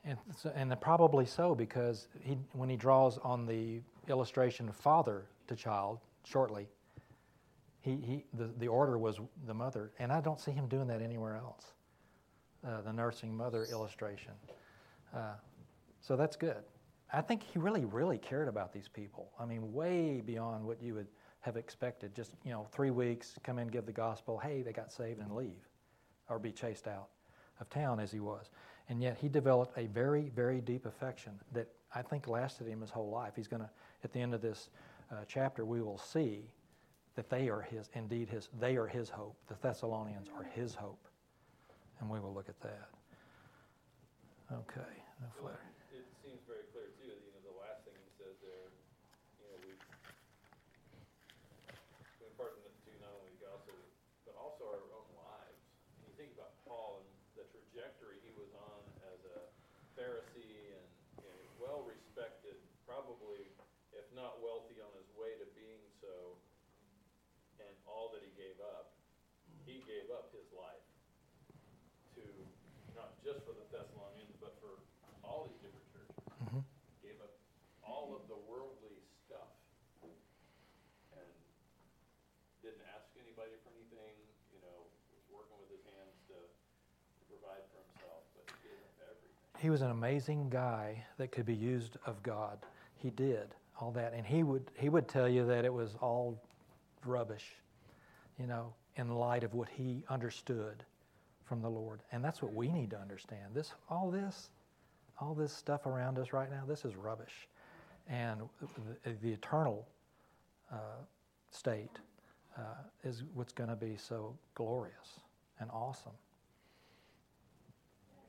And, 0.06 0.18
so, 0.36 0.52
and 0.56 0.74
probably 0.82 1.26
so 1.26 1.54
because 1.54 2.08
he, 2.22 2.38
when 2.54 2.70
he 2.70 2.76
draws 2.76 3.18
on 3.20 3.46
the 3.46 3.82
illustration 4.08 4.70
of 4.70 4.76
father 4.76 5.26
to 5.48 5.56
child 5.56 6.00
shortly, 6.24 6.68
He, 7.82 7.92
he, 7.92 8.24
the, 8.34 8.50
the 8.60 8.68
order 8.68 8.98
was 8.98 9.20
the 9.46 9.54
mother, 9.54 9.92
and 10.00 10.12
I 10.12 10.22
don't 10.22 10.40
see 10.40 10.52
him 10.52 10.68
doing 10.68 10.88
that 10.88 11.02
anywhere 11.02 11.36
else. 11.36 11.74
Uh, 12.66 12.82
the 12.82 12.94
nursing 12.94 13.36
mother 13.36 13.66
illustration. 13.70 14.34
Uh, 15.14 15.36
so 16.00 16.16
that's 16.16 16.38
good. 16.38 16.64
I 17.16 17.22
think 17.22 17.44
he 17.44 17.60
really, 17.60 17.86
really 17.86 18.18
cared 18.18 18.48
about 18.48 18.74
these 18.74 18.88
people. 18.88 19.32
I 19.40 19.46
mean, 19.46 19.72
way 19.72 20.22
beyond 20.26 20.66
what 20.66 20.82
you 20.82 20.96
would 20.96 21.08
have 21.42 21.58
expected. 21.58 22.16
Just, 22.16 22.32
you 22.44 22.52
know, 22.52 22.66
three 22.72 22.90
weeks, 22.90 23.38
come 23.44 23.60
in, 23.60 23.68
give 23.68 23.86
the 23.86 23.92
gospel, 23.92 24.40
hey, 24.40 24.64
they 24.64 24.74
got 24.74 24.92
saved 24.92 25.20
and 25.20 25.36
leave, 25.36 25.68
or 26.28 26.40
be 26.40 26.52
chased 26.52 26.88
out 26.88 27.10
of 27.60 27.70
town 27.70 28.00
as 28.00 28.12
he 28.12 28.20
was. 28.20 28.50
And 28.90 29.02
yet 29.02 29.18
he 29.22 29.30
developed 29.30 29.78
a 29.78 29.86
very, 29.88 30.32
very 30.36 30.60
deep 30.60 30.88
affection 30.88 31.34
that 31.54 31.68
I 31.94 32.02
think 32.02 32.28
lasted 32.28 32.68
him 32.68 32.82
his 32.82 32.90
whole 32.90 33.12
life. 33.12 33.34
He's 33.36 33.48
going 33.48 33.62
to, 33.62 33.70
at 34.04 34.12
the 34.12 34.20
end 34.20 34.34
of 34.34 34.42
this 34.42 34.70
uh, 35.12 35.18
chapter, 35.28 35.66
we 35.66 35.82
will 35.82 36.00
see 36.00 36.50
that 37.16 37.30
they 37.30 37.48
are 37.48 37.62
his, 37.62 37.90
indeed 37.94 38.28
his, 38.28 38.50
they 38.60 38.76
are 38.76 38.88
his 38.88 39.08
hope. 39.08 39.38
The 39.48 39.56
Thessalonians 39.62 40.30
are 40.36 40.44
his 40.44 40.74
hope. 40.74 41.08
And 42.00 42.10
we 42.10 42.20
will 42.20 42.34
look 42.34 42.50
at 42.50 42.60
that. 42.62 42.90
Okay, 44.52 44.94
no 45.22 45.28
flatter. 45.40 45.62
It 45.94 46.10
seems 46.26 46.42
very 46.50 46.66
clear 46.74 46.90
too, 46.98 47.06
that, 47.06 47.22
you 47.22 47.32
know, 47.38 47.54
the 47.54 47.58
last 47.62 47.86
thing 47.86 47.94
he 47.96 48.12
says 48.18 48.34
there, 48.42 48.74
you 49.40 49.46
know, 49.46 49.56
we, 49.62 49.72
we 52.18 52.26
impart 52.34 52.58
to 52.60 52.92
not 53.00 53.14
only 53.14 53.32
the 53.38 53.46
gospel, 53.46 53.78
but 54.26 54.34
also 54.36 54.66
our 54.68 54.84
own 54.92 55.10
lives. 55.16 55.62
And 55.96 56.10
you 56.10 56.14
think 56.18 56.34
about 56.34 56.58
Paul 56.66 57.06
and 57.06 57.08
the 57.38 57.46
trajectory 57.54 58.18
he 58.26 58.34
was 58.36 58.50
on 58.58 58.82
as 59.14 59.22
a 59.38 59.40
Pharisee 59.94 60.76
and, 60.76 60.86
and 61.24 61.40
well 61.62 61.86
respected, 61.86 62.58
probably, 62.90 63.46
if 63.94 64.10
not 64.24 64.40
wealthy, 64.40 64.80
on 64.80 64.88
his 64.96 65.12
way 65.20 65.36
to 65.36 65.44
being 65.52 65.84
so, 66.00 66.40
and 67.60 67.76
all 67.84 68.08
that 68.16 68.24
he 68.24 68.32
gave 68.40 68.56
up. 68.64 68.96
He 69.68 69.84
gave 69.84 70.08
up 70.16 70.32
his 70.32 70.48
life 70.56 70.88
to, 72.16 72.24
not 72.96 73.20
just 73.20 73.44
for 73.44 73.52
the 73.52 73.68
Thessalonians, 73.68 74.32
but 74.40 74.56
for 74.64 74.80
all 75.28 75.52
these 75.52 75.60
different 75.60 75.88
churches. 75.92 76.16
Mhm. 76.40 76.64
Gave 77.04 77.20
up 77.20 77.36
all 77.84 78.16
of 78.16 78.32
the 78.32 78.40
worldly 78.48 79.04
stuff. 79.28 79.52
And 81.20 81.30
didn't 82.64 82.88
ask 82.96 83.12
anybody 83.20 83.60
for 83.60 83.76
anything, 83.76 84.16
you 84.56 84.60
know, 84.64 84.88
was 85.12 85.24
working 85.28 85.60
with 85.60 85.68
his 85.68 85.84
hands 85.84 86.16
to, 86.32 86.40
to 86.40 87.24
provide 87.28 87.64
for 87.76 87.84
himself, 87.84 88.24
but 88.36 88.48
he 88.48 88.72
gave 88.72 88.80
up 88.88 88.96
everything. 89.04 89.36
He 89.60 89.70
was 89.70 89.84
an 89.84 89.92
amazing 89.92 90.48
guy 90.50 91.04
that 91.20 91.32
could 91.36 91.46
be 91.46 91.56
used 91.56 92.00
of 92.08 92.24
God. 92.24 92.64
He 92.96 93.12
did 93.12 93.56
all 93.84 93.92
that, 93.92 94.14
and 94.14 94.26
he 94.26 94.44
would 94.44 94.72
he 94.78 94.88
would 94.88 95.08
tell 95.10 95.28
you 95.28 95.46
that 95.46 95.66
it 95.66 95.74
was 95.74 95.96
all 96.02 96.42
rubbish, 97.06 97.48
you 98.40 98.48
know, 98.48 98.74
in 98.96 99.10
light 99.10 99.44
of 99.44 99.54
what 99.54 99.68
he 99.68 100.04
understood 100.08 100.86
from 101.44 101.62
the 101.62 101.70
Lord. 101.70 102.00
And 102.14 102.24
that's 102.24 102.42
what 102.42 102.54
we 102.54 102.72
need 102.72 102.90
to 102.92 103.00
understand. 103.00 103.54
This 103.54 103.74
all 103.90 104.10
this, 104.10 104.50
all 105.20 105.34
this 105.34 105.52
stuff 105.52 105.86
around 105.86 106.18
us 106.18 106.32
right 106.32 106.50
now, 106.50 106.64
this 106.66 106.86
is 106.86 106.96
rubbish, 106.96 107.48
and 108.08 108.40
the, 109.04 109.12
the 109.22 109.32
eternal 109.34 109.86
uh, 110.72 111.04
state 111.52 112.00
uh, 112.58 112.62
is 113.04 113.24
what's 113.34 113.54
going 113.54 113.70
to 113.70 113.76
be 113.76 113.98
so 113.98 114.34
glorious 114.56 115.20
and 115.60 115.70
awesome. 115.72 116.16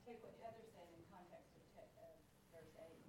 Take 0.06 0.20
what 0.20 0.34
Heather 0.42 0.66
said 0.74 0.88
in 0.92 1.02
context 1.14 1.54
of 1.56 1.64
te- 1.72 1.96
of 2.02 2.12
verse 2.52 2.74
eight. 2.82 3.00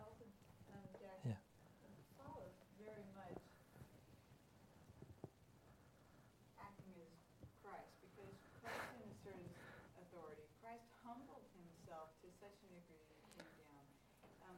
Elton, 0.00 0.30
um, 0.72 0.88
Jack. 0.96 1.20
Yeah. 1.28 1.36
Paul 2.16 2.40
is 2.48 2.56
very 2.80 3.04
much 3.12 3.36
acting 6.56 6.96
as 6.96 7.12
Christ, 7.60 7.92
because 8.00 8.32
Christ 8.64 8.80
demonstrated 8.96 9.52
authority. 10.00 10.48
Christ 10.64 10.88
humbled 11.04 11.44
himself 11.52 12.16
to 12.24 12.32
such 12.40 12.56
a 12.64 12.68
degree 12.72 13.04
that 13.12 13.20
he 13.20 13.44
came 13.44 13.52
down. 13.68 13.84
Um, 14.48 14.56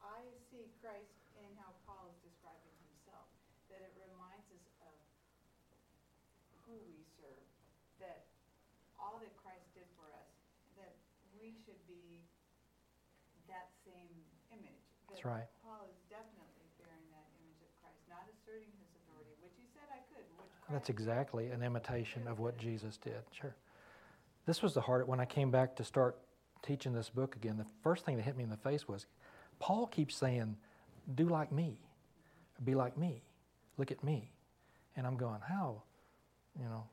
I 0.00 0.24
see 0.48 0.71
Christ 0.82 1.14
in 1.38 1.46
how 1.62 1.70
Paul 1.86 2.10
is 2.10 2.18
describing 2.26 2.74
himself, 2.90 3.30
that 3.70 3.86
it 3.86 3.94
reminds 4.02 4.50
us 4.50 4.66
of 4.82 4.94
who 6.66 6.74
we 6.90 7.06
serve, 7.22 7.46
that 8.02 8.26
all 8.98 9.22
that 9.22 9.30
Christ 9.38 9.62
did 9.78 9.86
for 9.94 10.10
us, 10.10 10.34
that 10.74 10.98
we 11.38 11.54
should 11.62 11.78
be 11.86 12.26
that 13.46 13.70
same 13.86 14.10
image. 14.50 14.82
That's 15.06 15.22
right. 15.22 15.46
Paul 15.62 15.86
is 15.86 15.94
definitely 16.10 16.66
bearing 16.82 17.06
that 17.14 17.30
image 17.38 17.62
of 17.62 17.70
Christ, 17.78 18.02
not 18.10 18.26
asserting 18.26 18.74
his 18.82 18.90
authority, 19.06 19.38
which 19.38 19.54
he 19.54 19.70
said 19.70 19.86
I 19.86 20.02
could, 20.10 20.26
which 20.34 20.50
That's 20.66 20.90
exactly 20.90 21.54
an 21.54 21.62
imitation 21.62 22.26
of 22.26 22.42
what 22.42 22.58
Jesus 22.58 22.98
did. 22.98 23.22
Sure. 23.30 23.54
This 24.50 24.66
was 24.66 24.74
the 24.74 24.82
hard 24.82 25.06
when 25.06 25.22
I 25.22 25.30
came 25.30 25.54
back 25.54 25.78
to 25.78 25.86
start 25.86 26.18
teaching 26.66 26.92
this 26.92 27.06
book 27.06 27.36
again. 27.36 27.54
The 27.54 27.70
first 27.86 28.02
thing 28.04 28.18
that 28.18 28.26
hit 28.26 28.36
me 28.36 28.42
in 28.42 28.50
the 28.50 28.56
face 28.56 28.88
was 28.88 29.06
Paul 29.58 29.86
keeps 29.86 30.16
saying, 30.16 30.56
"Do 31.14 31.28
like 31.28 31.52
me, 31.52 31.78
be 32.64 32.74
like 32.74 32.96
me, 32.96 33.22
look 33.78 33.90
at 33.90 34.02
me," 34.04 34.30
and 34.96 35.06
I'm 35.06 35.16
going, 35.16 35.40
"How, 35.40 35.82
you 36.58 36.64
know, 36.64 36.84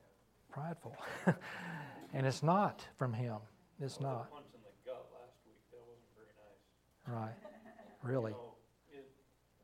prideful." 0.50 0.96
and 2.14 2.26
it's 2.26 2.42
not 2.42 2.84
from 2.98 3.12
him. 3.12 3.36
It's 3.80 4.00
not 4.00 4.30
Punch 4.30 4.44
in 4.54 4.60
the 4.60 4.90
gut 4.90 5.06
last 5.12 5.36
week, 5.46 5.62
that 5.72 5.80
wasn't 5.86 6.12
very 6.16 6.32
nice. 6.36 7.28
right. 7.28 7.36
Really. 8.02 8.32
So 8.32 8.54
it, 8.92 9.10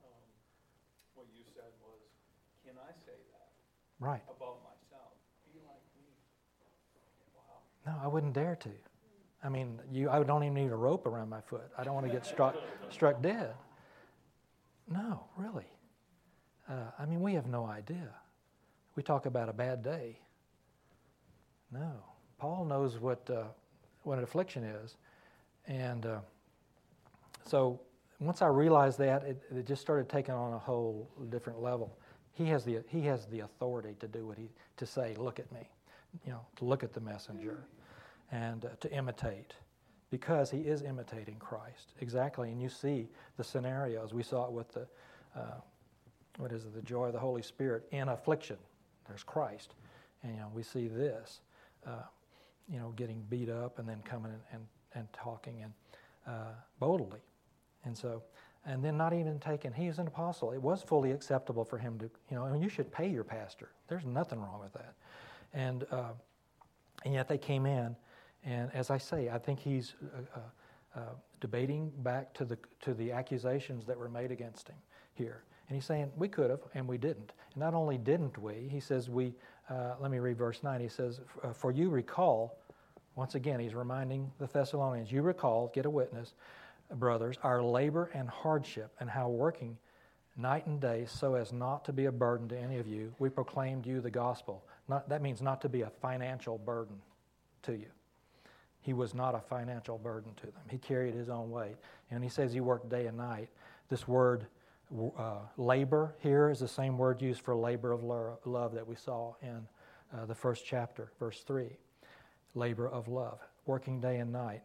um, 0.05 0.11
what 1.15 1.27
you 1.35 1.43
said 1.55 1.73
was, 1.81 2.01
can 2.67 2.75
I 2.77 2.93
say 2.93 3.17
that 3.33 3.49
Right. 3.99 4.23
about 4.29 4.59
myself? 4.63 5.13
Be 5.53 5.61
like 5.61 5.81
me. 5.97 6.05
Wow. 7.35 7.61
No, 7.87 7.93
I 8.05 8.07
wouldn't 8.09 8.35
dare 8.35 8.57
to. 8.57 8.71
I 9.43 9.49
mean, 9.49 9.81
you, 9.91 10.11
I 10.11 10.23
don't 10.23 10.43
even 10.43 10.55
need 10.55 10.71
a 10.71 10.77
rope 10.77 11.07
around 11.07 11.31
my 11.31 11.41
foot. 11.41 11.71
I 11.79 11.85
don't 11.85 11.95
want 11.95 12.05
to 12.07 12.13
get 12.13 12.27
struck, 12.27 12.57
struck 12.91 13.23
dead. 13.23 13.55
No, 14.89 15.25
really. 15.37 15.67
Uh, 16.69 16.91
I 16.99 17.07
mean, 17.07 17.21
we 17.21 17.35
have 17.35 17.47
no 17.47 17.67
idea. 17.67 18.09
We 18.95 19.03
talk 19.03 19.27
about 19.27 19.49
a 19.49 19.53
bad 19.53 19.83
day. 19.83 20.19
No, 21.73 21.93
Paul 22.39 22.65
knows 22.65 22.99
what 22.99 23.29
uh, 23.29 23.45
what 24.03 24.19
an 24.19 24.25
affliction 24.25 24.63
is, 24.63 24.97
and 25.67 26.07
uh, 26.07 26.19
so 27.45 27.81
once 28.21 28.41
I 28.41 28.47
realized 28.47 28.99
that, 28.99 29.25
it, 29.25 29.43
it 29.55 29.67
just 29.67 29.83
started 29.83 30.09
taking 30.09 30.35
on 30.35 30.55
a 30.55 30.59
whole 30.59 31.11
different 31.29 31.61
level. 31.61 31.99
He 32.33 32.47
has 32.47 32.65
the 32.65 32.83
he 32.89 33.03
has 33.03 33.27
the 33.27 33.41
authority 33.41 33.97
to 34.01 34.07
do 34.07 34.27
what 34.27 34.39
he 34.39 34.49
to 34.77 34.87
say. 34.87 35.15
Look 35.19 35.41
at 35.41 35.51
me, 35.53 35.69
you 36.25 36.33
know, 36.33 36.41
to 36.57 36.65
look 36.65 36.85
at 36.85 36.93
the 36.93 37.01
messenger, 37.01 37.67
and 38.31 38.65
uh, 38.65 38.69
to 38.81 38.93
imitate, 38.93 39.55
because 40.17 40.51
he 40.51 40.61
is 40.61 40.81
imitating 40.81 41.37
Christ 41.39 41.93
exactly. 42.01 42.49
And 42.51 42.63
you 42.63 42.71
see 42.71 43.07
the 43.37 43.45
scenarios. 43.45 44.15
We 44.15 44.23
saw 44.23 44.47
it 44.47 44.53
with 44.53 44.73
the 44.73 44.87
uh, 45.37 45.61
what 46.39 46.53
is 46.53 46.65
it? 46.65 46.75
The 46.75 46.81
joy 46.81 47.09
of 47.09 47.13
the 47.13 47.19
Holy 47.19 47.43
Spirit 47.43 47.87
in 47.91 48.09
affliction. 48.09 48.57
There's 49.07 49.23
Christ, 49.23 49.75
and 50.23 50.33
you 50.33 50.41
know 50.41 50.51
we 50.55 50.63
see 50.63 50.89
this, 50.89 51.41
uh, 51.87 52.07
you 52.67 52.79
know, 52.79 52.95
getting 52.97 53.23
beat 53.29 53.51
up 53.51 53.79
and 53.79 53.87
then 53.87 54.01
coming 54.07 54.33
and 54.33 54.41
and, 54.53 54.67
and 54.95 55.13
talking 55.13 55.57
and 55.63 55.73
uh, 56.27 56.55
boldly, 56.81 57.21
and 57.85 57.95
so 57.95 58.23
and 58.65 58.83
then 58.83 58.97
not 58.97 59.13
even 59.13 59.39
taking. 59.39 59.71
He 59.75 59.89
was 59.89 59.99
an 59.99 60.07
apostle. 60.07 60.53
It 60.53 60.63
was 60.63 60.83
fully 60.83 61.11
acceptable 61.13 61.65
for 61.65 61.77
him 61.77 61.99
to, 61.99 62.11
you 62.31 62.37
know, 62.37 62.47
and 62.47 62.63
you 62.63 62.71
should 62.71 62.91
pay 62.91 63.07
your 63.07 63.23
pastor. 63.23 63.69
There's 63.89 64.07
nothing 64.07 64.41
wrong 64.41 64.61
with 64.63 64.73
that, 64.73 64.95
and 65.53 65.85
uh, 65.91 66.15
and 67.05 67.13
yet 67.13 67.29
they 67.29 67.39
came 67.39 67.67
in, 67.67 67.95
and 68.47 68.71
as 68.73 68.91
I 68.91 68.99
say, 68.99 69.29
I 69.29 69.39
think 69.39 69.59
he's 69.59 69.95
uh, 70.03 70.39
uh, 70.39 71.01
uh, 71.01 71.03
debating 71.41 71.91
back 71.99 72.33
to 72.35 72.45
the 72.45 72.57
to 72.81 72.95
the 72.95 73.13
accusations 73.13 73.85
that 73.87 73.99
were 73.99 74.09
made 74.09 74.31
against 74.31 74.69
him 74.69 74.77
here. 75.15 75.43
And 75.69 75.75
he's 75.75 75.85
saying, 75.85 76.13
we 76.17 76.29
could 76.29 76.51
have, 76.51 76.61
and 76.75 76.87
we 76.87 76.97
didn't. 76.97 77.33
And 77.53 77.57
not 77.57 77.75
only 77.75 77.99
didn't 77.99 78.39
we, 78.39 78.69
he 78.71 78.79
says, 78.79 79.11
we, 79.11 79.35
uh, 79.69 79.95
let 80.01 80.13
me 80.13 80.19
read 80.19 80.39
verse 80.39 80.63
9. 80.63 80.81
He 80.81 80.89
says, 80.89 81.21
uh, 81.43 81.53
For 81.53 81.73
you 81.73 81.91
recall, 81.91 82.57
once 83.17 83.35
again, 83.35 83.59
he's 83.59 83.75
reminding 83.75 84.31
the 84.39 84.47
Thessalonians, 84.47 85.11
you 85.11 85.23
recall, 85.23 85.73
get 85.75 85.85
a 85.85 85.91
witness, 85.91 86.35
brothers, 86.95 87.37
our 87.43 87.63
labor 87.63 88.11
and 88.15 88.29
hardship, 88.29 88.93
and 89.01 89.11
how 89.11 89.29
working 89.29 89.77
night 90.37 90.67
and 90.67 90.81
day 90.81 91.05
so 91.09 91.35
as 91.35 91.53
not 91.53 91.85
to 91.87 91.93
be 91.93 92.05
a 92.05 92.13
burden 92.13 92.49
to 92.49 92.57
any 92.57 92.79
of 92.79 92.87
you, 92.87 93.13
we 93.19 93.29
proclaimed 93.29 93.87
you 93.87 94.01
the 94.01 94.11
gospel. 94.11 94.63
Not, 94.87 95.09
that 95.09 95.21
means 95.23 95.43
not 95.43 95.61
to 95.63 95.69
be 95.69 95.83
a 95.83 95.91
financial 95.91 96.59
burden 96.59 96.97
to 97.63 97.73
you. 97.73 97.87
He 98.87 98.93
was 98.93 99.15
not 99.15 99.35
a 99.35 99.41
financial 99.41 99.99
burden 99.99 100.33
to 100.37 100.47
them. 100.47 100.63
He 100.71 100.79
carried 100.79 101.13
his 101.13 101.29
own 101.29 101.51
weight. 101.51 101.75
And 102.13 102.23
he 102.23 102.31
says 102.31 102.53
he 102.53 102.61
worked 102.61 102.89
day 102.89 103.07
and 103.07 103.17
night. 103.17 103.49
This 103.89 104.07
word 104.07 104.47
uh, 105.19 105.39
labor 105.57 106.15
here 106.21 106.51
is 106.51 106.61
the 106.61 106.69
same 106.69 106.97
word 106.97 107.21
used 107.21 107.41
for 107.41 107.57
labor 107.57 107.91
of 107.91 108.05
love 108.05 108.73
that 108.75 108.87
we 108.87 108.95
saw 108.95 109.35
in 109.43 109.67
uh, 110.17 110.25
the 110.27 110.37
first 110.37 110.65
chapter, 110.65 111.11
verse 111.19 111.43
3. 111.43 111.67
Labor 112.55 112.89
of 112.89 113.09
love, 113.09 113.41
working 113.67 114.01
day 114.01 114.19
and 114.19 114.33
night. 114.33 114.63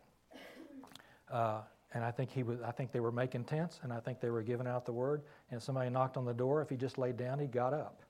Uh, 1.32 1.61
And 1.93 2.05
I 2.05 2.11
think 2.11 2.30
he 2.32 2.43
was. 2.43 2.61
I 2.61 2.72
think 2.72 2.91
they 2.91 3.01
were 3.01 3.11
making 3.11 3.45
tents, 3.45 3.80
and 3.84 3.91
I 3.91 3.99
think 3.99 4.22
they 4.22 4.30
were 4.30 4.43
giving 4.43 4.67
out 4.67 4.86
the 4.86 4.93
word. 4.93 5.24
And 5.49 5.61
somebody 5.61 5.89
knocked 5.89 6.15
on 6.15 6.26
the 6.26 6.34
door. 6.34 6.61
If 6.61 6.69
he 6.69 6.78
just 6.78 6.97
laid 6.97 7.17
down, 7.17 7.39
he 7.39 7.47
got 7.47 7.74
up. 7.74 8.03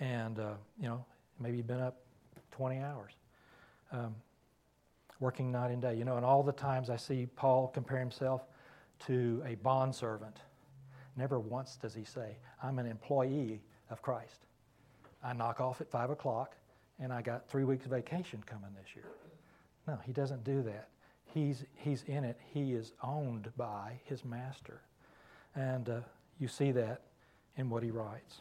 And 0.00 0.38
uh, 0.38 0.54
you 0.78 0.88
know, 0.88 1.04
maybe 1.38 1.56
he'd 1.56 1.66
been 1.66 1.80
up 1.80 1.96
20 2.50 2.80
hours, 2.80 3.12
um, 3.90 4.14
working 5.24 5.50
night 5.50 5.70
and 5.70 5.82
day. 5.82 5.96
You 5.96 6.04
know, 6.04 6.16
and 6.16 6.24
all 6.24 6.42
the 6.42 6.52
times 6.52 6.90
I 6.90 6.96
see 6.96 7.26
Paul 7.34 7.68
compare 7.68 7.98
himself 7.98 8.42
to 9.06 9.42
a 9.46 9.56
bondservant. 9.56 10.36
Never 11.16 11.40
once 11.40 11.76
does 11.76 11.94
he 11.94 12.04
say, 12.04 12.36
"I'm 12.62 12.78
an 12.78 12.86
employee 12.86 13.62
of 13.90 14.02
Christ." 14.02 14.46
I 15.22 15.32
knock 15.32 15.60
off 15.60 15.80
at 15.80 15.90
five 15.90 16.10
o'clock, 16.10 16.54
and 17.00 17.12
I 17.12 17.22
got 17.22 17.48
three 17.48 17.64
weeks 17.64 17.86
vacation 17.86 18.42
coming 18.44 18.70
this 18.80 18.94
year. 18.94 19.08
No, 19.86 19.98
he 20.04 20.12
doesn't 20.12 20.44
do 20.44 20.62
that. 20.62 20.88
He's, 21.24 21.64
he's 21.74 22.04
in 22.04 22.24
it. 22.24 22.38
He 22.52 22.74
is 22.74 22.92
owned 23.02 23.50
by 23.56 24.00
his 24.04 24.24
master. 24.24 24.82
And 25.54 25.88
uh, 25.88 26.00
you 26.38 26.48
see 26.48 26.70
that 26.72 27.02
in 27.56 27.68
what 27.70 27.82
he 27.82 27.90
writes. 27.90 28.38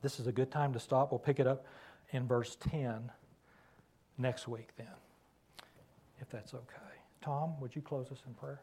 This 0.00 0.18
is 0.18 0.26
a 0.26 0.32
good 0.32 0.50
time 0.50 0.72
to 0.72 0.80
stop. 0.80 1.12
We'll 1.12 1.18
pick 1.18 1.38
it 1.38 1.46
up 1.46 1.66
in 2.12 2.26
verse 2.26 2.56
10 2.70 3.10
next 4.18 4.48
week, 4.48 4.68
then, 4.76 4.86
if 6.22 6.30
that's 6.30 6.54
okay. 6.54 6.94
Tom, 7.20 7.58
would 7.60 7.74
you 7.74 7.82
close 7.82 8.06
us 8.14 8.22
in 8.26 8.34
prayer? 8.34 8.62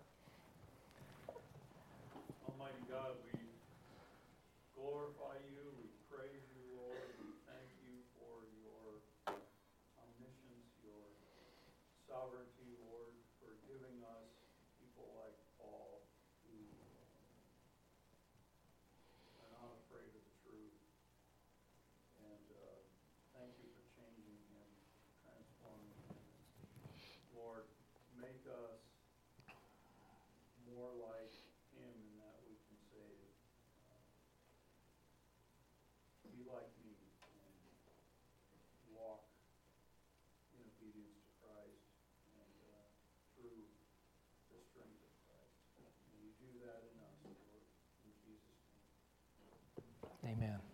Almighty 2.48 2.84
God, 2.88 3.20
we 3.28 3.36
glorify 4.74 5.36
you, 5.52 5.68
we 5.76 5.92
praise 6.08 6.48
you, 6.56 6.64
Lord, 6.80 7.12
we 7.20 7.36
thank 7.52 7.70
you 7.84 8.00
for 8.16 8.48
your 8.64 9.04
omniscience, 10.00 10.72
your 10.88 11.04
sovereignty, 12.08 12.72
Lord, 12.88 13.12
for 13.44 13.52
giving 13.68 14.00
us 14.08 14.32
people 14.80 15.08
like 15.20 15.36
Paul 15.60 16.00
who 16.48 16.56
are 19.36 19.52
not 19.60 19.68
afraid 19.84 20.08
of 20.16 20.24
the 20.24 20.36
truth. 20.48 20.80
And 22.24 22.46
uh, 22.56 22.80
thank 23.36 23.52
you 23.60 23.68
for 23.72 23.84
changing 24.00 24.40
him, 24.52 24.68
transforming 25.28 25.96
him. 26.08 26.20
Lord, 27.36 27.64
make 28.20 28.44
us 28.52 28.84
more 30.68 30.92
like 31.00 31.32
him 31.72 31.88
in 31.88 32.12
that 32.20 32.36
we 32.44 32.52
can 32.68 32.76
say, 32.92 33.12
uh, 33.88 33.96
be 36.36 36.44
like 36.52 36.68
me 36.84 36.92
and 37.32 37.56
walk 38.92 39.24
in 40.52 40.60
obedience 40.68 41.16
to 41.24 41.32
Christ 41.40 41.80
and 42.36 42.52
uh, 42.76 42.84
through 43.40 43.64
the 44.52 44.60
strength 44.68 45.00
of 45.00 45.14
Christ. 45.32 45.56
May 46.12 46.28
you 46.28 46.36
do 46.50 46.60
that 46.66 46.82
in 46.82 46.98
us, 47.06 47.18
Lord, 47.26 47.62
in 48.06 48.12
Jesus' 48.26 48.62
name. 50.26 50.38
Amen. 50.38 50.69